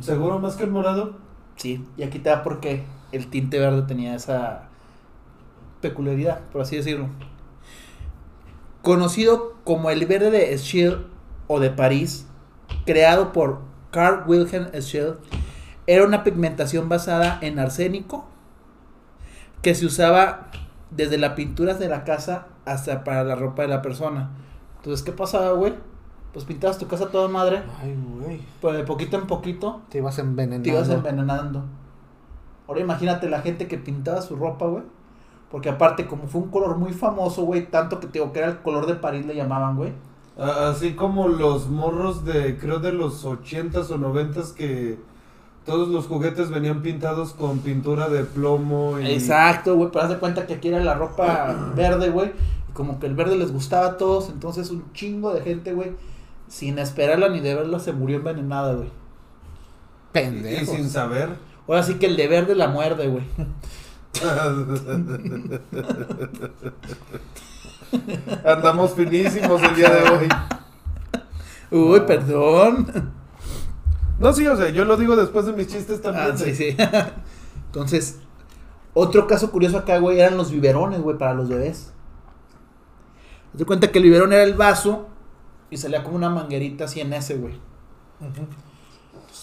¿Seguro 0.00 0.38
más 0.38 0.56
que 0.56 0.64
el 0.64 0.70
morado? 0.70 1.16
Sí, 1.56 1.84
y 1.96 2.02
aquí 2.02 2.18
te 2.18 2.30
da 2.30 2.42
por 2.42 2.60
qué 2.60 2.84
el 3.12 3.28
tinte 3.28 3.58
verde 3.58 3.82
tenía 3.82 4.14
esa 4.14 4.68
peculiaridad, 5.80 6.40
por 6.52 6.62
así 6.62 6.76
decirlo. 6.76 7.08
Conocido 8.82 9.54
como 9.64 9.90
el 9.90 10.04
verde 10.06 10.30
de 10.30 10.58
Schell 10.58 11.06
o 11.46 11.60
de 11.60 11.70
París, 11.70 12.26
creado 12.86 13.32
por 13.32 13.60
Carl 13.90 14.24
Wilhelm 14.26 14.70
Schell, 14.80 15.14
era 15.86 16.04
una 16.04 16.24
pigmentación 16.24 16.88
basada 16.88 17.38
en 17.40 17.58
arsénico 17.58 18.26
que 19.64 19.74
se 19.74 19.86
usaba 19.86 20.46
desde 20.90 21.18
las 21.18 21.32
pinturas 21.32 21.80
de 21.80 21.88
la 21.88 22.04
casa 22.04 22.46
hasta 22.64 23.02
para 23.02 23.24
la 23.24 23.34
ropa 23.34 23.62
de 23.62 23.68
la 23.68 23.82
persona. 23.82 24.30
Entonces, 24.76 25.04
¿qué 25.04 25.10
pasaba, 25.10 25.50
güey? 25.52 25.74
Pues 26.32 26.44
pintabas 26.44 26.78
tu 26.78 26.86
casa 26.86 27.08
toda 27.10 27.28
madre, 27.28 27.62
Ay, 27.80 27.96
güey. 28.20 28.40
pues 28.60 28.76
de 28.76 28.84
poquito 28.84 29.16
en 29.16 29.26
poquito 29.26 29.82
Te 29.88 29.98
ibas 29.98 30.18
envenenando. 30.18 30.64
te 30.64 30.70
ibas 30.70 30.88
envenenando. 30.88 31.64
Ahora 32.68 32.80
imagínate 32.80 33.28
la 33.28 33.40
gente 33.40 33.66
que 33.68 33.78
pintaba 33.78 34.20
su 34.22 34.36
ropa, 34.36 34.66
güey. 34.66 34.82
Porque 35.50 35.68
aparte, 35.68 36.06
como 36.06 36.26
fue 36.26 36.40
un 36.42 36.50
color 36.50 36.76
muy 36.76 36.92
famoso, 36.92 37.44
güey, 37.44 37.66
tanto 37.70 38.00
que 38.00 38.06
te 38.08 38.14
digo 38.18 38.32
que 38.32 38.40
era 38.40 38.48
el 38.48 38.58
color 38.58 38.86
de 38.86 38.94
París 38.94 39.24
le 39.26 39.34
llamaban, 39.36 39.76
güey. 39.76 39.92
Así 40.36 40.94
como 40.94 41.28
los 41.28 41.68
morros 41.70 42.24
de, 42.24 42.58
creo 42.58 42.80
de 42.80 42.92
los 42.92 43.24
80s 43.24 43.90
o 43.90 43.98
90s 43.98 44.52
que 44.54 44.98
todos 45.64 45.88
los 45.88 46.06
juguetes 46.06 46.50
venían 46.50 46.82
pintados 46.82 47.32
con 47.32 47.60
pintura 47.60 48.08
de 48.08 48.24
plomo 48.24 48.98
y... 49.00 49.06
Exacto, 49.06 49.76
güey, 49.76 49.90
pero 49.90 50.04
haz 50.04 50.10
de 50.10 50.18
cuenta 50.18 50.46
que 50.46 50.54
aquí 50.54 50.68
era 50.68 50.80
la 50.80 50.94
ropa 50.94 51.70
verde, 51.76 52.10
güey. 52.10 52.32
Y 52.68 52.72
como 52.72 52.98
que 53.00 53.06
el 53.06 53.14
verde 53.14 53.36
les 53.36 53.52
gustaba 53.52 53.86
a 53.86 53.96
todos, 53.96 54.28
entonces 54.28 54.70
un 54.70 54.92
chingo 54.92 55.32
de 55.32 55.40
gente, 55.40 55.72
güey, 55.72 55.92
sin 56.48 56.78
esperarla 56.78 57.28
ni 57.30 57.40
de 57.40 57.54
verla, 57.54 57.78
se 57.78 57.92
murió 57.92 58.16
envenenada, 58.16 58.74
güey. 58.74 58.88
y 58.88 58.92
Pendejo. 60.12 60.74
sin 60.74 60.90
saber. 60.90 61.30
Ahora 61.66 61.82
sí 61.82 61.94
que 61.94 62.06
el 62.06 62.16
de 62.16 62.28
verde 62.28 62.54
la 62.54 62.68
muerde, 62.68 63.08
güey. 63.08 63.24
Andamos 68.44 68.92
finísimos 68.92 69.62
el 69.62 69.74
día 69.74 69.90
de 69.90 70.10
hoy. 70.10 70.28
Uy, 71.70 72.00
perdón. 72.00 73.14
No, 74.18 74.32
sí, 74.32 74.46
o 74.46 74.56
sea, 74.56 74.70
yo 74.70 74.84
lo 74.84 74.96
digo 74.96 75.16
después 75.16 75.46
de 75.46 75.52
mis 75.52 75.66
chistes 75.66 76.00
también. 76.00 76.30
Ah, 76.32 76.36
sí, 76.36 76.54
sí. 76.54 76.76
Entonces, 77.66 78.20
otro 78.92 79.26
caso 79.26 79.50
curioso 79.50 79.78
acá, 79.78 79.98
güey, 79.98 80.20
eran 80.20 80.36
los 80.36 80.50
biberones, 80.50 81.00
güey, 81.02 81.18
para 81.18 81.34
los 81.34 81.48
bebés. 81.48 81.92
De 83.52 83.64
cuenta 83.64 83.90
que 83.90 83.98
el 83.98 84.04
biberón 84.04 84.32
era 84.32 84.44
el 84.44 84.54
vaso 84.54 85.08
y 85.70 85.76
salía 85.76 86.04
como 86.04 86.16
una 86.16 86.30
manguerita 86.30 86.84
así 86.84 87.00
en 87.00 87.12
ese, 87.12 87.36
güey. 87.36 87.58
Entonces, 88.20 88.54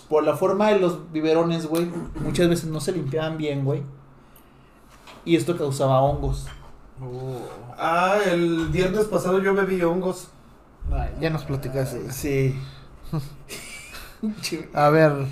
por 0.07 0.23
la 0.23 0.35
forma 0.37 0.69
de 0.69 0.79
los 0.79 1.11
biberones, 1.11 1.65
güey, 1.65 1.89
muchas 2.23 2.47
veces 2.47 2.65
no 2.65 2.79
se 2.79 2.93
limpiaban 2.93 3.37
bien, 3.37 3.65
güey. 3.65 3.83
Y 5.25 5.35
esto 5.35 5.57
causaba 5.57 6.01
hongos. 6.01 6.47
Ah, 7.77 8.19
el 8.25 8.67
viernes 8.67 9.05
pasado 9.05 9.41
yo 9.41 9.53
bebí 9.53 9.81
hongos. 9.81 10.29
Ya 11.19 11.29
nos 11.29 11.43
platicaste. 11.43 12.11
Sí. 12.11 12.55
A 14.73 14.89
ver. 14.89 15.25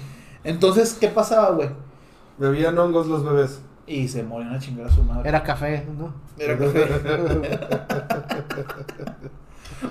Entonces, 0.44 0.94
¿qué 1.00 1.08
pasaba, 1.10 1.52
güey? 1.52 1.70
Bebían 2.38 2.78
hongos 2.78 3.08
los 3.08 3.24
bebés. 3.24 3.62
Y 3.86 4.08
se 4.08 4.24
morían 4.24 4.54
a 4.54 4.60
chingar 4.60 4.88
a 4.88 4.92
su 4.92 5.04
madre. 5.04 5.28
Era 5.28 5.44
café, 5.44 5.86
¿no? 5.98 6.14
Era 6.38 6.58
café. 6.58 7.60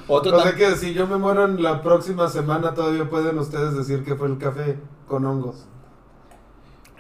Otro 0.07 0.37
O 0.37 0.43
sea 0.43 0.55
que 0.55 0.77
si 0.77 0.93
yo 0.93 1.07
me 1.07 1.17
muero 1.17 1.45
en 1.47 1.63
la 1.63 1.83
próxima 1.83 2.29
semana 2.29 2.75
todavía 2.75 3.09
pueden 3.09 3.39
ustedes 3.39 3.75
decir 3.75 4.05
que 4.05 4.15
fue 4.17 4.29
el 4.29 4.39
café 4.39 4.79
con 5.07 5.25
hongos. 5.25 5.67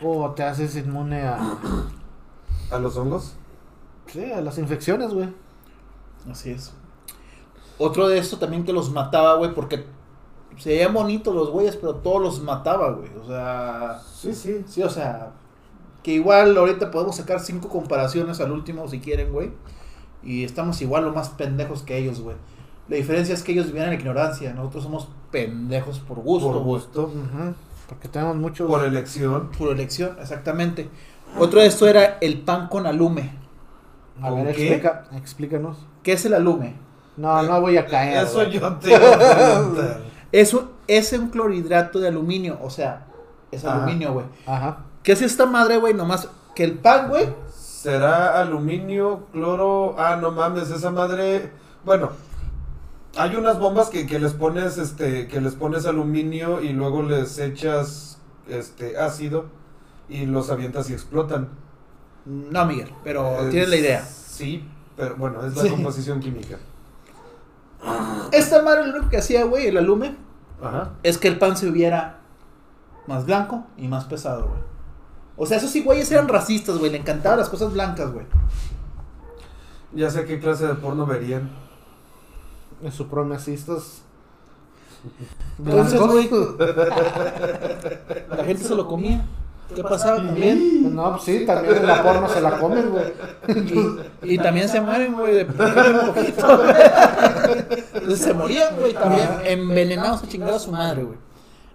O 0.03 0.31
te 0.31 0.43
haces 0.43 0.77
inmune 0.77 1.23
a. 1.23 1.39
¿A 2.71 2.79
los 2.79 2.97
hongos? 2.97 3.35
Sí, 4.07 4.33
a 4.33 4.41
las 4.41 4.59
infecciones, 4.59 5.13
güey. 5.13 5.29
Así 6.31 6.51
es. 6.51 6.73
Otro 7.79 8.09
de 8.09 8.19
esto 8.19 8.39
también 8.39 8.65
que 8.65 8.73
los 8.73 8.91
mataba, 8.91 9.35
güey, 9.37 9.55
porque 9.55 9.87
se 10.59 10.71
veían 10.71 10.93
bonitos 10.93 11.35
los 11.35 11.51
güeyes, 11.51 11.77
pero 11.77 11.97
todos 11.97 12.21
los 12.21 12.43
mataba, 12.43 12.91
güey. 12.93 13.11
O 13.23 13.27
sea, 13.27 14.01
Sí, 14.15 14.35
sí. 14.35 14.65
sí, 14.67 14.83
o 14.83 14.91
sea, 14.91 15.31
que 16.03 16.13
igual 16.13 16.57
ahorita 16.57 16.91
podemos 16.91 17.17
sacar 17.17 17.41
cinco 17.41 17.69
comparaciones 17.69 18.41
al 18.41 18.53
último 18.53 18.89
si 18.89 19.01
quieren, 19.01 19.33
güey. 19.33 19.51
Y 20.23 20.45
estamos 20.45 20.81
igual 20.83 21.07
o 21.07 21.13
más 21.13 21.29
pendejos 21.31 21.83
que 21.83 21.97
ellos, 21.97 22.21
güey. 22.21 22.37
La 22.89 22.97
diferencia 22.97 23.35
es 23.35 23.43
que 23.43 23.53
ellos 23.53 23.67
vivían 23.67 23.85
en 23.85 23.91
la 23.91 24.01
ignorancia, 24.01 24.53
nosotros 24.55 24.85
somos 24.85 25.09
pendejos 25.31 26.01
por 26.01 26.19
gusto, 26.21 26.53
Por 26.53 26.63
gusto. 26.63 27.13
Porque 27.89 28.09
tenemos 28.09 28.37
muchos. 28.37 28.69
Por 28.69 28.85
elección. 28.85 29.51
Pura 29.57 29.73
elección, 29.73 30.17
exactamente. 30.21 30.89
Otro 31.39 31.61
de 31.61 31.67
esto 31.67 31.87
era 31.87 32.19
el 32.21 32.41
pan 32.41 32.69
con 32.69 32.87
alume. 32.87 33.31
A 34.21 34.31
ver, 34.31 34.49
explica, 34.49 35.05
explícanos. 35.15 35.77
¿Qué 36.03 36.13
es 36.13 36.25
el 36.25 36.35
alume? 36.35 36.75
No, 37.17 37.43
no 37.43 37.61
voy 37.61 37.77
a 37.77 37.87
caer. 37.87 38.25
Eso 38.25 38.35
güey. 38.37 38.53
yo 38.53 38.73
te 38.77 38.91
iba 38.91 38.99
a 39.13 39.59
preguntar. 39.61 40.01
Es 40.33 40.53
un, 40.55 40.71
es 40.87 41.13
un 41.13 41.29
clorhidrato 41.31 42.01
de 42.01 42.09
aluminio, 42.09 42.59
o 42.63 42.71
sea, 42.71 43.07
es 43.51 43.65
Ajá. 43.65 43.77
aluminio, 43.79 44.13
güey. 44.13 44.27
Ajá. 44.47 44.85
¿Qué 45.03 45.13
es 45.13 45.23
esta 45.23 45.47
madre, 45.47 45.79
güey? 45.79 45.95
Nomás 45.95 46.29
que 46.55 46.65
el 46.65 46.75
pan, 46.75 47.09
güey. 47.09 47.29
¿Será 47.57 48.41
aluminio, 48.41 49.27
cloro? 49.33 49.95
Ah, 49.99 50.17
no 50.17 50.31
mames, 50.33 50.71
esa 50.71 50.91
madre. 50.91 51.51
Bueno, 51.85 52.11
hay 53.17 53.37
unas 53.37 53.59
bombas 53.59 53.89
que, 53.89 54.07
que 54.07 54.19
les 54.19 54.35
pones, 54.35 54.77
este, 54.79 55.29
que 55.29 55.41
les 55.41 55.55
pones 55.55 55.87
aluminio 55.87 56.61
y 56.61 56.73
luego 56.73 57.03
les 57.03 57.39
echas, 57.39 58.19
este, 58.49 58.99
ácido 58.99 59.47
y 60.09 60.27
los 60.27 60.51
avientas 60.51 60.91
y 60.91 60.93
explotan. 60.93 61.49
No, 62.27 62.67
Miguel, 62.67 62.93
pero 63.05 63.41
Es- 63.45 63.51
tienes 63.51 63.69
la 63.71 63.77
idea. 63.77 64.05
Sí, 64.05 64.69
pero 64.97 65.17
bueno, 65.17 65.45
es 65.47 65.57
la 65.57 65.63
Sí. 65.63 65.71
composición 65.71 66.21
química. 66.21 66.59
Esta 68.33 68.63
madre 68.63 68.87
lo 68.87 68.95
único 68.95 69.11
que 69.11 69.19
hacía, 69.19 69.45
güey, 69.45 69.67
el 69.67 69.77
alume, 69.77 70.17
Ajá. 70.63 70.93
es 71.03 71.19
que 71.19 71.29
el 71.29 71.39
pan 71.39 71.57
se 71.57 71.69
hubiera 71.69 72.19
más 73.07 73.27
blanco 73.27 73.65
y 73.77 73.89
más 73.89 74.05
pesado, 74.05 74.49
güey. 74.49 74.61
O 75.37 75.47
sea, 75.47 75.59
esos 75.59 75.71
sí, 75.71 75.83
güeyes 75.83 76.11
eran 76.11 76.27
racistas, 76.29 76.79
güey. 76.79 76.91
Le 76.91 76.99
encantaban 76.99 77.39
las 77.39 77.49
cosas 77.49 77.73
blancas, 77.73 78.13
güey. 78.13 78.27
Ya 79.93 80.11
sé 80.11 80.25
qué 80.25 80.41
clase 80.41 80.67
de 80.67 80.75
porno 80.75 81.07
verían. 81.07 81.49
En 82.83 82.93
supremacistas. 82.93 84.03
Entonces, 85.59 86.01
blancos. 86.01 86.57
güey, 86.57 86.69
la 88.29 88.45
gente 88.45 88.65
se 88.65 88.75
lo 88.75 88.87
comía. 88.89 89.25
¿Qué 89.75 89.83
pasaba 89.83 90.17
también? 90.17 90.95
No, 90.95 91.13
pues 91.13 91.23
sí, 91.25 91.45
también 91.47 91.77
en 91.77 91.87
la 91.87 92.03
porno 92.03 92.29
se 92.29 92.41
la 92.41 92.59
comen, 92.59 92.91
güey. 92.91 93.13
Y, 94.23 94.35
y 94.35 94.39
también 94.39 94.69
se 94.69 94.81
mueren, 94.81 95.15
güey, 95.15 95.35
de 95.35 95.45
un 95.45 96.07
poquito. 96.15 96.63
Entonces 97.95 98.21
se 98.21 98.35
morían, 98.35 98.77
güey, 98.77 98.95
también 98.95 99.29
envenenados 99.45 100.23
a 100.23 100.29
chingar 100.29 100.55
a 100.55 100.59
su 100.59 100.73
madre, 100.73 101.03
güey. 101.03 101.19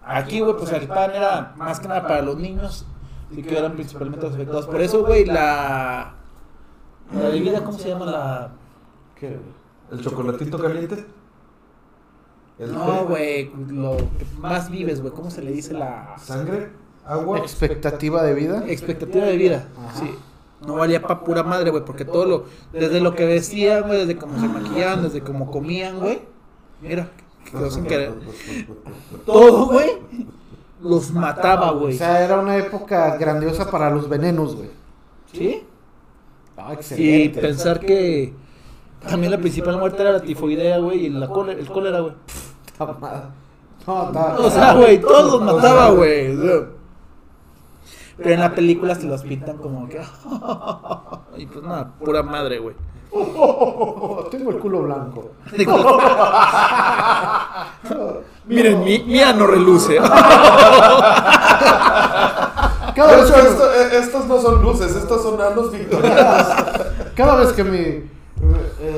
Aquí, 0.06 0.40
güey, 0.40 0.56
pues 0.58 0.72
el 0.72 0.88
pan 0.88 1.12
era 1.12 1.54
más 1.56 1.80
que 1.80 1.88
nada 1.88 2.02
para 2.08 2.22
los 2.22 2.38
niños 2.38 2.86
y 3.32 3.42
que 3.42 3.58
eran 3.58 3.74
principalmente 3.74 4.26
los 4.26 4.36
afectados. 4.36 4.66
Por 4.66 4.82
eso, 4.82 5.06
güey, 5.06 5.26
la. 5.26 6.16
La 7.14 7.30
bebida, 7.30 7.64
¿cómo 7.64 7.78
se 7.78 7.90
llama 7.90 8.06
la.? 8.06 8.52
¿Qué? 9.20 9.38
¿El 9.92 10.02
chocolatito 10.02 10.58
caliente? 10.60 11.06
¿El 12.58 12.74
No, 12.74 13.06
güey, 13.06 13.52
lo 13.70 13.98
que 13.98 14.26
más 14.40 14.70
vives, 14.70 15.02
güey, 15.02 15.14
¿cómo 15.14 15.30
se 15.30 15.42
le 15.42 15.52
dice 15.52 15.74
la. 15.74 16.16
¿Sangre? 16.18 16.72
¿Agua? 17.06 17.40
Expectativa 17.40 18.24
de 18.24 18.34
vida. 18.34 18.64
Expectativa 18.68 19.26
de 19.26 19.38
vida, 19.38 19.68
Ajá. 19.78 20.00
sí. 20.00 20.16
No 20.66 20.76
valía 20.76 21.02
pa' 21.02 21.24
pura 21.26 21.44
madre, 21.44 21.72
güey, 21.72 21.84
porque 21.84 22.06
todo 22.06 22.26
lo. 22.26 22.46
Desde 22.72 23.02
lo 23.02 23.14
que 23.16 23.26
vestían, 23.26 23.84
güey, 23.88 24.00
desde 24.00 24.16
cómo 24.18 24.40
se 24.40 24.48
maquillaban, 24.48 25.04
desde 25.04 25.22
cómo 25.22 25.52
comían, 25.52 26.00
güey. 26.00 26.20
Mira, 26.82 27.10
que 27.44 27.52
cosa 27.52 27.84
que- 27.84 28.14
todo, 29.26 29.66
güey, 29.68 29.90
los 30.82 31.12
mataba, 31.12 31.74
O 31.74 31.80
güey. 31.80 31.98
sea, 31.98 32.24
era 32.24 32.40
una 32.40 32.56
época 32.58 33.18
grandiosa 33.18 33.70
para 33.70 33.90
los 33.90 34.08
venenos, 34.08 34.56
güey. 34.56 34.70
¿Sí? 35.34 35.64
Ah, 36.56 36.70
Y 36.70 36.74
excelente. 36.76 37.42
pensar 37.42 37.80
que 37.82 38.34
también 39.06 39.32
la 39.32 39.38
principal 39.40 39.78
muerte 39.78 40.02
era 40.02 40.12
la 40.14 40.22
tifoidea, 40.22 40.78
güey, 40.78 41.08
y 41.08 41.10
la 41.10 41.28
cólera, 41.28 41.60
el 41.60 41.68
cólera, 41.68 42.00
güey. 42.00 42.14
No, 43.86 44.06
está- 44.08 44.38
O 44.40 44.50
sea, 44.50 44.74
güey, 44.76 45.02
todos 45.02 45.34
los 45.34 45.42
mataba, 45.56 45.90
güey. 45.92 46.34
Pero 48.18 48.30
en 48.32 48.40
la 48.42 48.54
película 48.54 48.96
se 48.96 49.04
los 49.08 49.24
pintan 49.24 49.58
como 49.58 49.88
que. 49.90 50.00
Y 51.38 51.46
pues 51.48 51.64
nada, 51.66 51.92
pura 52.04 52.22
madre, 52.24 52.60
güey. 52.60 52.76
Tengo 54.32 54.52
el 54.52 54.60
culo 54.60 54.84
blanco. 54.84 55.32
Miren, 58.46 58.84
mi, 58.84 59.00
mía 59.04 59.34
no 59.34 59.48
reluce. 59.48 59.98
Cada 62.96 63.16
vez 63.18 63.32
que, 63.32 63.40
esto- 63.42 63.74
eh, 63.74 63.90
estos 64.00 64.26
no 64.28 64.40
son 64.40 64.62
luces, 64.62 64.96
estos 64.96 65.24
son 65.24 65.42
anos 65.42 65.72
victorianos. 65.72 66.48
cada 67.16 67.36
vez 67.38 67.52
que 67.54 67.64
mi. 67.64 67.80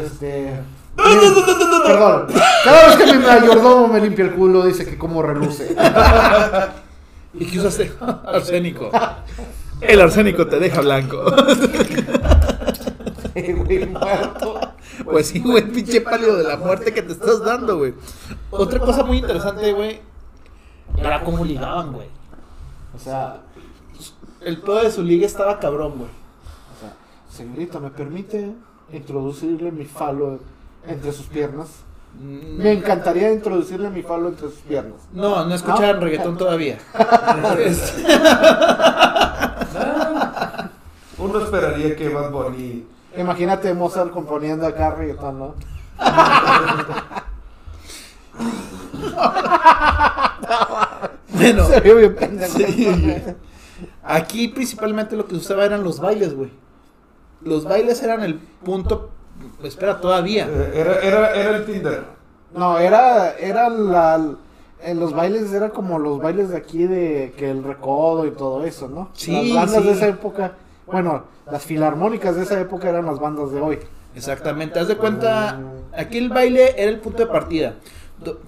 Este. 0.04 0.60
mi- 0.98 1.84
perdón. 1.86 2.28
Cada 2.64 2.88
vez 2.88 2.96
que 2.98 3.06
mi 3.18 3.24
mayordomo 3.26 3.88
me 3.88 4.02
limpia 4.02 4.26
el 4.26 4.34
culo, 4.34 4.64
dice 4.66 4.86
que 4.86 4.98
como 4.98 5.22
reluce. 5.22 5.76
¿Y 7.40 7.46
qué 7.46 7.60
usaste? 7.60 7.92
Arsénico. 8.26 8.90
El 9.82 10.02
arsénico 10.02 10.48
te 10.48 10.60
deja 10.60 10.82
blanco. 10.82 11.24
Güey, 13.36 13.86
muerto. 13.88 14.60
Pues 15.04 15.28
sí, 15.28 15.42
güey, 15.42 15.70
pinche 15.70 16.00
pálido 16.00 16.38
de 16.38 16.46
la 16.46 16.56
muerte 16.56 16.94
que 16.94 17.02
te 17.02 17.12
estás 17.12 17.44
dando, 17.44 17.78
güey. 17.78 17.94
Otra 18.50 18.80
cosa 18.80 19.04
muy 19.04 19.18
interesante, 19.18 19.74
güey, 19.74 20.00
era 20.98 21.22
cómo 21.22 21.44
ligaban, 21.44 21.92
güey. 21.92 22.08
O 22.96 23.00
sea, 23.00 23.42
El 24.40 24.62
pedo 24.62 24.84
de 24.84 24.90
su 24.92 25.04
liga 25.04 25.26
estaba 25.26 25.60
cabrón, 25.60 25.96
güey. 25.98 26.10
o 26.10 26.80
sea, 26.80 26.94
señorita, 27.30 27.82
¿me 27.82 27.90
permite 27.90 28.54
introducirle 28.94 29.70
mi 29.72 29.84
falo 29.84 30.40
entre 30.88 31.12
sus 31.12 31.26
piernas? 31.26 31.68
Me 32.22 32.72
encantaría 32.72 33.32
introducirle 33.32 33.90
mi 33.90 34.02
falo 34.02 34.30
entre 34.30 34.48
sus 34.50 34.60
piernas. 34.60 35.02
No, 35.12 35.46
no 35.46 35.54
escuchaban 35.54 35.98
¿No? 35.98 36.02
reggaetón 36.02 36.38
todavía. 36.38 36.78
Uno 41.18 41.40
esperaría 41.40 41.96
que 41.96 42.10
Bad 42.10 42.32
Bunny. 42.32 42.86
Imagínate 43.18 43.74
Mozart 43.74 44.12
componiendo 44.12 44.68
acá 44.68 44.92
reggaetón, 44.92 45.40
¿no? 45.40 45.56
bueno, 51.30 51.66
Se 51.68 51.80
vio 51.82 51.96
bien 51.98 52.16
pendejo. 52.16 52.58
Sí. 52.58 53.24
aquí 54.04 54.48
principalmente 54.50 55.16
lo 55.16 55.26
que 55.26 55.32
se 55.36 55.42
usaba 55.42 55.66
eran 55.66 55.84
los 55.84 56.00
bailes, 56.00 56.36
güey. 56.36 56.52
Los 57.42 57.64
bailes 57.66 58.02
eran 58.04 58.24
el 58.24 58.36
punto. 58.36 59.10
Espera, 59.64 60.00
todavía. 60.00 60.48
eh, 60.50 60.72
Era, 60.76 61.00
era, 61.00 61.34
era 61.36 61.58
el 61.58 61.66
Tinder. 61.66 62.04
No, 62.54 62.78
era, 62.78 63.34
era 63.38 63.70
la, 63.70 64.36
en 64.82 65.00
los 65.00 65.14
bailes 65.14 65.52
era 65.54 65.70
como 65.70 66.00
los 66.00 66.20
bailes 66.22 66.50
de 66.50 66.58
aquí 66.58 66.84
de 66.86 67.34
que 67.38 67.50
el 67.52 67.64
recodo 67.64 68.26
y 68.26 68.32
todo 68.32 68.64
eso, 68.64 68.88
¿no? 68.88 69.10
Sí, 69.14 69.54
las 69.54 69.66
bandas 69.66 69.82
sí. 69.82 69.88
de 69.90 69.94
esa 69.94 70.08
época, 70.08 70.54
bueno, 70.88 71.24
las 71.52 71.64
filarmónicas 71.64 72.36
de 72.36 72.44
esa 72.44 72.60
época 72.60 72.90
eran 72.90 73.06
las 73.06 73.20
bandas 73.20 73.52
de 73.52 73.60
hoy. 73.62 73.80
Exactamente. 74.16 74.80
Haz 74.80 74.88
de 74.88 74.96
cuenta, 74.96 75.60
aquí 75.98 76.18
el 76.18 76.30
baile 76.30 76.74
era 76.82 76.90
el 76.90 77.00
punto 77.02 77.20
de 77.20 77.28
partida. 77.28 77.74
Do- 78.24 78.40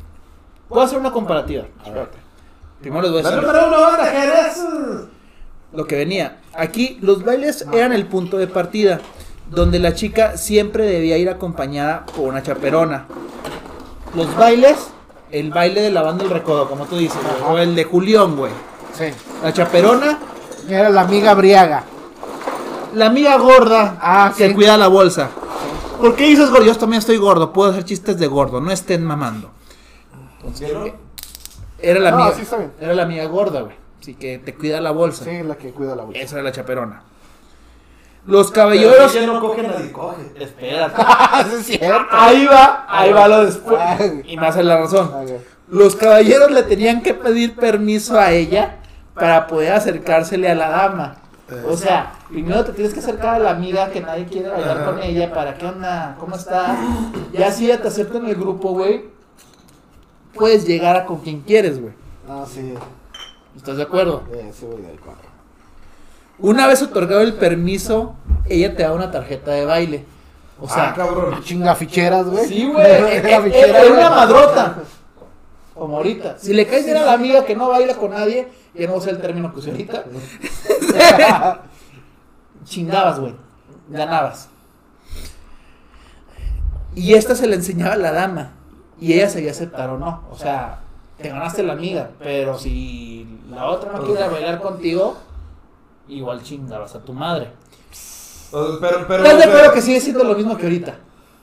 Puedo 0.70 0.82
hacer 0.82 1.00
una 1.00 1.12
comparativa. 1.12 1.66
Espérate. 1.84 2.18
Primero 2.82 3.02
les 3.04 3.12
voy 3.12 3.22
a 3.26 3.30
decir 3.32 5.10
lo 5.74 5.86
que 5.86 5.96
venía. 5.98 6.40
Aquí 6.54 6.98
los 7.02 7.24
bailes 7.24 7.66
eran 7.74 7.92
el 7.94 8.06
punto 8.06 8.38
de 8.38 8.48
partida, 8.48 9.00
donde 9.50 9.80
la 9.80 9.94
chica 9.94 10.38
siempre 10.38 10.86
debía 10.86 11.18
ir 11.18 11.30
acompañada 11.30 12.06
por 12.06 12.28
una 12.30 12.44
chaperona. 12.44 13.06
Los 14.16 14.36
bailes, 14.36 14.90
el 15.32 15.52
baile 15.52 15.82
de 15.82 15.92
la 15.92 16.02
banda 16.02 16.24
del 16.24 16.34
recodo, 16.34 16.70
como 16.70 16.86
tú 16.86 16.98
dices, 16.98 17.18
o 17.48 17.58
el 17.58 17.76
de 17.76 17.84
Julián, 17.84 18.36
güey. 18.36 18.52
Sí. 18.94 19.06
La 19.44 19.54
chaperona, 19.54 20.18
Era 20.68 20.90
la 20.90 21.02
amiga 21.02 21.34
briaga. 21.34 21.84
la 22.94 23.06
amiga 23.08 23.38
gorda 23.38 23.98
Ah, 24.02 24.34
que 24.36 24.50
sí. 24.50 24.54
cuida 24.56 24.78
la 24.78 24.88
bolsa. 24.88 25.30
¿Por 26.00 26.16
qué 26.16 26.26
dices 26.26 26.50
gordo? 26.50 26.66
Yo 26.66 26.76
también 26.76 27.00
estoy 27.00 27.18
gordo, 27.18 27.54
puedo 27.54 27.72
hacer 27.72 27.84
chistes 27.86 28.18
de 28.20 28.28
gordo, 28.28 28.60
no 28.62 28.72
estén 28.72 29.04
mamando. 29.04 29.52
Era 31.80 32.00
la 32.00 32.12
No, 32.12 32.24
amiga, 32.24 32.36
sí 32.38 32.56
era 32.80 32.94
la 32.94 33.04
amiga 33.04 33.26
gorda, 33.26 33.62
güey. 33.62 33.76
Así 34.02 34.14
que 34.16 34.40
te 34.40 34.54
cuida 34.56 34.80
la 34.82 34.92
bolsa. 34.92 35.26
Sí, 35.26 35.44
la 35.44 35.56
que 35.56 35.72
cuida 35.72 35.96
la 35.96 36.04
bolsa. 36.04 36.20
Esa 36.22 36.36
era 36.36 36.44
la 36.44 36.52
chaperona. 36.52 37.04
Los 38.28 38.52
caballeros. 38.52 39.16
Ella 39.16 39.26
no 39.26 39.40
coge, 39.40 39.64
nadie 39.64 39.92
coge. 39.92 40.22
Espérate. 40.38 40.96
Ah, 40.98 41.46
sí 41.50 41.56
es 41.56 41.66
cierto. 41.66 42.08
Ahí 42.12 42.46
va, 42.46 42.86
ahí 42.90 43.14
va 43.14 43.28
lo 43.28 43.46
después. 43.46 43.80
Ay. 43.82 44.22
Y 44.26 44.38
más 44.38 44.58
en 44.58 44.68
la 44.68 44.78
razón. 44.78 45.12
Los 45.70 45.96
caballeros 45.96 46.52
le 46.52 46.64
tenían 46.64 47.02
que 47.02 47.14
pedir 47.14 47.56
permiso 47.56 48.20
a 48.20 48.32
ella 48.32 48.80
para 49.14 49.48
poder 49.48 49.74
acercársele 49.74 50.50
a 50.50 50.56
la 50.56 50.70
dama. 50.70 51.18
O 51.66 51.78
sea, 51.78 52.14
primero 52.30 52.66
te 52.66 52.74
tienes 52.74 52.94
que 52.94 53.00
acercar 53.00 53.36
a 53.36 53.40
la 53.40 53.52
amiga 53.52 53.90
que 53.90 54.02
nadie 54.02 54.26
quiere 54.26 54.50
bailar 54.50 54.84
con 54.84 55.02
ella 55.02 55.34
para 55.34 55.58
qué 55.58 55.66
onda, 55.66 56.18
cómo 56.20 56.36
está. 56.36 56.78
Y 57.32 57.42
así 57.42 57.68
ya 57.68 57.82
te 57.82 57.88
aceptan 57.88 58.26
en 58.26 58.32
el 58.32 58.36
grupo, 58.36 58.72
güey. 58.74 59.06
Puedes 60.34 60.68
llegar 60.68 60.98
a 60.98 61.06
con 61.06 61.22
quien 61.22 61.42
quieres, 61.42 61.80
güey. 61.82 61.94
Ah, 62.30 62.44
sí. 62.46 62.74
¿Estás 63.56 63.78
de 63.78 63.84
acuerdo? 63.84 64.24
Eh, 64.34 64.52
sí, 64.54 64.66
voy 64.66 64.82
de 64.82 64.94
acuerdo. 64.94 65.27
Una 66.40 66.68
vez 66.68 66.82
otorgado 66.82 67.22
el 67.22 67.34
permiso, 67.34 68.16
ella 68.48 68.76
te 68.76 68.84
da 68.84 68.94
una 68.94 69.12
tarjeta 69.12 69.52
de 69.52 69.66
baile. 69.66 70.06
O 70.60 70.68
sea, 70.68 70.90
ah, 70.90 70.94
cabrón. 70.94 71.42
Chinga 71.44 71.76
ficheras, 71.76 72.28
güey. 72.28 72.48
sí, 72.48 72.68
güey. 72.72 72.86
Es 72.86 73.44
ficheras, 73.44 73.84
es 73.84 73.90
güey. 73.90 74.00
una 74.00 74.10
madrota. 74.10 74.78
Como 75.74 75.98
ahorita. 75.98 76.38
Si 76.40 76.54
le 76.54 76.66
caes 76.66 76.86
bien 76.86 76.98
a 76.98 77.06
la 77.06 77.14
amiga 77.14 77.46
que 77.46 77.56
no 77.56 77.70
baila 77.70 77.96
con 77.96 78.12
nadie, 78.12 78.48
ya 78.74 78.88
no 78.88 79.00
sé 79.00 79.12
el 79.12 79.20
término 79.20 79.54
que 79.54 79.60
usé 79.60 79.72
ahorita. 79.72 80.06
Chingabas, 82.64 83.20
güey. 83.20 83.36
Ganabas. 83.90 84.50
Y 86.96 87.14
esta 87.14 87.36
se 87.36 87.48
le 87.48 87.56
enseñaba 87.56 87.94
a 87.94 87.98
la 87.98 88.12
dama. 88.12 88.54
Y 89.00 89.14
ella 89.14 89.30
se 89.30 89.42
iba 89.42 89.50
a 89.50 89.52
aceptar 89.52 89.92
o 89.92 90.00
no. 90.00 90.24
O 90.32 90.36
sea, 90.36 90.80
te 91.22 91.30
ganaste 91.30 91.62
la 91.62 91.74
amiga. 91.74 92.10
Pero 92.18 92.58
si 92.58 93.40
la 93.52 93.66
otra 93.70 93.94
no 93.94 94.04
quiere 94.04 94.28
bailar 94.28 94.60
contigo, 94.60 95.16
igual 96.08 96.42
chingabas 96.44 96.96
a 96.96 97.04
tu 97.04 97.14
madre. 97.14 97.52
O- 98.52 98.78
Pero, 98.80 99.06
pero, 99.08 99.24
¿Estás 99.24 99.34
de 99.34 99.40
o 99.40 99.40
sea, 99.40 99.48
acuerdo 99.50 99.74
que 99.74 99.82
sigue 99.82 100.00
siendo 100.00 100.24
lo 100.24 100.36
mismo 100.36 100.58
que 100.58 100.64
ahorita? 100.64 100.96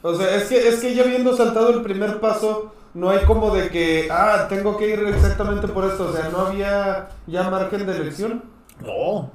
O 0.03 0.15
sea, 0.15 0.35
es 0.37 0.45
que, 0.45 0.69
es 0.69 0.81
que 0.81 0.95
ya 0.95 1.03
habiendo 1.03 1.37
saltado 1.37 1.71
el 1.71 1.83
primer 1.83 2.21
paso, 2.21 2.73
no 2.95 3.11
hay 3.11 3.21
como 3.27 3.55
de 3.55 3.69
que, 3.71 4.09
ah, 4.11 4.47
tengo 4.49 4.77
que 4.77 4.89
ir 4.89 5.01
exactamente 5.01 5.69
por 5.69 5.85
esto. 5.85 6.09
O 6.09 6.13
sea, 6.13 6.29
no 6.31 6.47
había 6.47 7.09
ya 7.27 7.49
margen 7.51 7.87
de 7.87 7.97
elección. 7.97 8.43
No. 8.83 9.31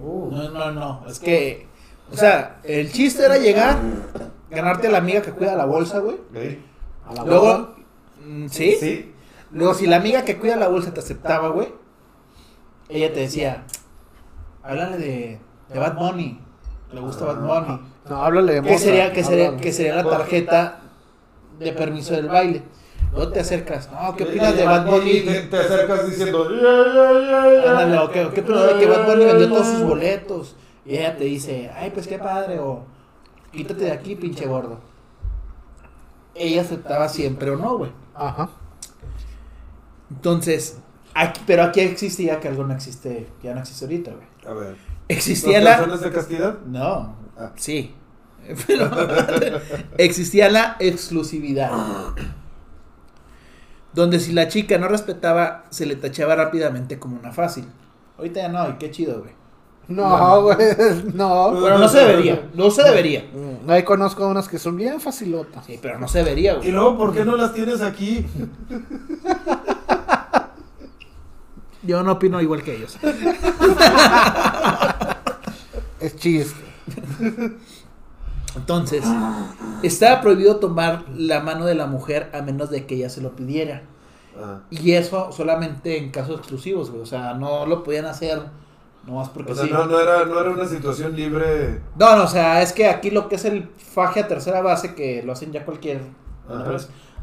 No, 0.00 0.48
no, 0.50 0.70
no. 0.72 1.04
Es 1.08 1.18
que, 1.18 1.66
o 2.12 2.16
sea, 2.16 2.60
el 2.64 2.90
chiste 2.92 3.24
era 3.24 3.38
llegar, 3.38 3.78
ganarte 4.50 4.88
a 4.88 4.90
la 4.90 4.98
amiga 4.98 5.22
que 5.22 5.32
cuida 5.32 5.54
la 5.56 5.64
bolsa, 5.66 5.98
güey. 6.00 6.16
A 7.06 7.14
la. 7.14 7.24
Luego, 7.24 7.74
mm, 8.24 8.48
¿sí? 8.48 8.76
Sí. 8.78 9.12
Luego, 9.52 9.74
si 9.74 9.86
la 9.86 9.96
amiga 9.96 10.24
que 10.24 10.38
cuida 10.38 10.56
la 10.56 10.68
bolsa 10.68 10.94
te 10.94 11.00
aceptaba, 11.00 11.48
güey, 11.50 11.68
ella 12.88 13.12
te 13.12 13.20
decía, 13.20 13.64
háblale 14.62 14.96
de, 14.98 15.40
de 15.72 15.78
Bad 15.78 15.96
Bunny. 15.96 16.40
Le 16.92 17.00
gusta 17.00 17.24
Bad 17.24 17.40
Bunny. 17.40 17.80
No, 18.08 18.16
háblale 18.22 18.54
de 18.54 18.62
¿Qué 18.62 18.70
Mozart, 18.72 18.82
sería, 18.84 19.12
qué 19.12 19.24
sería, 19.24 19.46
háblale. 19.46 19.62
qué 19.62 19.72
sería 19.72 19.94
la 19.96 20.04
tarjeta 20.04 20.80
de 21.58 21.72
permiso 21.72 22.14
del 22.14 22.28
baile? 22.28 22.62
Luego 23.12 23.30
te 23.30 23.40
acercas, 23.40 23.90
no, 23.92 24.16
¿qué 24.16 24.24
opinas 24.24 24.56
de 24.56 24.64
Bad 24.64 24.86
Bunny? 24.86 25.20
te, 25.20 25.40
te 25.42 25.56
acercas 25.58 26.08
diciendo. 26.08 26.46
Ándale, 26.48 27.98
o 27.98 28.10
¿qué, 28.10 28.28
qué 28.34 28.40
opinas 28.40 28.66
de 28.66 28.78
que 28.80 28.86
Bad 28.86 29.06
Bunny 29.06 29.24
vendió 29.24 29.48
todos 29.48 29.66
sus 29.66 29.82
boletos? 29.82 30.56
Y 30.84 30.96
ella 30.96 31.16
te 31.16 31.24
dice, 31.24 31.70
ay, 31.76 31.90
pues 31.90 32.08
qué 32.08 32.18
padre, 32.18 32.58
o 32.58 32.84
quítate 33.52 33.84
de 33.84 33.92
aquí, 33.92 34.16
pinche 34.16 34.46
gordo. 34.46 34.80
Ella 36.34 36.62
aceptaba 36.62 37.08
siempre 37.08 37.50
o 37.50 37.56
no, 37.56 37.76
güey. 37.78 37.92
Ajá. 38.14 38.48
Entonces, 40.10 40.78
aquí, 41.14 41.40
pero 41.46 41.62
aquí 41.62 41.80
existía 41.80 42.40
que 42.40 42.48
algo 42.48 42.64
no 42.64 42.74
existe, 42.74 43.28
que 43.40 43.48
ya 43.48 43.54
no 43.54 43.60
existe 43.60 43.84
ahorita, 43.84 44.10
güey. 44.12 44.31
A 44.46 44.52
ver. 44.54 44.76
Existía 45.08 45.60
¿Los 45.60 45.88
la... 46.00 46.08
de 46.08 46.10
castidad? 46.12 46.58
No, 46.66 47.16
Ah. 47.38 47.52
sí. 47.56 47.94
Pero 48.66 48.90
existía 49.98 50.50
la 50.50 50.76
exclusividad. 50.80 51.70
Donde 53.94 54.18
si 54.20 54.32
la 54.32 54.48
chica 54.48 54.78
no 54.78 54.88
respetaba, 54.88 55.64
se 55.70 55.86
le 55.86 55.96
tachaba 55.96 56.34
rápidamente 56.34 56.98
como 56.98 57.18
una 57.18 57.30
fácil. 57.32 57.66
Ahorita 58.18 58.40
ya 58.42 58.48
no, 58.48 58.68
y 58.70 58.72
qué 58.74 58.90
chido, 58.90 59.20
güey. 59.20 59.32
No, 59.88 60.42
güey. 60.42 60.56
No. 61.14 61.52
Pero 61.62 61.78
no 61.78 61.88
se 61.88 61.98
debería, 61.98 62.48
no 62.54 62.70
se 62.70 62.82
debería. 62.82 63.24
Mm, 63.32 63.70
Ahí 63.70 63.82
conozco 63.82 64.26
unas 64.26 64.48
que 64.48 64.58
son 64.58 64.76
bien 64.76 65.00
facilotas. 65.00 65.64
Sí, 65.66 65.78
pero 65.82 65.98
no 65.98 66.08
se 66.08 66.18
debería, 66.18 66.54
Y 66.54 66.56
güey. 66.56 66.70
luego, 66.72 66.96
¿por 66.98 67.12
qué 67.14 67.24
no 67.24 67.36
las 67.36 67.52
tienes 67.52 67.80
aquí? 67.82 68.26
Yo 71.82 72.02
no 72.02 72.12
opino 72.12 72.40
igual 72.40 72.62
que 72.62 72.76
ellos. 72.76 72.98
Es 76.00 76.16
chiste. 76.16 76.60
Entonces, 78.56 79.04
estaba 79.84 80.20
prohibido 80.20 80.56
tomar 80.56 81.04
la 81.14 81.40
mano 81.40 81.64
de 81.64 81.76
la 81.76 81.86
mujer 81.86 82.28
a 82.34 82.42
menos 82.42 82.70
de 82.70 82.86
que 82.86 82.96
ella 82.96 83.08
se 83.08 83.20
lo 83.20 83.36
pidiera. 83.36 83.82
Ah. 84.36 84.60
Y 84.68 84.92
eso 84.92 85.30
solamente 85.30 85.96
en 85.98 86.10
casos 86.10 86.38
exclusivos, 86.40 86.90
güey. 86.90 87.02
O 87.02 87.06
sea, 87.06 87.34
no 87.34 87.66
lo 87.66 87.84
podían 87.84 88.06
hacer 88.06 88.42
nomás 89.06 89.28
porque 89.28 89.52
O 89.52 89.54
sea, 89.54 89.64
sí. 89.64 89.70
no, 89.70 89.86
no, 89.86 89.98
era, 89.98 90.24
no 90.24 90.40
era 90.40 90.50
una 90.50 90.66
situación 90.66 91.14
libre. 91.14 91.80
No, 91.96 92.16
no, 92.16 92.24
o 92.24 92.28
sea, 92.28 92.62
es 92.62 92.72
que 92.72 92.88
aquí 92.88 93.10
lo 93.10 93.28
que 93.28 93.36
es 93.36 93.44
el 93.44 93.68
faje 93.76 94.20
a 94.20 94.28
tercera 94.28 94.60
base, 94.60 94.94
que 94.94 95.22
lo 95.22 95.32
hacen 95.32 95.52
ya 95.52 95.64
cualquier. 95.64 96.02
Ajá. 96.48 96.76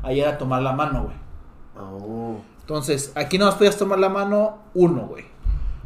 ahí 0.03 0.21
era 0.21 0.37
tomar 0.37 0.61
la 0.61 0.71
mano, 0.71 1.03
güey. 1.03 1.15
Oh. 1.77 2.41
Entonces, 2.69 3.11
aquí 3.15 3.39
no 3.39 3.49
podías 3.57 3.77
tomar 3.77 3.97
la 3.97 4.09
mano 4.09 4.59
uno, 4.75 5.07
güey. 5.07 5.25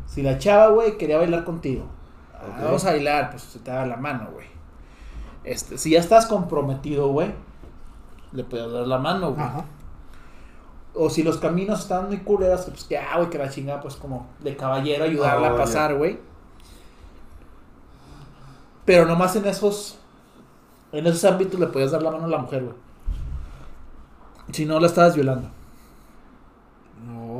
Si 0.05 0.21
la 0.21 0.37
chava, 0.37 0.67
güey, 0.67 0.97
quería 0.97 1.17
bailar 1.17 1.45
contigo. 1.45 1.85
ah, 2.33 2.41
Ok. 2.57 2.61
Vamos 2.65 2.83
a 2.83 2.91
bailar, 2.91 3.29
pues 3.29 3.43
se 3.43 3.59
te 3.59 3.71
daba 3.71 3.85
la 3.85 3.95
mano, 3.95 4.27
güey. 4.33 4.47
Este, 5.45 5.77
si 5.77 5.91
ya 5.91 5.99
estás 6.01 6.25
comprometido, 6.25 7.07
güey, 7.07 7.31
le 8.33 8.43
podías 8.43 8.69
dar 8.69 8.85
la 8.85 8.97
mano, 8.97 9.31
güey. 9.31 9.45
Ajá. 9.45 9.63
O 10.93 11.09
si 11.09 11.23
los 11.23 11.37
caminos 11.37 11.79
están 11.79 12.07
muy 12.07 12.17
culeros, 12.17 12.65
pues 12.65 12.83
que, 12.83 12.97
ah, 12.97 13.15
güey, 13.15 13.29
que 13.29 13.37
la 13.37 13.49
chingada, 13.49 13.79
pues 13.79 13.95
como 13.95 14.27
de 14.41 14.57
caballero 14.57 15.05
ayudarla 15.05 15.47
Ah, 15.47 15.51
a 15.51 15.53
ya. 15.53 15.57
pasar, 15.63 15.95
güey. 15.95 16.19
Pero 18.83 19.05
nomás 19.05 19.37
en 19.37 19.45
esos, 19.45 19.97
en 20.91 21.07
esos 21.07 21.23
ámbitos 21.23 21.57
le 21.61 21.67
podías 21.67 21.91
dar 21.91 22.03
la 22.03 22.11
mano 22.11 22.25
a 22.25 22.27
la 22.27 22.39
mujer, 22.39 22.61
güey. 22.65 22.75
Si 24.51 24.65
no, 24.65 24.81
la 24.81 24.87
estabas 24.87 25.15
violando. 25.15 25.47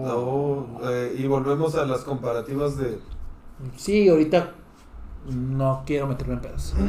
No. 0.04 0.68
Eh, 0.84 1.16
y 1.18 1.28
volvemos 1.28 1.76
a 1.76 1.86
las 1.86 2.02
comparativas 2.02 2.78
de. 2.78 3.00
Sí, 3.78 4.10
ahorita 4.10 4.54
no 5.28 5.84
quiero 5.86 6.08
meterme 6.08 6.34
en 6.36 6.42
pedos. 6.42 6.74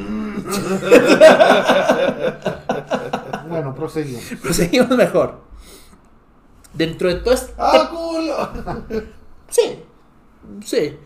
Bueno, 3.47 3.75
proseguimos. 3.75 4.25
Pero 4.41 4.55
seguimos 4.55 4.89
mejor. 4.97 5.39
Dentro 6.73 7.09
de 7.09 7.17
todo 7.17 7.35
este... 7.35 7.53
¡Ah, 7.59 7.91
culo! 7.91 8.49
Sí. 9.49 9.83
Sí. 10.65 10.97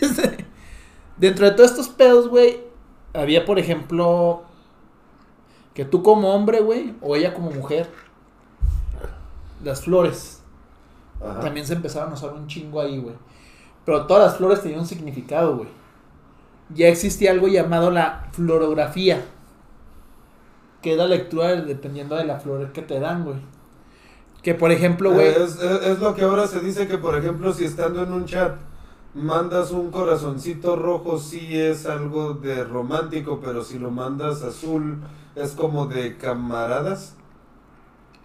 Dentro 1.16 1.46
de 1.46 1.52
todos 1.52 1.70
estos 1.72 1.88
pedos, 1.88 2.28
güey, 2.28 2.60
había, 3.12 3.44
por 3.44 3.58
ejemplo, 3.58 4.44
que 5.74 5.84
tú 5.84 6.02
como 6.02 6.32
hombre, 6.32 6.60
güey, 6.60 6.94
o 7.02 7.16
ella 7.16 7.34
como 7.34 7.50
mujer, 7.50 7.90
las 9.62 9.82
flores 9.82 10.33
Ajá. 11.22 11.40
también 11.40 11.66
se 11.66 11.74
empezaron 11.74 12.10
a 12.10 12.14
usar 12.14 12.32
un 12.32 12.46
chingo 12.46 12.80
ahí, 12.80 12.98
güey. 12.98 13.14
Pero 13.84 14.06
todas 14.06 14.24
las 14.24 14.36
flores 14.36 14.62
tenían 14.62 14.80
un 14.80 14.86
significado, 14.86 15.56
güey. 15.56 15.68
Ya 16.74 16.88
existía 16.88 17.30
algo 17.30 17.48
llamado 17.48 17.90
la 17.90 18.28
florografía, 18.32 19.24
que 20.82 20.92
es 20.92 20.98
la 20.98 21.06
lectura 21.06 21.54
dependiendo 21.60 22.14
de 22.16 22.24
la 22.24 22.38
flor 22.40 22.72
que 22.72 22.82
te 22.82 23.00
dan, 23.00 23.24
güey. 23.24 23.36
Que 24.42 24.54
por 24.54 24.70
ejemplo, 24.72 25.12
güey, 25.12 25.28
Eh, 25.28 25.42
Es, 25.44 25.58
es- 25.60 25.82
es 25.86 25.98
lo 26.00 26.14
que 26.14 26.22
ahora 26.24 26.46
se 26.46 26.60
dice 26.60 26.86
que, 26.86 26.98
por 26.98 27.16
ejemplo, 27.16 27.52
si 27.52 27.64
estando 27.64 28.02
en 28.02 28.12
un 28.12 28.26
chat 28.26 28.56
mandas 29.14 29.70
un 29.70 29.90
corazoncito 29.90 30.76
rojo, 30.76 31.18
sí 31.18 31.58
es 31.58 31.86
algo 31.86 32.34
de 32.34 32.64
romántico, 32.64 33.40
pero 33.42 33.62
si 33.62 33.78
lo 33.78 33.90
mandas 33.90 34.42
azul, 34.42 34.98
es 35.36 35.52
como 35.52 35.86
de 35.86 36.16
camaradas. 36.16 37.14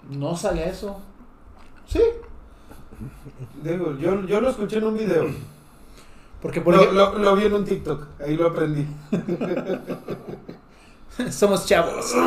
no 0.09 0.35
sale 0.35 0.67
eso. 0.69 0.99
Sí. 1.87 2.01
Digo, 3.63 3.95
yo, 3.97 4.21
yo 4.25 4.41
lo 4.41 4.49
escuché 4.49 4.77
en 4.77 4.85
un 4.85 4.97
video. 4.97 5.25
Porque 6.41 6.61
por 6.61 6.73
Lo, 6.75 6.81
ejemplo, 6.81 7.11
lo- 7.13 7.19
lo 7.19 7.35
vi 7.35 7.45
en 7.45 7.53
un 7.53 7.65
TikTok, 7.65 8.07
ahí 8.25 8.35
lo 8.37 8.47
aprendí. 8.47 8.87
somos 11.31 11.65
chavos. 11.65 12.13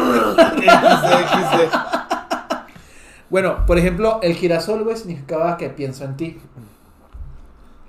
Bueno, 3.30 3.64
por 3.66 3.78
ejemplo, 3.78 4.20
el 4.22 4.34
girasol, 4.34 4.84
güey, 4.84 4.94
significaba 4.94 5.56
que 5.56 5.70
pienso 5.70 6.04
en 6.04 6.18
ti. 6.18 6.38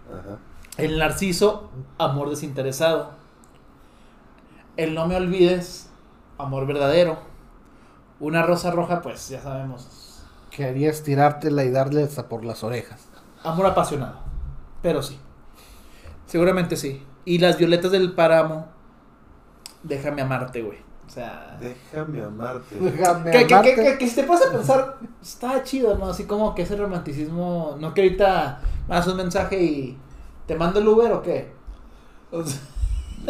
Ajá. 0.10 0.38
El 0.78 0.98
narciso, 0.98 1.70
amor 1.98 2.30
desinteresado. 2.30 3.12
El 4.78 4.96
no 4.96 5.06
me 5.06 5.18
olvides, 5.18 5.90
amor 6.38 6.66
verdadero. 6.66 7.18
Una 8.22 8.42
rosa 8.44 8.72
roja, 8.72 9.02
pues 9.02 9.28
ya 9.28 9.42
sabemos, 9.42 9.86
Querías 10.56 11.04
tirártela 11.04 11.64
y 11.64 11.72
darle 11.72 12.04
hasta 12.04 12.30
por 12.30 12.46
las 12.46 12.64
orejas. 12.64 13.02
amor 13.44 13.66
apasionado. 13.66 14.20
Pero 14.82 15.02
sí. 15.02 15.18
Seguramente 16.28 16.76
sí. 16.76 17.04
Y 17.26 17.40
las 17.40 17.58
violetas 17.58 17.92
del 17.92 18.14
páramo, 18.14 18.68
déjame 19.84 20.22
amarte, 20.22 20.62
güey. 20.62 20.78
O 21.06 21.10
sea... 21.10 21.58
Déjame 21.60 22.24
amarte. 22.24 22.76
Déjame 22.76 23.32
Que, 23.32 23.48
que, 23.48 23.54
amarte. 23.54 23.76
que, 23.76 23.84
que, 23.84 23.98
que 23.98 24.08
si 24.08 24.16
te 24.16 24.24
pones 24.24 24.46
a 24.46 24.52
pensar, 24.52 24.98
está 25.22 25.64
chido, 25.64 25.98
¿no? 25.98 26.08
Así 26.08 26.26
como 26.26 26.54
que 26.56 26.62
ese 26.64 26.76
romanticismo, 26.76 27.76
no 27.80 27.94
que 27.94 28.02
ahorita 28.02 28.62
me 28.88 28.96
das 28.96 29.08
un 29.08 29.18
mensaje 29.18 29.62
y 29.62 29.98
te 30.46 30.56
mando 30.56 30.80
el 30.80 30.88
Uber 30.88 31.12
o 31.14 31.22
qué. 31.22 31.52
O 32.32 32.44
sea, 32.44 32.60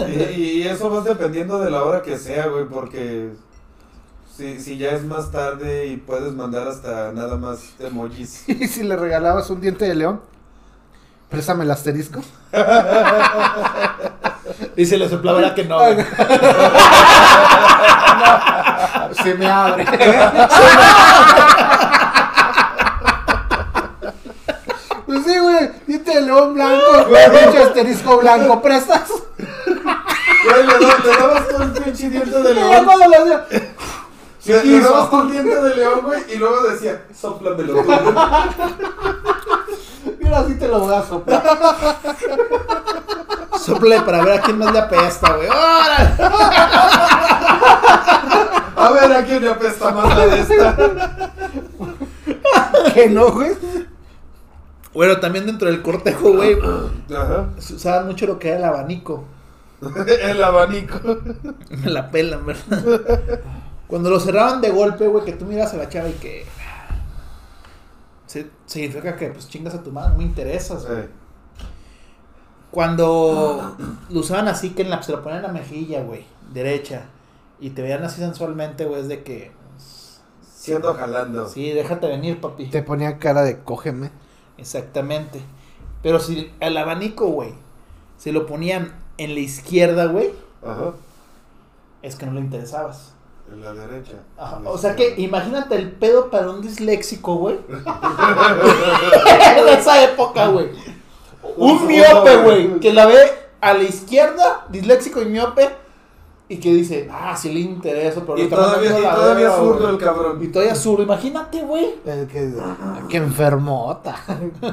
Y, 0.10 0.62
y 0.62 0.68
eso 0.68 0.90
vas 0.90 1.04
dependiendo 1.04 1.60
de 1.60 1.70
la 1.70 1.84
hora 1.84 2.02
que 2.02 2.18
sea, 2.18 2.48
güey, 2.48 2.66
porque 2.68 3.32
si, 4.36 4.60
si 4.60 4.78
ya 4.78 4.92
es 4.92 5.04
más 5.04 5.32
tarde 5.32 5.88
y 5.88 5.98
puedes 5.98 6.34
mandar 6.34 6.68
hasta 6.68 7.12
nada 7.12 7.38
más 7.38 7.60
emojis. 7.80 8.44
Y 8.48 8.68
si 8.68 8.84
le 8.84 8.96
regalabas 8.96 9.50
un 9.50 9.62
diente 9.62 9.86
de 9.86 9.96
león, 9.96 10.22
préstame 11.30 11.64
el 11.64 11.72
asterisco. 11.72 12.22
y 14.76 14.86
se 14.86 14.98
le 14.98 15.10
soplaba 15.10 15.40
era 15.40 15.56
que 15.56 15.64
no. 15.66 15.78
güey. 15.78 15.98
Se 19.24 19.36
me 19.36 19.46
abre. 19.48 19.86
Pues 25.06 25.24
sí, 25.26 25.38
güey, 25.38 25.70
diente 25.88 26.16
de 26.16 26.22
león 26.22 26.54
blanco, 26.54 26.86
pinche 27.08 27.64
asterisco 27.64 28.18
blanco, 28.20 28.62
¿prestas? 28.62 29.10
Güey, 29.38 30.68
le, 30.68 30.74
da- 30.74 30.98
le 31.04 31.18
dabas 31.18 31.48
todo 31.48 31.64
el 31.64 31.72
pinche 31.72 32.10
diente 32.10 32.42
de 32.42 32.54
león. 32.54 32.72
Cuando 34.44 34.44
lo 34.44 34.44
hacía, 34.44 34.64
Le, 34.64 34.66
le 34.66 34.80
dabas 34.82 35.10
todo 35.10 35.22
el 35.24 35.32
diente 35.32 35.56
de 35.62 35.76
león, 35.76 36.00
güey, 36.04 36.22
y 36.34 36.38
luego 36.38 36.62
decía, 36.68 37.04
sóplamelo 37.20 37.74
tú. 37.74 37.84
Mira, 40.20 40.40
así 40.40 40.56
te 40.56 40.68
lo 40.68 40.80
voy 40.80 40.94
a 40.94 41.02
soplar. 41.04 41.44
Sople 43.60 44.02
para 44.02 44.24
ver 44.24 44.40
a 44.40 44.42
quién 44.42 44.58
más 44.58 44.74
le 44.74 44.80
apesta, 44.80 45.34
güey. 45.36 45.48
¡Órale! 45.48 46.10
A 48.76 48.92
ver, 48.92 49.12
¿a 49.14 49.24
quién 49.24 49.44
le 49.44 49.50
apesta 49.50 49.92
más 49.92 50.18
la 50.18 50.26
de 50.28 50.40
esta? 50.42 50.76
Que 52.94 53.10
no, 53.10 53.32
güey. 53.32 53.52
Bueno, 54.94 55.18
también 55.20 55.46
dentro 55.46 55.70
del 55.70 55.82
cortejo, 55.82 56.34
güey, 56.34 56.58
Ajá. 57.16 57.48
se 57.58 57.76
usaba 57.76 58.04
mucho 58.04 58.28
lo 58.28 58.38
que 58.38 58.50
era 58.50 58.58
el 58.58 58.64
abanico. 58.66 59.24
El 60.08 60.44
abanico. 60.44 61.00
Me 61.70 61.90
la 61.90 62.12
pelan, 62.12 62.46
¿verdad? 62.46 62.84
Cuando 63.94 64.10
lo 64.10 64.20
cerraban 64.20 64.60
de 64.60 64.72
golpe, 64.72 65.08
güey, 65.08 65.24
que 65.24 65.34
tú 65.34 65.46
miras 65.46 65.72
a 65.76 65.78
la 65.78 65.88
chava 65.88 66.10
y 66.10 66.14
que. 66.14 66.48
Se, 68.26 68.50
significa 68.66 69.16
que, 69.16 69.28
pues 69.28 69.48
chingas 69.48 69.76
a 69.76 69.84
tu 69.84 69.92
madre, 69.92 70.14
no 70.14 70.18
me 70.18 70.24
interesas, 70.24 70.88
güey. 70.88 71.02
Eh, 71.02 71.10
Cuando 72.72 73.78
lo 74.10 74.20
usaban 74.20 74.48
así, 74.48 74.72
que 74.72 74.82
en 74.82 74.90
la, 74.90 75.04
se 75.04 75.12
lo 75.12 75.22
ponían 75.22 75.42
en 75.42 75.44
la 75.44 75.54
mejilla, 75.54 76.02
güey, 76.02 76.26
derecha, 76.52 77.04
y 77.60 77.70
te 77.70 77.84
veían 77.84 78.04
así 78.04 78.20
sensualmente, 78.20 78.86
güey, 78.86 79.02
es 79.02 79.10
de 79.10 79.22
que. 79.22 79.52
Siendo 80.42 80.96
jalando. 80.96 81.48
Sí, 81.48 81.70
déjate 81.70 82.08
venir, 82.08 82.42
papi. 82.42 82.72
Te 82.72 82.82
ponía 82.82 83.20
cara 83.20 83.44
de 83.44 83.60
cógeme. 83.60 84.10
Exactamente. 84.58 85.40
Pero 86.02 86.20
si 86.20 86.52
el 86.62 86.78
abanico, 86.78 87.28
güey, 87.28 87.54
se 88.18 88.32
lo 88.32 88.48
ponían 88.48 88.92
en 89.20 89.36
la 89.36 89.42
izquierda, 89.42 90.08
güey, 90.08 90.32
Ajá. 90.66 90.94
es 92.02 92.16
que 92.16 92.26
no 92.26 92.32
le 92.32 92.40
interesabas. 92.40 93.14
En 93.54 93.64
la 93.64 93.74
derecha. 93.74 94.14
Ajá, 94.38 94.58
En 94.58 94.64
la 94.64 94.70
O 94.72 94.78
sea 94.78 94.96
que 94.96 95.16
imagínate 95.18 95.76
el 95.76 95.92
pedo 95.92 96.32
para 96.32 96.50
un 96.50 96.62
disléxico, 96.62 97.36
güey. 97.36 97.60
de 97.68 99.74
esa 99.74 100.04
época, 100.04 100.48
güey. 100.48 100.70
Un 101.56 101.88
miope, 101.88 102.38
güey, 102.38 102.80
que 102.80 102.94
la 102.94 103.06
ve 103.06 103.20
a 103.62 103.74
la 103.74 103.84
izquierda, 103.84 104.66
disléxico 104.70 105.22
y 105.22 105.26
miope, 105.26 105.70
y 106.50 106.58
que 106.58 106.74
dice, 106.74 107.10
ah, 107.12 107.36
sí 107.36 107.54
le 107.54 107.62
interesa, 107.62 108.22
pero 108.22 108.38
Y 108.38 108.48
todavía, 108.48 109.00
y 109.00 109.02
la 109.02 109.16
todavía 109.16 109.52
zurdo 109.52 109.90
el 109.90 109.98
cabrón. 109.98 110.44
Y 110.44 110.48
todavía 110.48 110.76
zurdo, 110.76 111.04
imagínate, 111.04 111.62
güey. 111.62 111.96
Que, 112.04 112.54
que 113.10 113.18
enfermota. 113.18 114.16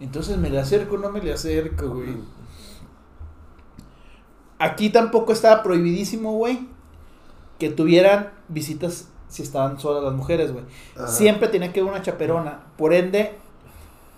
Entonces 0.00 0.36
me 0.36 0.50
le 0.50 0.58
acerco, 0.58 0.98
no 0.98 1.10
me 1.10 1.22
le 1.22 1.32
acerco, 1.32 1.88
güey. 1.88 2.16
Aquí 4.58 4.90
tampoco 4.90 5.32
estaba 5.32 5.62
prohibidísimo, 5.62 6.34
güey, 6.34 6.68
que 7.62 7.70
tuvieran 7.70 8.30
visitas 8.48 9.06
si 9.28 9.42
estaban 9.44 9.78
solas 9.78 10.02
las 10.02 10.12
mujeres, 10.14 10.52
güey. 10.52 10.64
Siempre 11.06 11.46
tenía 11.46 11.72
que 11.72 11.78
haber 11.78 11.92
una 11.92 12.02
chaperona. 12.02 12.58
Por 12.76 12.92
ende, 12.92 13.36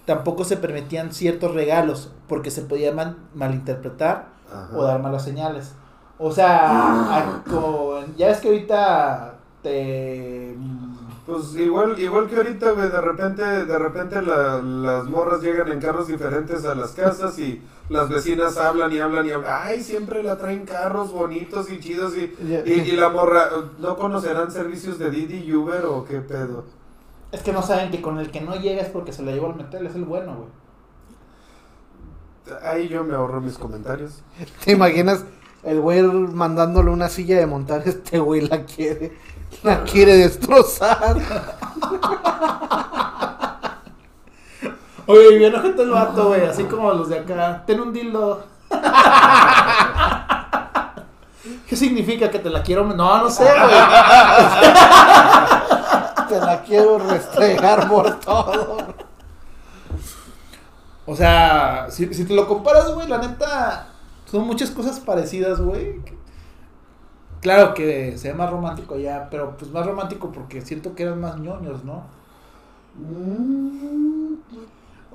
tampoco 0.07 0.45
se 0.45 0.57
permitían 0.57 1.13
ciertos 1.13 1.53
regalos 1.53 2.11
porque 2.27 2.51
se 2.51 2.63
podía 2.63 2.91
mal- 2.93 3.19
malinterpretar 3.35 4.29
Ajá. 4.51 4.71
o 4.75 4.83
dar 4.83 5.03
malas 5.03 5.23
señales. 5.25 5.73
O 6.19 6.33
sea, 6.33 7.19
a- 7.19 7.43
con- 7.45 8.17
ya 8.17 8.29
ves 8.29 8.39
que 8.39 8.49
ahorita 8.49 9.35
te... 9.63 10.57
Pues 11.27 11.55
igual, 11.57 11.99
igual 11.99 12.29
que 12.29 12.37
ahorita, 12.37 12.73
güey, 12.73 12.91
de 12.91 13.01
repente, 13.01 13.43
de 13.43 13.79
repente 13.79 14.21
la- 14.21 14.61
las 14.61 15.05
morras 15.07 15.41
llegan 15.41 15.73
en 15.73 15.81
carros 15.81 16.07
diferentes 16.09 16.67
a 16.67 16.75
las 16.75 16.91
casas 16.93 17.39
y 17.39 17.63
las 17.89 18.11
vecinas 18.11 18.59
hablan 18.59 18.93
y 18.93 18.99
hablan 18.99 19.25
y 19.27 19.31
hablan. 19.31 19.51
Ay, 19.63 19.83
siempre 19.83 20.23
la 20.23 20.37
traen 20.37 20.67
carros 20.67 21.13
bonitos 21.13 21.71
y 21.73 21.81
chidos 21.81 22.15
y, 22.15 22.35
y, 22.67 22.73
y 22.73 22.93
la 22.97 23.09
morra, 23.09 23.49
¿no 23.79 23.97
conocerán 23.97 24.51
servicios 24.51 24.99
de 24.99 25.11
Didi 25.11 25.39
y 25.45 25.55
Uber 25.55 25.87
o 25.87 26.05
qué 26.05 26.21
pedo? 26.21 26.65
Es 27.33 27.43
que 27.43 27.53
no 27.55 27.63
saben 27.63 27.91
que 27.91 28.03
con 28.03 28.19
el 28.19 28.31
que 28.31 28.43
no 28.43 28.57
llega 28.57 28.83
es 28.83 28.89
porque 28.89 29.13
se 29.13 29.23
la 29.23 29.33
llevó 29.33 29.47
al 29.47 29.57
metal, 29.57 29.87
es 29.87 29.95
el 29.95 30.05
bueno, 30.05 30.37
güey. 30.37 30.49
Ahí 32.63 32.89
yo 32.89 33.03
me 33.03 33.15
ahorro 33.15 33.41
mis 33.41 33.57
comentarios. 33.57 34.23
¿Te 34.65 34.73
imaginas 34.73 35.25
el 35.63 35.81
güey 35.81 36.03
mandándole 36.03 36.91
una 36.91 37.09
silla 37.09 37.39
de 37.39 37.47
montar? 37.47 37.83
Este 37.87 38.19
güey 38.19 38.43
la 38.43 38.65
quiere. 38.67 39.17
La 39.63 39.83
quiere 39.85 40.17
destrozar. 40.17 41.17
Oye, 45.07 45.39
bien 45.39 45.55
ojete 45.55 45.83
el 45.83 45.91
vato, 45.91 46.29
güey, 46.29 46.47
así 46.47 46.65
como 46.65 46.93
los 46.93 47.09
de 47.09 47.19
acá. 47.21 47.63
Ten 47.67 47.81
un 47.81 47.93
dildo. 47.93 48.45
¿Qué 51.69 51.77
significa 51.77 52.31
que 52.31 52.39
te 52.39 52.49
la 52.51 52.63
quiero? 52.63 52.85
No, 52.85 53.23
no 53.23 53.31
sé, 53.31 53.45
güey. 53.45 53.55
Te 56.29 56.41
la 56.41 56.63
quiero 56.67 56.99
restregar 56.99 57.89
por 57.89 58.19
todo. 58.21 58.79
O 61.07 61.15
sea, 61.15 61.89
si, 61.91 62.13
si 62.15 62.25
te 62.25 62.35
lo 62.35 62.49
comparas, 62.49 62.93
güey, 62.95 63.07
la 63.07 63.19
neta, 63.19 63.89
son 64.31 64.47
muchas 64.47 64.71
cosas 64.71 65.01
parecidas, 65.01 65.61
güey. 65.61 66.01
Claro 67.45 67.75
que 67.75 68.17
se 68.17 68.29
ve 68.29 68.35
más 68.35 68.51
romántico 68.51 68.99
ya, 68.99 69.29
pero 69.31 69.55
pues 69.59 69.71
más 69.71 69.85
romántico 69.85 70.33
porque 70.33 70.63
siento 70.63 70.95
que 70.95 71.03
eran 71.03 71.21
más 71.21 71.39
ñoños, 71.39 71.85
¿no? 71.85 72.05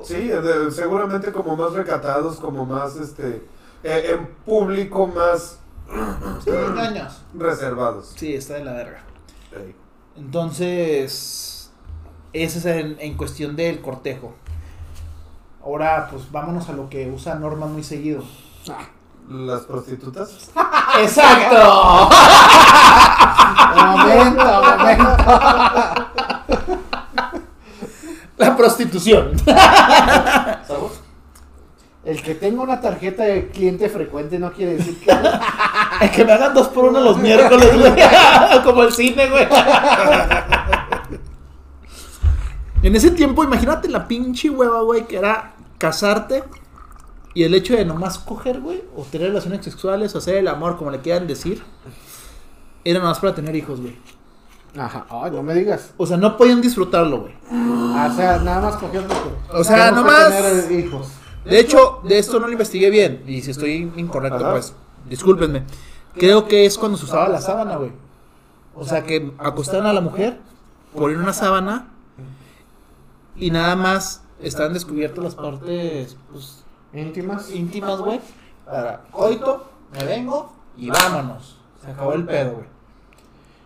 Sí, 0.04 0.28
de- 0.28 0.70
seguramente 0.72 1.32
como 1.32 1.56
más 1.58 1.74
recatados, 1.74 2.38
como 2.40 2.68
más, 2.68 2.96
este, 2.98 3.42
eh, 3.84 4.12
en 4.14 4.28
público 4.46 5.08
más 5.08 5.58
Sí, 6.44 6.52
ñoños. 6.52 7.24
reservados. 7.34 8.14
Sí, 8.16 8.36
está 8.36 8.54
de 8.54 8.64
la 8.66 8.74
verga. 8.74 9.02
Entonces, 10.16 11.72
ese 12.32 12.60
es 12.60 12.66
en, 12.68 12.96
en 13.00 13.18
cuestión 13.18 13.56
del 13.56 13.82
cortejo. 13.82 14.36
Ahora, 15.64 16.08
pues 16.12 16.32
vámonos 16.32 16.70
a 16.70 16.74
lo 16.74 16.90
que 16.92 17.10
usa 17.10 17.34
Norma 17.36 17.66
muy 17.66 17.84
seguido. 17.84 18.24
Las 19.30 19.62
prostitutas. 19.62 20.50
¡Exacto! 21.02 22.10
Momento, 23.76 24.62
momento. 24.64 25.18
La 28.38 28.58
prostitución. 28.58 29.34
El 32.04 32.24
que 32.24 32.34
tenga 32.34 32.64
una 32.64 32.82
tarjeta 32.82 33.24
de 33.24 33.50
cliente 33.50 33.88
frecuente 33.90 34.40
no 34.40 34.52
quiere 34.52 34.78
decir 34.78 35.00
que. 35.00 35.12
Es 36.02 36.12
que 36.12 36.26
me 36.26 36.32
hagan 36.32 36.54
dos 36.54 36.70
por 36.70 36.86
uno 36.86 37.00
los 37.00 37.18
miércoles, 37.18 37.78
güey. 37.78 37.94
Como 38.64 38.84
el 38.84 38.94
cine, 38.94 39.30
güey. 39.30 39.48
En 42.82 42.96
ese 42.96 43.12
tiempo, 43.12 43.44
imagínate 43.44 43.90
la 43.90 44.08
pinche 44.08 44.50
hueva, 44.50 44.82
güey, 44.82 45.06
que 45.06 45.18
era 45.18 45.54
casarte 45.78 46.44
y 47.40 47.44
el 47.46 47.54
hecho 47.54 47.74
de 47.74 47.86
nomás 47.86 48.18
coger, 48.18 48.60
güey, 48.60 48.84
o 48.98 49.04
tener 49.04 49.30
relaciones 49.30 49.64
sexuales, 49.64 50.14
o 50.14 50.18
hacer 50.18 50.36
el 50.36 50.50
amor, 50.50 50.76
como 50.76 50.92
le 50.92 51.00
quieran 51.00 51.26
decir, 51.26 51.64
era 52.84 53.00
nomás 53.00 53.20
para 53.20 53.34
tener 53.34 53.56
hijos, 53.56 53.80
güey. 53.80 53.96
Ajá, 54.78 55.06
ay, 55.10 55.32
no 55.32 55.42
me 55.42 55.54
digas. 55.54 55.94
O 55.96 56.06
sea, 56.06 56.18
no 56.18 56.36
podían 56.36 56.60
disfrutarlo, 56.60 57.22
güey. 57.22 57.34
Ah, 57.50 58.10
o 58.12 58.14
sea, 58.18 58.40
nada 58.40 58.60
más 58.60 58.76
cogiendo. 58.76 59.16
O 59.54 59.64
sea, 59.64 59.90
nomás- 59.90 60.34
tener 60.36 60.86
hijos. 60.86 61.08
De 61.46 61.62
hecho, 61.62 62.02
de 62.04 62.20
esto 62.20 62.42
no 62.42 62.48
lo 62.48 62.52
investigué 62.52 62.90
bien. 62.90 63.24
Y 63.26 63.42
si 63.42 63.52
estoy 63.52 63.90
incorrecto, 63.96 64.44
Ajá. 64.44 64.52
pues 64.52 64.74
discúlpenme. 65.08 65.64
Creo 66.16 66.46
que 66.46 66.66
es 66.66 66.78
cuando 66.78 66.98
se 66.98 67.06
usaba 67.06 67.30
la 67.30 67.40
sábana, 67.40 67.78
güey. 67.78 67.94
O 68.76 68.84
sea, 68.84 69.06
que 69.06 69.32
acostaban 69.38 69.86
a 69.86 69.94
la 69.94 70.02
mujer, 70.02 70.40
ponían 70.94 71.22
una 71.22 71.32
sábana 71.32 71.88
y 73.38 73.50
nada 73.50 73.78
más 73.78 74.24
estaban 74.42 74.74
descubiertas 74.74 75.24
las 75.24 75.36
partes 75.36 76.18
pues, 76.34 76.66
¿Íntimas? 76.94 77.50
íntimas, 77.52 78.00
güey. 78.00 78.20
Para 78.66 79.02
coito, 79.12 79.70
me 79.92 80.04
vengo 80.06 80.52
y 80.78 80.90
vámonos. 80.90 81.58
Se 81.84 81.92
acabó 81.92 82.14
el 82.14 82.26
pedo, 82.26 82.52
güey. 82.54 82.66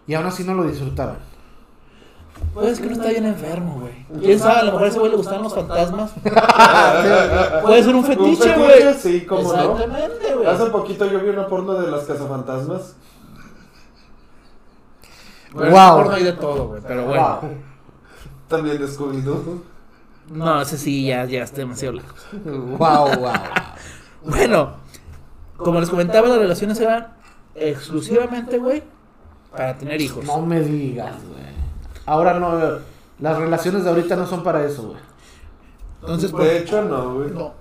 Y 0.07 0.13
aún 0.13 0.25
así 0.25 0.43
no 0.43 0.53
lo 0.53 0.63
disfrutaban. 0.63 1.17
Pues 2.53 2.67
es 2.73 2.79
que 2.79 2.87
no 2.87 2.93
está 2.93 3.09
bien 3.09 3.25
enfermo, 3.25 3.79
güey. 3.79 4.05
¿Quién 4.21 4.37
sabe? 4.39 4.59
A 4.59 4.63
lo 4.63 4.71
mejor 4.73 4.83
a 4.83 4.89
ese 4.89 4.99
güey 4.99 5.11
le 5.11 5.17
gustaban 5.17 5.43
los 5.43 5.53
fantasmas. 5.55 6.11
Puede 7.63 7.83
ser 7.83 7.95
un 7.95 8.03
fetiche, 8.03 8.53
güey. 8.57 8.93
sí, 8.95 9.25
cómo 9.25 9.53
no. 9.53 9.71
Exactamente, 9.77 10.35
güey. 10.35 10.47
Hace 10.47 10.65
poquito 10.65 11.05
yo 11.05 11.19
vi 11.19 11.29
una 11.29 11.47
porno 11.47 11.73
de 11.73 11.89
las 11.89 12.03
cazafantasmas. 12.03 12.95
Bueno, 15.53 15.71
Wow. 15.71 15.95
porno 15.97 16.11
hay 16.13 16.23
de 16.23 16.33
todo, 16.33 16.67
güey. 16.69 16.81
Pero 16.85 17.05
bueno. 17.05 17.39
Wow. 17.41 17.51
También 18.47 18.77
de 18.79 18.87
Scooby-Doo. 18.87 19.61
No, 20.29 20.61
ese 20.61 20.77
sí 20.77 21.05
ya, 21.07 21.25
ya 21.25 21.43
está 21.43 21.57
demasiado 21.57 21.95
lejos. 21.95 22.25
Wow, 22.45 23.17
wow. 23.19 23.33
Bueno, 24.25 24.77
como 25.57 25.79
les 25.81 25.89
comentaba, 25.89 26.27
las 26.29 26.37
relaciones 26.37 26.79
eran 26.79 27.07
exclusivamente, 27.55 28.57
güey, 28.57 28.81
para 29.51 29.77
tener 29.77 29.99
hijos. 30.01 30.23
No 30.25 30.41
me 30.41 30.61
digas, 30.61 31.15
güey. 31.27 31.43
Ahora 32.05 32.39
no. 32.39 32.79
Las 33.19 33.37
relaciones 33.37 33.83
de 33.83 33.89
ahorita 33.89 34.15
no 34.15 34.25
son 34.25 34.41
para 34.43 34.65
eso, 34.65 34.83
güey. 34.83 34.99
Entonces, 36.01 36.31
por- 36.31 36.41
De 36.43 36.57
hecho, 36.59 36.83
no, 36.83 37.15
güey. 37.15 37.31
no. 37.31 37.53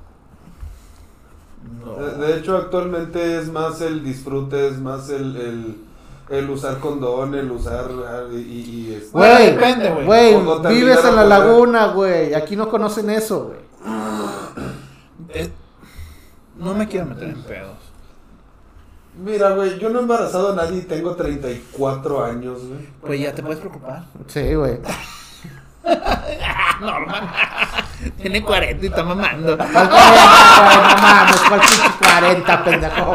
No. 1.84 1.94
De 1.96 2.26
de 2.26 2.38
hecho, 2.38 2.56
actualmente 2.56 3.38
es 3.38 3.50
más 3.52 3.80
el 3.80 4.02
disfrute, 4.04 4.68
es 4.68 4.78
más 4.80 5.10
el, 5.10 5.36
el, 5.36 5.76
el 6.30 6.48
usar 6.50 6.78
condón, 6.78 7.34
el 7.34 7.50
usar. 7.50 7.86
ah, 8.08 8.22
Y, 8.32 8.36
y 8.36 8.94
este- 8.94 9.10
Bueno, 9.12 9.34
Güey, 9.34 9.50
depende, 9.52 9.90
güey. 10.04 10.34
No 10.34 10.60
vives 10.68 11.04
en 11.04 11.16
la 11.16 11.24
laguna, 11.24 11.86
güey. 11.88 12.34
Aquí 12.34 12.56
no 12.56 12.68
conocen 12.68 13.10
eso, 13.10 13.46
güey. 13.46 13.60
Eh, 15.34 15.50
no 16.56 16.74
me 16.74 16.86
quiero 16.88 17.06
meter 17.06 17.28
en 17.28 17.42
pedos. 17.42 17.76
Mira, 19.22 19.50
güey, 19.50 19.78
yo 19.78 19.90
no 19.90 19.98
he 19.98 20.02
embarazado 20.02 20.52
a 20.52 20.56
nadie 20.56 20.78
y 20.78 20.82
tengo 20.82 21.14
34 21.14 22.24
años, 22.24 22.64
güey. 22.66 22.88
Pues 23.02 23.20
ya 23.20 23.34
te 23.34 23.42
puedes 23.42 23.58
preocupar. 23.58 24.04
Sí, 24.26 24.54
güey. 24.54 24.78
Normal. 26.80 27.30
Tiene 28.20 28.42
40 28.42 28.84
y 28.84 28.88
está 28.88 29.02
mamando. 29.04 29.56
¿Cuál 29.56 29.68
40, 29.70 29.92
güey? 30.62 30.78
No 30.96 31.02
mames, 31.02 31.40
¿cuál 31.48 31.60
pinche 31.60 31.90
40, 32.00 32.64
pendejo? 32.64 33.14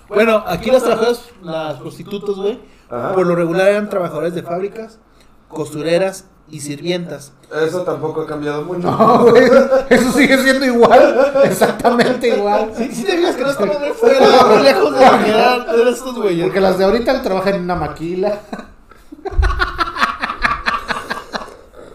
Bueno, 0.09 0.43
aquí 0.47 0.69
las 0.69 0.83
trabajadoras, 0.83 1.23
las 1.41 1.79
prostitutas, 1.79 2.35
güey, 2.35 2.59
por 2.89 3.25
lo 3.25 3.35
regular 3.35 3.69
eran 3.69 3.89
trabajadores 3.89 4.35
de 4.35 4.43
fábricas, 4.43 4.99
costureras 5.47 6.25
y 6.49 6.59
sirvientas. 6.59 7.33
Eso 7.65 7.81
tampoco 7.81 8.21
ha 8.21 8.27
cambiado 8.27 8.63
mucho. 8.63 8.91
No, 8.91 9.25
güey. 9.25 9.45
Eso 9.89 10.11
sigue 10.11 10.37
siendo 10.37 10.65
igual. 10.65 11.31
Exactamente 11.45 12.27
igual. 12.27 12.71
Sí, 12.75 12.89
sí 12.93 13.03
te 13.03 13.17
digas 13.17 13.35
que 13.35 13.43
no 13.43 13.53
fuera, 13.53 14.45
muy 14.45 14.63
lejos 14.63 14.93
de 14.93 15.83
de 15.83 15.89
estos 15.89 16.15
güeyes. 16.15 16.45
Porque 16.45 16.61
las 16.61 16.77
de 16.77 16.85
ahorita 16.85 17.21
trabajan 17.21 17.55
en 17.55 17.63
una 17.63 17.75
maquila. 17.75 18.39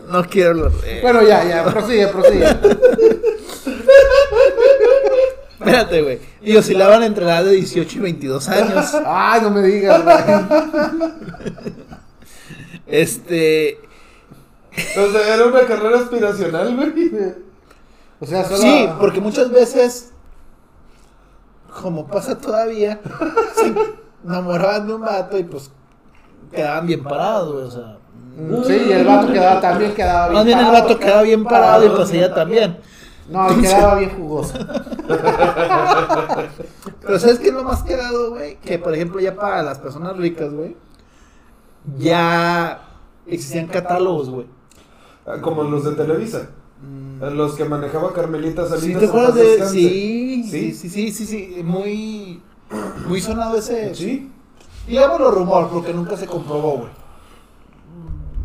No 0.09 0.25
quiero 0.25 0.51
hablar 0.51 0.73
Bueno, 1.03 1.23
ya, 1.23 1.45
ya, 1.45 1.65
prosigue, 1.65 2.09
prosigue. 2.09 2.47
Espérate, 5.59 6.03
güey. 6.03 6.21
Y 6.41 6.57
oscilaban 6.57 7.03
entre 7.03 7.25
la 7.25 7.39
edad 7.41 7.45
de 7.47 7.53
18 7.57 7.99
y 7.99 8.01
22 8.01 8.49
años. 8.49 8.95
Ay, 9.05 9.41
no 9.43 9.51
me 9.51 9.63
digas, 9.63 10.05
güey. 10.05 10.17
Este. 12.87 13.81
Entonces, 14.73 15.27
era 15.27 15.47
una 15.47 15.61
carrera 15.67 15.99
aspiracional, 15.99 16.77
güey. 16.77 17.13
O 18.21 18.27
sea, 18.27 18.45
solo. 18.45 18.59
Sí, 18.59 18.89
porque 18.99 19.21
muchas 19.21 19.51
veces, 19.51 20.13
como 21.83 22.07
pasa 22.07 22.39
todavía, 22.39 23.01
se 23.55 23.75
enamoraban 24.25 24.87
de 24.87 24.95
un 24.95 25.01
vato 25.01 25.39
y 25.39 25.45
pues 25.45 25.71
quedaban 26.53 26.87
bien 26.87 27.03
parados, 27.03 27.53
güey. 27.53 27.65
O 27.65 27.71
sea. 27.71 27.99
Mm, 28.37 28.65
Sí, 28.65 28.87
y 28.89 28.93
el 28.93 29.05
vato 29.05 29.33
quedaba 29.33 29.61
también 29.61 29.95
quedaba 29.95 30.29
bien. 30.29 30.35
Más 30.35 30.45
bien 30.47 30.59
el 30.61 30.71
vato 30.71 30.99
quedaba 30.99 31.23
bien 31.23 31.45
parado 31.45 31.85
y 31.85 31.89
pues 31.91 32.13
ella 32.13 32.33
también. 32.33 32.79
No, 33.29 33.49
quedaba 33.61 33.97
bien 33.97 34.11
jugoso. 34.17 34.55
Pero 37.01 37.19
¿sabes 37.19 37.39
qué 37.39 37.49
es 37.49 37.55
lo 37.55 37.65
más 37.65 37.83
quedado, 37.83 38.31
güey? 38.31 38.57
Que 38.57 38.79
por 38.79 38.95
ejemplo 38.95 39.21
ya 39.21 39.35
para 39.35 39.63
las 39.63 39.79
personas 39.79 40.17
ricas, 40.17 40.53
güey, 40.53 40.77
ya 41.99 42.83
existían 43.27 43.67
catálogos, 43.67 44.29
güey. 44.31 44.47
Ah, 45.27 45.37
Como 45.41 45.63
los 45.63 45.85
de 45.85 45.93
Televisa. 45.93 46.51
Los 47.21 47.55
que 47.55 47.65
manejaba 47.65 48.13
Carmelita 48.13 48.67
Salinas. 48.67 48.83
¿Sí 48.83 48.95
te 48.95 49.07
acuerdas 49.07 49.35
de...? 49.35 49.69
Sí, 49.69 50.45
Sí. 50.49 50.73
sí, 50.73 50.89
sí, 50.89 50.89
sí, 50.89 51.13
sí, 51.13 51.27
sí, 51.27 51.63
muy... 51.65 52.41
Muy 53.09 53.21
sonado 53.21 53.57
ese... 53.57 53.95
Sí. 53.95 54.31
Digámoslo 54.87 55.31
rumor, 55.33 55.69
porque 55.71 55.93
nunca 55.93 56.17
se 56.17 56.27
comprobó, 56.27 56.79
güey. 56.79 56.91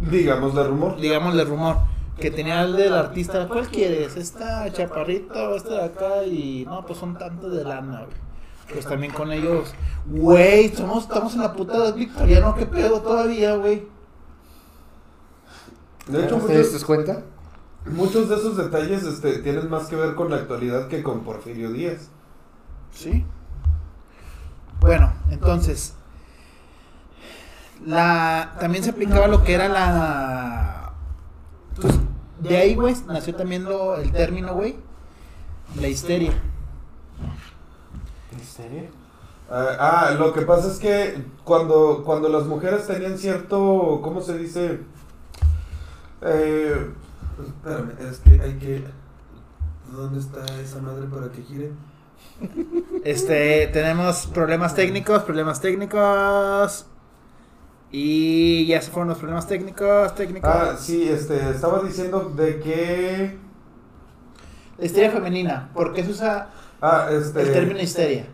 Digamos 0.10 0.56
de 0.56 0.64
rumor. 0.64 0.96
Digámosle 1.00 1.46
rumor. 1.46 1.78
Que 2.20 2.30
tenía 2.32 2.62
el 2.62 2.76
del 2.76 2.94
artista, 2.94 3.48
¿cuál 3.48 3.68
quieres? 3.68 4.16
¿Esta 4.16 4.72
chaparrita 4.72 5.50
o 5.50 5.56
esta 5.56 5.74
de 5.74 5.84
acá? 5.86 6.24
Y 6.26 6.64
no, 6.66 6.86
pues 6.86 7.00
son 7.00 7.18
tantos 7.18 7.52
de 7.56 7.64
lana, 7.64 8.06
güey. 8.06 8.24
Pues 8.72 8.86
también 8.86 9.12
con 9.12 9.32
ellos, 9.32 9.74
güey, 10.06 10.70
somos, 10.70 11.04
estamos 11.04 11.34
en 11.34 11.42
la 11.42 11.54
puta 11.54 11.92
victoriano, 11.92 12.56
¿qué 12.56 12.66
pedo 12.66 13.02
todavía, 13.02 13.56
güey? 13.56 13.88
De 16.08 16.26
hecho, 16.26 16.38
¿Te 16.38 16.58
diste 16.58 16.74
muchos, 16.74 16.86
cuenta? 16.86 17.24
muchos 17.86 18.30
de 18.30 18.36
esos 18.36 18.58
detalles 18.58 19.04
este, 19.04 19.40
tienen 19.40 19.70
más 19.70 19.88
que 19.88 19.96
ver 19.96 20.16
con 20.16 20.30
la 20.30 20.38
actualidad 20.38 20.88
que 20.88 21.04
con 21.04 21.24
Porfirio 21.24 21.72
Díaz. 21.72 22.10
Sí. 22.92 23.26
Bueno, 24.80 25.14
entonces. 25.30 25.96
La, 27.86 28.56
también 28.60 28.84
se 28.84 28.92
aplicaba 28.92 29.28
lo 29.28 29.44
que 29.44 29.54
era 29.54 29.68
la. 29.68 30.83
Pues, 32.44 32.52
de 32.52 32.58
ahí, 32.58 32.76
güey, 32.76 32.94
nació 33.08 33.36
también 33.36 33.64
lo, 33.64 33.96
el 33.96 34.12
término, 34.12 34.54
güey. 34.54 34.76
La 35.80 35.88
histeria. 35.88 36.34
¿En 38.34 38.40
serio? 38.42 38.90
Ah, 39.50 39.78
ah, 39.80 40.12
lo 40.20 40.34
que 40.34 40.42
pasa 40.42 40.68
es 40.68 40.78
que 40.78 41.24
cuando, 41.46 42.04
cuando 42.06 42.28
las 42.28 42.46
mujeres 42.46 42.86
tenían 42.86 43.18
cierto, 43.18 44.02
¿cómo 44.04 44.20
se 44.20 44.38
dice? 44.38 44.82
Eh, 46.22 46.92
espérame, 47.40 47.92
es 48.10 48.20
que 48.20 48.42
hay 48.42 48.54
que... 48.58 48.84
¿Dónde 49.90 50.20
está 50.20 50.44
esa 50.60 50.82
madre 50.82 51.08
para 51.08 51.32
que 51.32 51.44
gire? 51.44 51.72
Este, 53.06 53.68
tenemos 53.68 54.28
problemas 54.28 54.76
técnicos, 54.76 55.24
problemas 55.24 55.62
técnicos. 55.62 56.88
Y 57.96 58.66
ya 58.66 58.82
se 58.82 58.90
fueron 58.90 59.10
los 59.10 59.20
problemas 59.20 59.48
técnicos, 59.48 60.16
técnicos. 60.16 60.50
Ah, 60.52 60.76
sí, 60.80 61.08
este, 61.08 61.52
estaba 61.52 61.80
diciendo 61.84 62.34
de 62.36 62.60
que... 62.60 63.38
Histeria 64.82 65.12
femenina. 65.12 65.70
¿Por 65.76 65.94
qué 65.94 66.04
se 66.04 66.10
usa 66.10 66.50
Ah, 66.82 67.08
este... 67.12 67.44
el 67.44 67.54
término 67.54 67.80
histeria? 67.80 68.26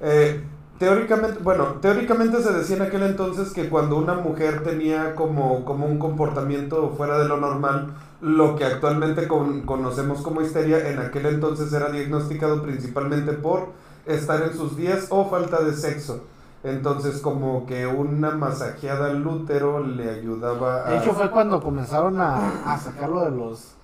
Eh, 0.00 0.42
teóricamente, 0.78 1.40
bueno, 1.42 1.74
teóricamente 1.82 2.42
se 2.42 2.54
decía 2.54 2.76
en 2.76 2.82
aquel 2.82 3.02
entonces 3.02 3.52
que 3.52 3.68
cuando 3.68 3.96
una 3.98 4.14
mujer 4.14 4.62
tenía 4.64 5.14
como, 5.14 5.66
como 5.66 5.84
un 5.84 5.98
comportamiento 5.98 6.94
fuera 6.96 7.18
de 7.18 7.28
lo 7.28 7.36
normal, 7.36 7.94
lo 8.22 8.56
que 8.56 8.64
actualmente 8.64 9.28
con- 9.28 9.60
conocemos 9.66 10.22
como 10.22 10.40
histeria, 10.40 10.88
en 10.88 11.00
aquel 11.00 11.26
entonces 11.26 11.70
era 11.74 11.90
diagnosticado 11.90 12.62
principalmente 12.62 13.32
por 13.32 13.72
estar 14.06 14.42
en 14.42 14.54
sus 14.56 14.74
días 14.74 15.08
o 15.10 15.28
falta 15.28 15.60
de 15.62 15.74
sexo. 15.74 16.24
Entonces 16.66 17.20
como 17.20 17.64
que 17.64 17.86
una 17.86 18.32
masajeada 18.32 19.06
al 19.06 19.24
útero 19.24 19.86
le 19.86 20.10
ayudaba 20.10 20.88
a... 20.88 20.90
De 20.90 20.98
hecho, 20.98 21.12
fue 21.12 21.30
cuando 21.30 21.62
comenzaron 21.62 22.20
a, 22.20 22.72
a 22.72 22.76
sacarlo 22.78 23.24
de 23.24 23.30
los 23.30 23.74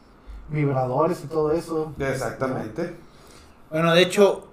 vibradores 0.48 1.22
y 1.22 1.28
todo 1.28 1.52
eso. 1.52 1.92
Exactamente. 1.96 2.96
Bueno, 3.70 3.92
de 3.92 4.02
hecho, 4.02 4.48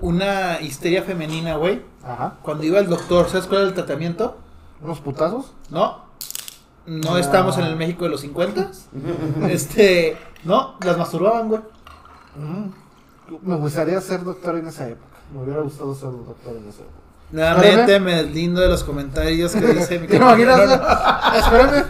una 0.00 0.60
histeria 0.60 1.02
femenina, 1.02 1.56
güey. 1.56 1.82
Ajá. 2.04 2.36
Cuando 2.42 2.64
iba 2.64 2.78
al 2.78 2.88
doctor, 2.88 3.28
¿sabes 3.28 3.46
cuál 3.46 3.60
era 3.60 3.68
el 3.68 3.74
tratamiento? 3.74 4.36
¿Unos 4.82 5.00
putazos? 5.00 5.54
No. 5.70 6.04
No 6.84 7.16
estamos 7.16 7.56
en 7.56 7.64
el 7.64 7.76
México 7.76 8.04
de 8.04 8.10
los 8.10 8.20
50. 8.20 8.70
Este, 9.48 10.18
no, 10.44 10.74
las 10.84 10.98
masturbaban, 10.98 11.48
güey. 11.48 11.62
Me 13.42 13.56
gustaría 13.56 13.98
ser 14.02 14.22
doctor 14.22 14.56
en 14.56 14.66
esa 14.66 14.86
época. 14.86 15.16
Me 15.32 15.42
hubiera 15.42 15.62
gustado 15.62 15.94
ser 15.94 16.10
doctor 16.10 16.56
en 16.56 16.68
esa 16.68 16.82
época. 16.82 17.03
Nuevamente 17.30 17.98
me 18.00 18.22
deslindo 18.22 18.60
de 18.60 18.68
los 18.68 18.84
comentarios 18.84 19.52
que 19.52 19.60
dice 19.60 19.98
mi 19.98 20.06
¿Te 20.08 20.16
imaginas? 20.16 20.60
Espérame. 21.36 21.84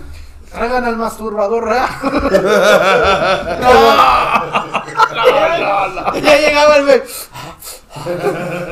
Traigan 0.53 0.85
al 0.85 0.97
masturbador. 0.97 1.69
Ya 6.23 6.39
llegaba 6.39 6.77
el. 6.77 7.03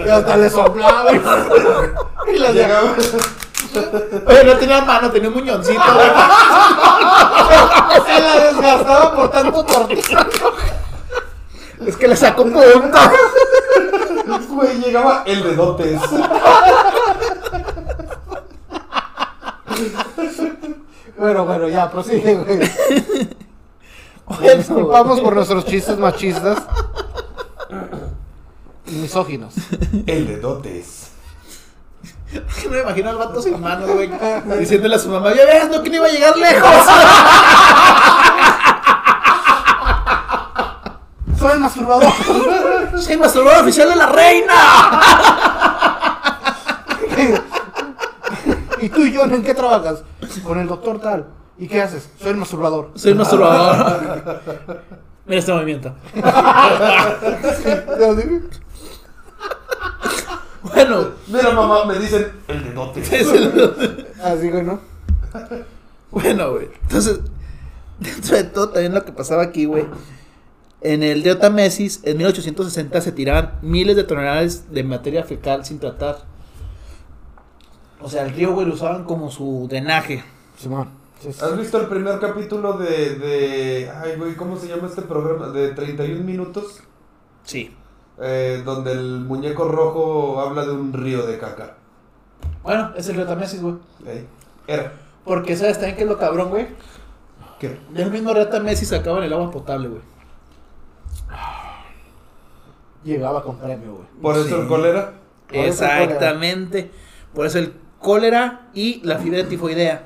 Y 0.06 0.08
hasta 0.08 0.36
le 0.36 0.50
soplaba. 0.50 1.12
Y 2.32 2.38
las 2.38 2.52
Llegaba- 2.54 2.94
Oye, 4.26 4.44
no 4.44 4.52
tenía 4.58 4.80
mano, 4.82 5.10
tenía 5.10 5.28
un 5.28 5.34
muñoncito. 5.34 5.82
Se 8.06 8.20
la 8.20 8.36
desgastaba 8.44 9.14
por 9.14 9.30
tanto 9.30 9.64
tortilla. 9.64 10.26
Es 11.86 11.96
que 11.96 12.08
le 12.08 12.16
sacó 12.16 12.42
punto. 12.44 12.60
Güey, 14.48 14.78
llegaba 14.78 15.22
el 15.26 15.42
dedotes. 15.42 16.00
Bueno, 21.18 21.44
bueno, 21.44 21.68
ya, 21.68 21.90
prosigue, 21.90 22.34
güey. 22.34 22.60
Disculpamos 24.56 25.20
por 25.20 25.34
nuestros 25.34 25.64
chistes 25.66 25.98
machistas. 25.98 26.58
Y 28.86 28.92
misóginos. 28.92 29.54
El 30.06 30.26
dedotes. 30.26 31.10
No 32.64 32.70
me 32.70 32.80
imagino 32.80 33.10
al 33.10 33.16
vato 33.16 33.42
sin 33.42 33.60
manos, 33.60 33.90
güey. 33.90 34.10
Diciéndole 34.58 34.96
a 34.96 34.98
su 34.98 35.10
mamá, 35.10 35.34
ya 35.34 35.44
ves, 35.44 35.68
no 35.70 35.82
que 35.82 35.90
no 35.90 35.96
iba 35.96 36.06
a 36.06 36.10
llegar 36.10 36.36
lejos. 36.36 36.70
Soy 41.42 41.52
el 41.54 41.60
masturbador. 41.60 42.12
Soy 43.00 43.16
masturbador 43.16 43.62
oficial 43.62 43.88
de 43.88 43.96
la 43.96 44.06
reina. 44.06 44.54
¿Y 48.80 48.88
tú 48.88 49.00
y 49.02 49.12
yo 49.12 49.24
en 49.24 49.42
qué 49.42 49.52
trabajas? 49.52 50.04
Con 50.44 50.60
el 50.60 50.68
doctor 50.68 51.00
tal. 51.00 51.26
¿Y 51.58 51.66
qué 51.66 51.82
haces? 51.82 52.08
Soy 52.20 52.30
el 52.30 52.36
masturbador. 52.36 52.92
Soy 52.94 53.14
masturbador. 53.14 54.40
Mira 55.26 55.38
este 55.40 55.52
movimiento. 55.52 55.94
Bueno, 60.62 61.06
Mira, 61.26 61.50
mamá, 61.50 61.84
me 61.86 61.98
dicen 61.98 62.30
el 62.46 62.64
de 62.64 62.72
dotes. 62.72 63.12
es 63.12 63.32
el- 63.32 64.06
Así, 64.22 64.48
güey, 64.48 64.62
¿no? 64.62 64.78
Bueno, 66.12 66.52
güey. 66.52 66.68
Entonces, 66.82 67.18
dentro 67.98 68.36
de 68.36 68.44
todo 68.44 68.68
también 68.68 68.94
lo 68.94 69.04
que 69.04 69.10
pasaba 69.12 69.42
aquí, 69.42 69.64
güey. 69.64 69.86
En 70.84 71.04
el 71.04 71.22
Delta 71.22 71.48
Mesis, 71.48 72.00
en 72.02 72.16
1860 72.16 73.00
se 73.00 73.12
tiraban 73.12 73.58
miles 73.62 73.94
de 73.94 74.02
toneladas 74.02 74.72
de 74.72 74.82
materia 74.82 75.22
fecal 75.22 75.64
sin 75.64 75.78
tratar. 75.78 76.18
O 78.00 78.08
sea, 78.08 78.24
el 78.24 78.32
río, 78.34 78.52
güey, 78.52 78.66
lo 78.66 78.74
usaban 78.74 79.04
como 79.04 79.30
su 79.30 79.68
drenaje. 79.70 80.24
Simón. 80.58 80.88
Sí, 81.20 81.32
sí. 81.32 81.38
¿Has 81.40 81.56
visto 81.56 81.80
el 81.80 81.86
primer 81.86 82.18
capítulo 82.18 82.72
de, 82.78 83.14
de... 83.14 83.92
Ay, 83.94 84.16
güey, 84.18 84.34
¿cómo 84.34 84.58
se 84.58 84.66
llama 84.66 84.88
este 84.88 85.02
programa? 85.02 85.48
De 85.48 85.68
31 85.68 86.24
minutos. 86.24 86.80
Sí. 87.44 87.72
Eh, 88.20 88.62
donde 88.64 88.90
el 88.90 89.20
muñeco 89.20 89.68
rojo 89.68 90.40
habla 90.40 90.66
de 90.66 90.72
un 90.72 90.92
río 90.92 91.24
de 91.24 91.38
caca. 91.38 91.76
Bueno, 92.64 92.92
es 92.96 93.08
el 93.08 93.16
Delta 93.16 93.36
Mesis, 93.36 93.62
güey. 93.62 93.76
Ey, 94.04 94.26
Era. 94.66 94.92
Porque, 95.24 95.56
¿sabes 95.56 95.74
también 95.74 95.96
qué 95.96 96.02
es 96.02 96.08
lo 96.08 96.18
cabrón, 96.18 96.50
güey? 96.50 96.66
¿Qué? 97.60 97.78
Del 97.90 98.10
mismo 98.10 98.34
Delta 98.34 98.58
Mesis 98.58 98.88
sacaban 98.88 99.22
el 99.22 99.32
agua 99.32 99.52
potable, 99.52 99.88
güey. 99.88 100.11
Llegaba 103.04 103.42
con 103.42 103.56
premio, 103.58 103.94
güey. 103.94 104.06
Por 104.20 104.36
eso 104.36 104.48
Sí. 104.48 104.54
el 104.54 104.66
cólera. 104.68 105.12
Por 105.48 105.56
eso 105.56 105.84
el 105.84 105.90
cólera. 105.90 106.04
Exactamente. 106.04 106.90
Por 107.34 107.46
eso 107.46 107.58
el 107.58 107.74
cólera 107.98 108.68
y 108.74 109.00
la 109.04 109.18
fiebre 109.18 109.44
tifoidea. 109.44 110.04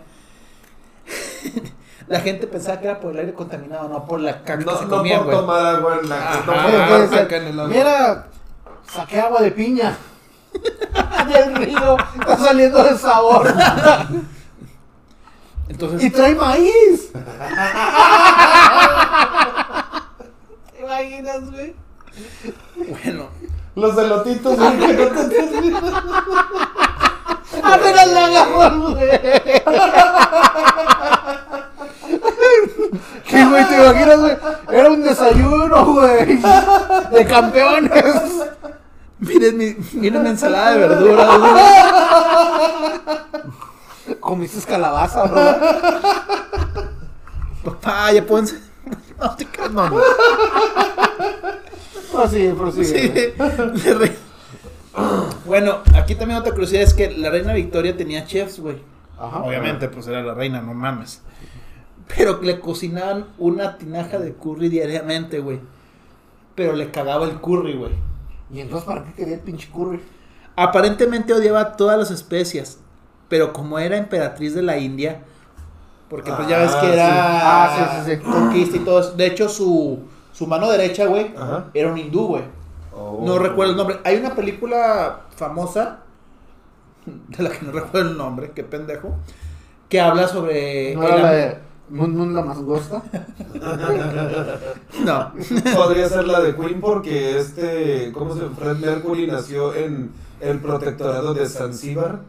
la 2.09 2.21
gente 2.21 2.47
pensaba 2.47 2.81
que 2.81 2.87
era 2.87 3.01
por 3.01 3.13
el 3.13 3.19
aire 3.21 3.35
contaminado, 3.35 3.89
no 3.89 4.05
por 4.07 4.21
la 4.21 4.43
caca 4.43 4.59
que 4.59 4.65
No, 4.65 4.77
se 4.79 4.85
no 4.85 4.91
comían, 4.97 5.19
por 5.19 5.27
güey. 5.27 5.39
tomar 5.39 5.67
agua 5.67 5.99
en 6.03 6.09
la... 6.09 6.17
Ajá. 6.33 6.99
no 6.99 7.11
caca 7.11 7.37
en 7.37 7.45
el 7.45 7.61
agua. 7.61 7.73
Mira, 7.75 8.27
saqué 8.93 9.21
agua 9.21 9.43
de 9.43 9.51
piña. 9.53 9.97
Del 11.29 11.55
río. 11.57 11.97
Está 12.19 12.37
saliendo 12.39 12.83
de 12.83 12.97
sabor. 12.97 13.47
Entonces, 15.69 16.03
Y 16.05 16.11
trae 16.11 16.35
maíz. 16.35 17.11
¿Te 20.73 20.83
imaginas, 20.83 21.51
güey? 21.51 21.75
Bueno, 22.77 23.29
Los 23.75 23.99
elotitos, 23.99 24.57
güey, 24.59 24.79
que 24.79 25.11
no 25.11 25.29
te 25.29 25.37
Apenas 27.62 28.09
la 28.09 28.25
agarró, 28.27 28.91
güey. 28.93 29.11
¿Qué, 33.29 33.45
güey? 33.45 33.69
¿Te 33.69 33.75
imaginas, 33.75 34.21
güey? 34.21 34.37
Era 34.71 34.91
un 34.91 35.03
desayuno, 35.03 35.85
güey. 35.87 36.41
De 37.12 37.27
campeones. 37.27 38.05
miren 39.19 39.57
mi, 39.57 39.77
miren 39.95 40.23
mi 40.23 40.29
ensalada 40.29 40.73
de 40.73 40.79
verduras, 40.79 41.39
güey. 41.39 41.53
Comiste 44.21 44.61
calabaza, 44.67 45.25
bro. 45.25 45.43
Papá, 47.64 48.12
ya 48.12 48.25
pónganse. 48.25 48.61
No 49.19 49.35
te 49.35 49.47
creas, 49.47 49.73
mamá. 49.73 50.01
Prosigue, 52.13 52.53
prosigue. 52.55 53.35
Sí, 53.77 53.93
re- 53.93 54.17
Bueno, 55.45 55.79
aquí 55.95 56.15
también 56.15 56.41
otra 56.41 56.53
curiosidad 56.53 56.83
es 56.83 56.95
que 56.95 57.11
la 57.11 57.31
reina 57.31 57.53
Victoria 57.53 57.97
tenía 57.97 58.25
chefs, 58.27 58.59
güey. 58.61 58.79
Ajá. 59.19 59.43
Obviamente, 59.43 59.89
pues 59.89 60.07
era 60.07 60.23
la 60.23 60.35
reina, 60.35 60.61
no 60.63 60.75
mames. 60.75 61.23
Pero 62.17 62.41
le 62.43 62.61
cocinaban 62.61 63.27
una 63.39 63.79
tinaja 63.79 64.19
de 64.19 64.33
curry 64.35 64.69
diariamente, 64.69 65.41
güey. 65.41 65.61
Pero 66.55 66.75
le 66.75 66.91
cagaba 66.91 67.25
el 67.27 67.41
curry, 67.41 67.75
güey. 67.77 67.93
¿Y 68.53 68.61
entonces 68.61 68.87
para 68.87 69.05
qué 69.05 69.13
quería 69.13 69.35
el 69.35 69.41
pinche 69.41 69.69
curry? 69.71 70.01
Aparentemente 70.55 71.33
odiaba 71.35 71.77
todas 71.77 71.99
las 71.99 72.11
especias. 72.11 72.79
Pero 73.29 73.53
como 73.53 73.79
era 73.79 73.97
emperatriz 73.97 74.55
de 74.55 74.63
la 74.63 74.79
India, 74.79 75.23
porque 76.09 76.31
pues 76.33 76.47
ya 76.49 76.59
ves 76.59 76.71
Ah, 76.75 76.81
que 76.81 76.87
sí. 76.87 76.93
era 76.93 77.65
Ah, 77.65 78.03
sí, 78.05 78.11
sí, 78.13 78.17
sí. 78.17 78.23
conquista 78.23 78.77
y 78.77 78.81
todo 78.81 79.01
eso. 79.01 79.13
De 79.13 79.27
hecho, 79.27 79.49
su, 79.49 79.99
su 80.37 80.47
mano 80.47 80.70
derecha, 80.70 81.07
güey, 81.07 81.32
Ajá. 81.37 81.70
era 81.72 81.91
un 81.91 81.97
hindú, 81.97 82.26
güey. 82.26 82.43
Oh. 82.95 83.22
No 83.24 83.39
recuerdo 83.39 83.72
el 83.72 83.76
nombre. 83.78 83.99
Hay 84.05 84.16
una 84.16 84.34
película 84.34 85.22
famosa, 85.34 86.01
de 87.07 87.43
la 87.43 87.51
que 87.51 87.64
no 87.64 87.72
recuerdo 87.72 88.11
el 88.11 88.16
nombre, 88.18 88.51
qué 88.55 88.62
pendejo, 88.62 89.14
que 89.89 90.01
habla 90.01 90.28
sobre... 90.28 90.95
¿No 90.95 91.09
el 91.09 91.22
la 91.22 91.32
de 91.32 91.59
la 91.89 92.43
más 92.43 92.59
gusta? 92.59 93.03
No. 95.05 95.32
Podría 95.74 96.09
ser 96.09 96.26
la 96.26 96.41
de 96.41 96.57
Queen 96.57 96.80
porque 96.80 97.39
este, 97.39 98.11
¿cómo 98.12 98.34
se 98.34 98.41
llama? 98.41 98.57
Fred 98.57 98.76
Mercury 98.78 99.26
nació 99.28 99.74
en 99.74 100.11
el 100.41 100.59
protectorado 100.59 101.32
de 101.32 101.49
Zanzíbar. 101.49 102.20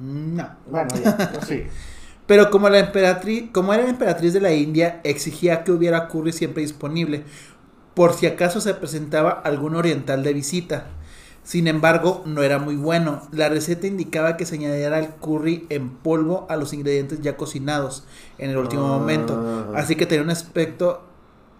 No. 0.00 0.48
Bueno, 0.70 0.88
ya, 1.02 1.32
pues 1.34 1.46
sí. 1.46 1.64
Pero 2.32 2.50
como 2.50 2.70
la 2.70 2.78
emperatriz, 2.78 3.50
como 3.52 3.74
era 3.74 3.82
la 3.82 3.90
emperatriz 3.90 4.32
de 4.32 4.40
la 4.40 4.54
India, 4.54 5.02
exigía 5.04 5.64
que 5.64 5.70
hubiera 5.70 6.08
curry 6.08 6.32
siempre 6.32 6.62
disponible, 6.62 7.24
por 7.92 8.14
si 8.14 8.24
acaso 8.24 8.62
se 8.62 8.72
presentaba 8.72 9.32
algún 9.32 9.74
oriental 9.74 10.22
de 10.22 10.32
visita. 10.32 10.86
Sin 11.42 11.66
embargo, 11.68 12.22
no 12.24 12.42
era 12.42 12.58
muy 12.58 12.74
bueno. 12.74 13.20
La 13.32 13.50
receta 13.50 13.86
indicaba 13.86 14.38
que 14.38 14.46
se 14.46 14.54
añadiera 14.54 14.98
el 14.98 15.08
curry 15.08 15.66
en 15.68 15.90
polvo 15.90 16.46
a 16.48 16.56
los 16.56 16.72
ingredientes 16.72 17.20
ya 17.20 17.36
cocinados 17.36 18.04
en 18.38 18.48
el 18.48 18.56
último 18.56 18.86
Ah. 18.86 18.98
momento. 18.98 19.68
Así 19.74 19.94
que 19.94 20.06
tenía 20.06 20.24
un 20.24 20.30
aspecto 20.30 21.02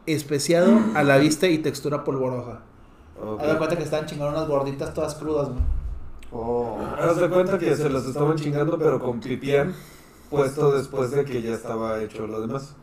especiado 0.07 0.73
a 0.95 1.03
la 1.03 1.19
vista 1.19 1.49
y 1.49 1.59
textura 1.59 2.03
polvorosa. 2.03 2.61
Ok. 3.23 3.43
Haz 3.43 3.49
de 3.49 3.59
cuenta 3.59 3.77
que 3.77 3.83
estaban 3.85 4.07
chingando 4.07 4.31
unas 4.39 4.49
gorditas 4.49 4.95
todas 4.95 5.17
crudas, 5.17 5.49
güey. 5.51 5.61
Oh. 6.33 6.79
Haz 6.99 7.19
de 7.19 7.29
cuenta 7.29 7.59
que 7.59 7.77
se 7.77 7.91
los 7.91 8.07
estaban 8.07 8.37
chingando, 8.37 8.79
pero 8.79 8.99
con 9.01 9.21
pipián 9.21 9.75
puesto 10.33 10.73
después 10.73 11.11
de 11.11 11.25
que 11.25 11.43
ya 11.43 11.53
estaba 11.55 12.03
hecho 12.03 12.27
lo 12.27 12.41
demás. 12.41 12.75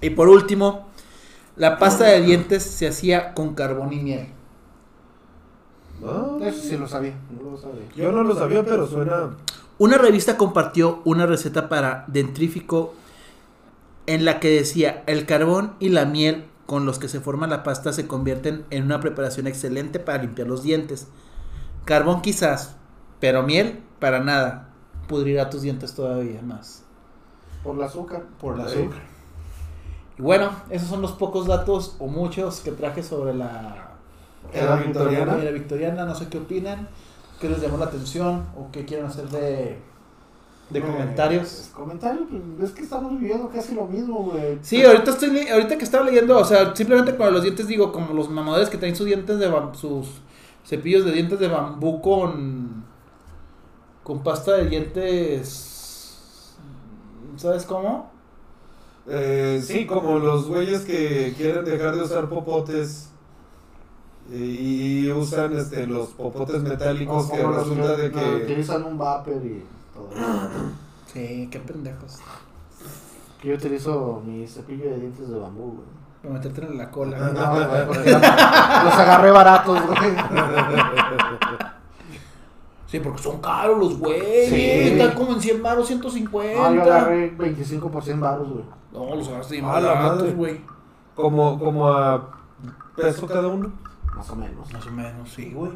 Y 0.00 0.10
por 0.10 0.28
último, 0.28 0.88
la 1.56 1.78
pasta 1.78 2.04
de 2.04 2.20
dientes 2.22 2.62
se 2.62 2.86
hacía 2.88 3.34
con 3.34 3.54
carbón 3.54 3.92
y 3.92 3.98
miel. 4.00 4.28
Ah, 6.04 6.38
Eso 6.42 6.62
sí 6.62 6.76
lo 6.76 6.88
sabía. 6.88 7.14
No 7.30 7.50
lo 7.50 7.56
sabía. 7.58 7.82
yo 7.94 8.12
no 8.12 8.22
lo 8.22 8.34
sabía, 8.34 8.64
pero 8.64 8.86
suena. 8.86 9.36
Una 9.78 9.98
revista 9.98 10.36
compartió 10.36 11.02
una 11.04 11.26
receta 11.26 11.68
para 11.68 12.04
dentrífico 12.06 12.94
en 14.06 14.24
la 14.24 14.40
que 14.40 14.48
decía 14.50 15.02
el 15.06 15.26
carbón 15.26 15.74
y 15.78 15.90
la 15.90 16.04
miel 16.04 16.46
con 16.66 16.86
los 16.86 16.98
que 16.98 17.08
se 17.08 17.20
forma 17.20 17.46
la 17.46 17.62
pasta 17.62 17.92
se 17.92 18.06
convierten 18.06 18.64
en 18.70 18.84
una 18.84 19.00
preparación 19.00 19.46
excelente 19.46 19.98
para 19.98 20.22
limpiar 20.22 20.48
los 20.48 20.62
dientes. 20.62 21.08
Carbón 21.84 22.22
quizás, 22.22 22.76
pero 23.20 23.42
miel 23.42 23.80
para 23.98 24.20
nada. 24.20 24.69
Pudrirá 25.10 25.50
tus 25.50 25.62
dientes 25.62 25.92
todavía 25.92 26.40
más 26.42 26.84
Por 27.64 27.74
el 27.76 27.82
azúcar. 27.82 28.22
por 28.40 28.58
el 28.60 28.68
Sí. 28.68 28.78
azúcar. 28.78 29.02
Y 30.18 30.22
bueno, 30.22 30.50
esos 30.70 30.88
son 30.88 31.02
los 31.02 31.12
pocos 31.12 31.46
datos 31.46 31.96
o 31.98 32.06
muchos 32.06 32.60
que 32.60 32.70
traje 32.70 33.02
sobre 33.02 33.34
la 33.34 33.88
Era 34.52 34.76
victoriana. 34.76 35.36
era 35.42 35.50
victoriana. 35.50 36.04
No 36.04 36.14
sé 36.14 36.28
qué 36.28 36.38
opinan, 36.38 36.88
qué 37.40 37.48
les 37.48 37.60
llamó 37.60 37.76
la 37.78 37.86
atención 37.86 38.44
o 38.56 38.70
qué 38.70 38.84
quieren 38.84 39.06
hacer 39.06 39.28
de, 39.30 39.78
de 40.70 40.80
comentarios. 40.80 41.70
Comentarios, 41.74 42.28
pues, 42.56 42.70
es 42.70 42.76
que 42.76 42.82
estamos 42.82 43.18
viviendo 43.18 43.48
casi 43.48 43.74
lo 43.74 43.86
mismo, 43.86 44.24
güey. 44.30 44.58
Sí, 44.62 44.84
ahorita 44.84 45.10
estoy 45.10 45.48
ahorita 45.48 45.76
que 45.76 45.84
estaba 45.84 46.04
leyendo, 46.04 46.38
o 46.38 46.44
sea, 46.44 46.74
simplemente 46.76 47.16
con 47.16 47.32
los 47.32 47.42
dientes 47.42 47.66
digo, 47.66 47.90
como 47.90 48.14
los 48.14 48.30
mamadores 48.30 48.68
que 48.70 48.78
traen 48.78 48.94
sus 48.94 49.06
dientes 49.06 49.38
de 49.40 49.50
sus 49.72 50.06
cepillos 50.64 51.04
de 51.04 51.12
dientes 51.12 51.40
de 51.40 51.48
bambú 51.48 52.00
con 52.00 52.84
con 54.10 54.24
pasta 54.24 54.56
de 54.56 54.68
dientes 54.68 56.56
¿sabes 57.36 57.64
cómo? 57.64 58.10
Eh, 59.06 59.62
sí, 59.64 59.86
como 59.86 60.18
los 60.18 60.48
güeyes 60.48 60.80
que 60.80 61.32
quieren 61.36 61.64
dejar 61.64 61.94
de 61.94 62.02
usar 62.02 62.28
popotes 62.28 63.10
eh, 64.32 64.36
y 64.36 65.12
usan 65.12 65.56
este 65.56 65.86
los 65.86 66.08
popotes 66.08 66.60
metálicos 66.60 67.26
O 67.26 67.32
que 67.32 67.40
resulta 67.40 67.94
que 67.94 68.02
de 68.02 68.10
no, 68.10 68.20
que 68.20 68.44
utilizan 68.46 68.82
un 68.82 68.98
vapor 68.98 69.40
y 69.44 69.62
todo 69.94 70.10
eso. 70.12 70.26
Sí, 71.12 71.48
qué 71.48 71.60
pendejos. 71.60 72.18
Que 73.40 73.48
yo 73.50 73.54
utilizo 73.54 74.22
mi 74.26 74.44
cepillo 74.48 74.90
de 74.90 74.98
dientes 74.98 75.28
de 75.28 75.38
bambú, 75.38 75.76
güey. 75.76 75.86
Para 76.20 76.34
meterte 76.34 76.66
en 76.66 76.78
la 76.78 76.90
cola. 76.90 77.16
No, 77.32 77.54
güey, 77.54 77.86
porque 77.86 78.10
los 78.10 78.94
agarré 78.94 79.30
baratos, 79.30 79.78
güey. 79.86 80.16
Sí, 82.90 82.98
porque 83.00 83.22
son 83.22 83.40
caros 83.40 83.78
los 83.78 83.98
güeyes. 83.98 84.48
Sí. 84.50 84.60
Están 84.60 85.14
como 85.16 85.32
en 85.34 85.40
100 85.40 85.62
baros, 85.62 85.86
150. 85.86 86.66
Ah, 86.66 86.74
yo 86.74 86.82
agarré 86.82 87.30
25 87.30 87.88
por 87.90 88.02
100 88.02 88.20
baros, 88.20 88.48
güey. 88.50 88.64
No, 88.92 89.14
los 89.14 89.28
agarraste 89.28 89.54
bien 89.54 89.66
baratos, 89.66 90.34
güey. 90.34 90.60
Como, 91.14 91.58
como 91.58 91.88
a 91.88 92.30
peso 92.96 93.26
cada 93.28 93.46
uno. 93.48 93.72
Más 94.16 94.28
o 94.30 94.36
menos. 94.36 94.72
Más 94.72 94.86
o 94.86 94.90
menos, 94.90 95.30
sí, 95.32 95.52
güey. 95.54 95.70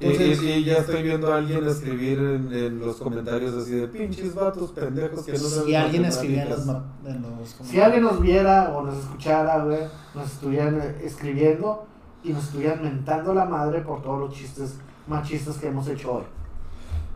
Y, 0.00 0.06
Entonces- 0.06 0.42
y- 0.42 0.52
y 0.52 0.64
ya 0.64 0.78
estoy 0.78 1.02
viendo 1.02 1.32
a 1.32 1.36
alguien 1.36 1.64
escribir 1.68 2.18
en, 2.18 2.52
en 2.52 2.80
los 2.80 2.96
comentarios 2.96 3.54
así 3.54 3.72
de 3.72 3.86
pinches 3.86 4.34
vatos 4.34 4.72
pendejos 4.72 5.24
que 5.24 5.32
no 5.32 5.38
saben 5.38 5.66
Si 5.66 5.74
alguien 5.76 6.04
escribía 6.06 6.42
en, 6.44 6.50
las 6.50 6.66
matemáticas". 6.66 7.04
ma- 7.04 7.10
en 7.10 7.22
los 7.38 7.48
Si 7.68 7.80
alguien 7.80 8.02
nos 8.02 8.20
viera 8.20 8.72
o 8.74 8.82
nos 8.82 8.96
escuchara, 8.98 9.62
güey, 9.64 9.80
nos 10.14 10.32
estuvieran 10.32 10.80
eh, 10.80 10.96
escribiendo 11.04 11.86
y 12.24 12.32
nos 12.32 12.44
estuvieran 12.44 12.82
mentando 12.82 13.34
la 13.34 13.44
madre 13.44 13.82
por 13.82 14.02
todos 14.02 14.18
los 14.18 14.34
chistes 14.34 14.78
machistas 15.06 15.56
que 15.56 15.68
hemos 15.68 15.88
hecho 15.88 16.12
hoy. 16.12 16.24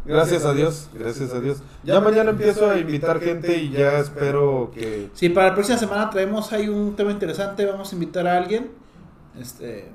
Gracias 0.04 0.44
a 0.44 0.54
Dios, 0.54 0.88
gracias 0.94 1.34
a 1.34 1.40
Dios. 1.40 1.58
Ya 1.84 2.00
mañana 2.00 2.30
empiezo 2.30 2.70
a 2.70 2.78
invitar 2.78 3.20
gente 3.20 3.58
y 3.58 3.70
ya 3.70 3.98
espero 3.98 4.70
que... 4.72 5.10
Sí, 5.12 5.28
para 5.28 5.48
la 5.48 5.54
próxima 5.54 5.76
semana 5.76 6.08
traemos 6.08 6.50
ahí 6.52 6.68
un 6.68 6.96
tema 6.96 7.10
interesante. 7.10 7.66
Vamos 7.66 7.92
a 7.92 7.94
invitar 7.94 8.26
a 8.26 8.38
alguien. 8.38 8.70
Este. 9.38 9.90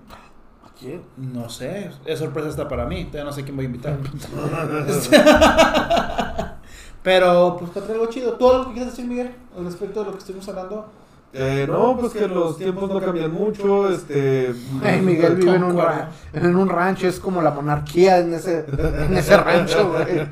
¿A 0.63 0.69
quién? 0.79 1.01
No 1.17 1.49
sé, 1.49 1.89
es 2.05 2.19
sorpresa 2.19 2.49
hasta 2.49 2.67
para 2.67 2.85
mí. 2.85 3.05
Todavía 3.05 3.23
no 3.23 3.33
sé 3.33 3.43
quién 3.43 3.55
voy 3.55 3.65
a 3.65 3.69
invitar. 3.69 3.97
Pero, 7.03 7.57
pues, 7.59 7.71
para 7.71 7.85
traer 7.85 7.99
algo 7.99 8.11
chido. 8.11 8.33
¿Tú 8.33 8.49
algo 8.49 8.67
que 8.67 8.73
quieras 8.73 8.91
decir, 8.91 9.09
Miguel? 9.09 9.31
Al 9.57 9.65
respecto 9.65 9.99
de 9.99 10.05
lo 10.05 10.11
que 10.13 10.19
estuvimos 10.19 10.47
hablando. 10.47 10.85
Eh, 11.35 11.65
no, 11.67 11.97
pues 11.97 12.13
que 12.13 12.27
los 12.27 12.57
tiempos 12.59 12.89
no 12.91 12.99
cambian 13.01 13.31
mucho, 13.33 13.89
este... 13.89 14.53
Ay, 14.83 15.01
Miguel 15.03 15.35
vive 15.35 15.55
en 15.55 15.63
un, 15.63 15.75
ra- 15.77 16.11
en 16.31 16.55
un 16.55 16.69
rancho, 16.69 17.07
es 17.07 17.19
como 17.19 17.41
la 17.41 17.49
monarquía 17.49 18.19
en 18.19 18.35
ese, 18.35 18.65
en 19.07 19.17
ese 19.17 19.35
rancho, 19.37 19.89
güey. 19.93 20.27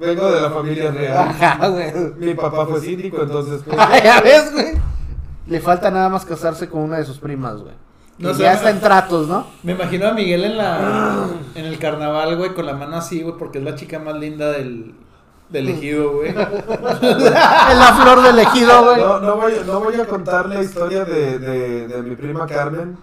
Vengo 0.00 0.30
de 0.32 0.40
la 0.40 0.50
familia 0.50 0.90
real. 0.90 1.28
Ajá, 1.28 1.68
güey. 1.68 1.92
Mi 2.18 2.34
papá 2.34 2.66
fue 2.66 2.80
síndico, 2.80 3.22
entonces... 3.22 3.62
pues, 3.64 3.76
Ay, 3.80 4.00
ya 4.02 4.20
ves, 4.20 4.52
güey. 4.52 4.72
Le 5.46 5.60
falta 5.60 5.90
nada 5.90 6.08
más 6.08 6.24
casarse 6.24 6.68
con 6.68 6.82
una 6.82 6.96
de 6.98 7.04
sus 7.04 7.18
primas, 7.18 7.62
güey. 7.62 7.74
No 8.18 8.34
sé, 8.34 8.42
ya 8.42 8.54
está 8.54 8.70
en 8.70 8.80
tratos, 8.80 9.26
¿no? 9.28 9.46
Me 9.62 9.72
imagino 9.72 10.06
a 10.08 10.12
Miguel 10.12 10.44
en 10.44 10.56
la 10.58 11.26
en 11.54 11.64
el 11.64 11.78
carnaval, 11.78 12.36
güey, 12.36 12.54
con 12.54 12.66
la 12.66 12.74
mano 12.74 12.96
así, 12.96 13.22
güey, 13.22 13.36
porque 13.38 13.58
es 13.58 13.64
la 13.64 13.74
chica 13.74 13.98
más 13.98 14.16
linda 14.16 14.50
del, 14.52 14.94
del 15.52 15.68
ejido, 15.68 16.12
güey. 16.14 16.30
En 16.34 17.78
la 17.78 17.98
flor 18.00 18.22
del 18.22 18.38
ejido, 18.38 18.84
güey. 18.84 19.00
No, 19.00 19.20
no, 19.20 19.36
voy, 19.36 19.52
no 19.66 19.80
voy 19.80 19.94
a 20.00 20.06
contar 20.06 20.48
la 20.48 20.62
historia 20.62 21.04
de, 21.04 21.38
de, 21.38 21.88
de 21.88 22.02
mi 22.02 22.16
prima 22.16 22.46
Carmen, 22.46 22.96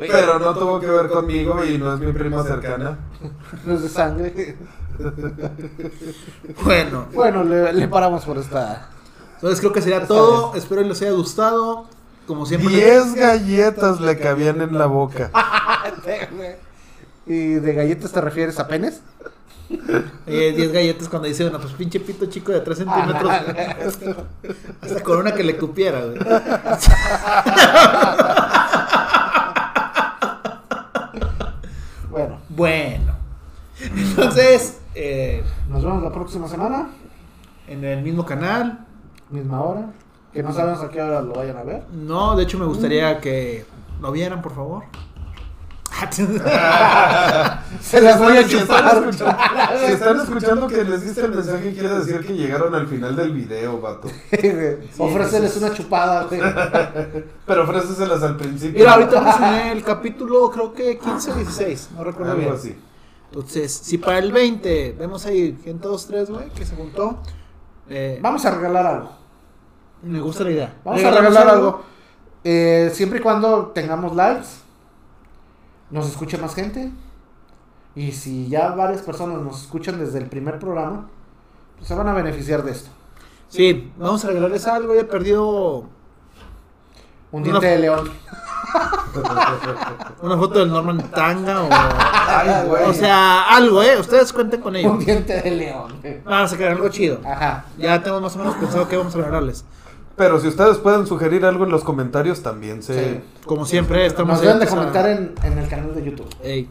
pero 0.00 0.38
no 0.38 0.54
tuvo 0.54 0.80
que 0.80 0.86
ver 0.88 1.08
conmigo 1.08 1.64
y 1.64 1.78
no 1.78 1.94
es 1.94 2.00
mi 2.00 2.12
prima 2.12 2.42
cercana. 2.42 2.98
No 3.64 3.74
es 3.74 3.82
de 3.82 3.88
sangre. 3.88 4.56
Bueno, 6.64 7.06
Bueno, 7.12 7.44
le, 7.44 7.72
le 7.72 7.88
paramos 7.88 8.24
por 8.24 8.38
esta. 8.38 8.88
entonces 9.36 9.60
creo 9.60 9.72
que 9.72 9.80
sería 9.80 9.96
Esta 9.98 10.08
todo. 10.08 10.54
Espero 10.54 10.82
que 10.82 10.88
les 10.88 11.00
haya 11.02 11.12
gustado. 11.12 11.86
Como 12.26 12.46
siempre. 12.46 12.70
Diez 12.70 13.14
galletas 13.14 14.00
le 14.00 14.16
cabían 14.18 14.60
en 14.60 14.78
la 14.78 14.86
boca. 14.86 15.30
¿Y 17.26 17.54
de 17.54 17.72
galletas 17.74 18.12
te 18.12 18.20
refieres 18.20 18.58
a 18.58 18.66
penes? 18.68 19.00
Eh, 20.26 20.52
10 20.56 20.72
galletas 20.72 21.08
cuando 21.08 21.28
dice, 21.28 21.42
bueno, 21.42 21.58
pues 21.60 21.72
pinche 21.74 22.00
pito 22.00 22.26
chico 22.26 22.52
de 22.52 22.60
3 22.60 22.78
centímetros. 22.78 23.30
Hasta 24.80 25.02
con 25.02 25.18
una 25.18 25.34
que 25.34 25.42
le 25.42 25.56
cupiera, 25.58 26.00
güey. 26.04 26.18
Bueno, 32.10 32.38
Bueno. 32.50 33.12
Entonces, 33.80 34.80
eh, 34.94 35.42
nos 35.68 35.82
vemos 35.84 36.02
la 36.02 36.12
próxima 36.12 36.46
semana, 36.46 36.88
en 37.66 37.84
el 37.84 38.02
mismo 38.02 38.24
canal. 38.24 38.86
misma 39.30 39.62
hora. 39.62 39.90
Que 40.32 40.42
no 40.42 40.52
sabemos 40.52 40.82
a 40.82 40.88
qué 40.88 41.02
hora 41.02 41.20
lo 41.20 41.34
vayan 41.34 41.56
a 41.56 41.62
ver. 41.62 41.82
No, 41.92 42.36
de 42.36 42.44
hecho 42.44 42.58
me 42.58 42.64
gustaría 42.66 43.20
que 43.20 43.66
lo 44.00 44.12
vieran, 44.12 44.40
por 44.40 44.54
favor. 44.54 44.84
Se 47.82 48.00
las 48.00 48.18
voy 48.18 48.36
a 48.36 48.46
chupar. 48.46 49.10
si 49.86 49.92
están 49.92 50.20
escuchando 50.20 50.66
que 50.68 50.84
les 50.84 51.04
diste 51.04 51.20
el 51.22 51.32
mensaje, 51.32 51.72
quiere 51.72 51.88
decir 51.88 52.26
que 52.26 52.34
llegaron 52.34 52.74
al 52.74 52.86
final 52.86 53.14
del 53.16 53.32
video, 53.32 53.80
vato. 53.80 54.08
Ofréceles 54.98 55.56
una 55.56 55.72
chupada, 55.72 56.24
güey. 56.24 56.40
Pero 57.46 57.62
ofréceselas 57.64 58.22
al 58.22 58.36
principio. 58.36 58.78
Mira, 58.78 58.94
ahorita 58.94 59.20
vamos 59.20 59.40
en 59.40 59.68
el 59.68 59.82
capítulo, 59.84 60.50
creo 60.50 60.72
que 60.72 60.98
15 60.98 61.30
o 61.32 61.34
16, 61.34 61.90
no 61.96 62.04
recuerdo 62.04 62.32
Algo 62.32 62.42
bien. 62.42 62.54
así. 62.54 62.76
Entonces, 63.30 63.72
si 63.72 63.98
para 63.98 64.18
el 64.18 64.30
20 64.32 64.96
vemos 64.98 65.24
ahí 65.26 65.58
gente 65.64 65.88
2, 65.88 66.06
3, 66.06 66.30
güey, 66.30 66.48
que 66.50 66.66
se 66.66 66.76
juntó, 66.76 67.18
eh, 67.88 68.18
Vamos 68.22 68.44
a 68.44 68.50
regalar 68.50 68.86
algo. 68.86 69.10
me 70.02 70.20
gusta 70.20 70.44
la 70.44 70.50
idea. 70.50 70.74
Vamos 70.84 71.00
a 71.00 71.04
¿Regalamos 71.10 71.30
regalar 71.34 71.54
algo. 71.54 71.82
Eh, 72.44 72.90
siempre 72.94 73.18
y 73.18 73.22
cuando 73.22 73.66
tengamos 73.68 74.14
likes, 74.14 74.46
nos 75.92 76.08
escuche 76.08 76.36
más 76.38 76.54
gente. 76.56 76.90
Y 77.94 78.12
si 78.12 78.48
ya 78.48 78.70
varias 78.70 79.02
personas 79.02 79.40
nos 79.40 79.60
escuchan 79.62 79.98
desde 80.00 80.18
el 80.18 80.26
primer 80.26 80.58
programa, 80.58 81.08
pues 81.76 81.86
se 81.88 81.94
van 81.94 82.08
a 82.08 82.12
beneficiar 82.14 82.62
de 82.64 82.72
esto. 82.72 82.90
Sí, 83.48 83.92
vamos 83.98 84.24
a 84.24 84.28
regalarles 84.28 84.66
algo. 84.66 84.94
Ya 84.94 85.06
perdió 85.06 85.44
Un 85.46 85.88
Una- 87.32 87.42
diente 87.44 87.66
de 87.66 87.78
león. 87.78 88.10
una 90.22 90.36
foto 90.38 90.60
del 90.60 90.70
Norman 90.70 90.98
Tanga 91.10 91.62
o. 91.62 91.68
Ay, 91.70 92.66
güey. 92.68 92.84
O 92.84 92.94
sea, 92.94 93.54
algo, 93.54 93.82
¿eh? 93.82 93.98
Ustedes 93.98 94.32
cuenten 94.32 94.60
con 94.62 94.74
ello. 94.76 94.92
Un 94.92 94.98
diente 95.04 95.40
de 95.42 95.50
león. 95.50 96.00
Vamos 96.24 96.52
a 96.52 96.56
crear 96.56 96.72
algo 96.72 96.88
chido. 96.88 97.20
Ajá. 97.24 97.64
Ya 97.78 98.02
tenemos 98.02 98.22
más 98.22 98.36
o 98.36 98.38
menos 98.38 98.54
pensado 98.56 98.88
qué 98.88 98.96
vamos 98.96 99.14
a 99.14 99.18
regalarles. 99.18 99.64
Pero 100.16 100.38
si 100.40 100.48
ustedes 100.48 100.78
pueden 100.78 101.06
sugerir 101.06 101.44
algo 101.46 101.64
en 101.64 101.70
los 101.70 101.84
comentarios, 101.84 102.42
también 102.42 102.82
se. 102.82 103.14
Sí. 103.14 103.20
Como 103.46 103.64
siempre, 103.64 104.04
estamos 104.06 104.34
Nos 104.34 104.40
deben 104.42 104.58
de 104.58 104.64
abiertos 104.66 104.78
a- 104.78 104.92
comentar 104.92 105.08
en, 105.10 105.34
en 105.42 105.58
el 105.58 105.68
canal 105.68 105.94
de 105.94 106.04
YouTube. 106.04 106.28
Ey, 106.42 106.68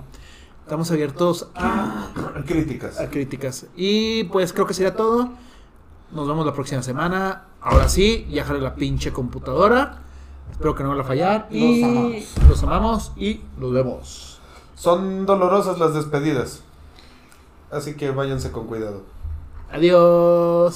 estamos 0.63 0.91
abiertos 0.91 1.47
a, 1.55 2.09
Críticas. 2.45 2.99
a 2.99 3.09
críticas. 3.09 3.65
Y 3.75 4.25
pues 4.25 4.53
creo 4.53 4.65
que 4.67 4.73
sería 4.73 4.95
todo. 4.95 5.29
Nos 6.11 6.27
vemos 6.27 6.45
la 6.45 6.53
próxima 6.53 6.83
semana. 6.83 7.45
Ahora 7.61 7.89
sí, 7.89 8.27
ya 8.29 8.43
jale 8.43 8.59
la 8.61 8.75
pinche 8.75 9.11
computadora. 9.11 9.99
Espero 10.51 10.75
que 10.75 10.83
no 10.83 10.89
vuelva 10.89 11.03
a 11.03 11.07
fallar. 11.07 11.47
Los 11.49 11.59
Y 11.59 11.83
amamos. 11.83 12.15
los 12.49 12.63
amamos 12.63 13.11
y 13.15 13.41
los 13.59 13.71
vemos. 13.73 14.39
Son 14.75 15.25
dolorosas 15.25 15.79
las 15.79 15.93
despedidas. 15.93 16.63
Así 17.71 17.95
que 17.95 18.11
váyanse 18.11 18.51
con 18.51 18.67
cuidado. 18.67 19.01
Adiós. 19.71 20.69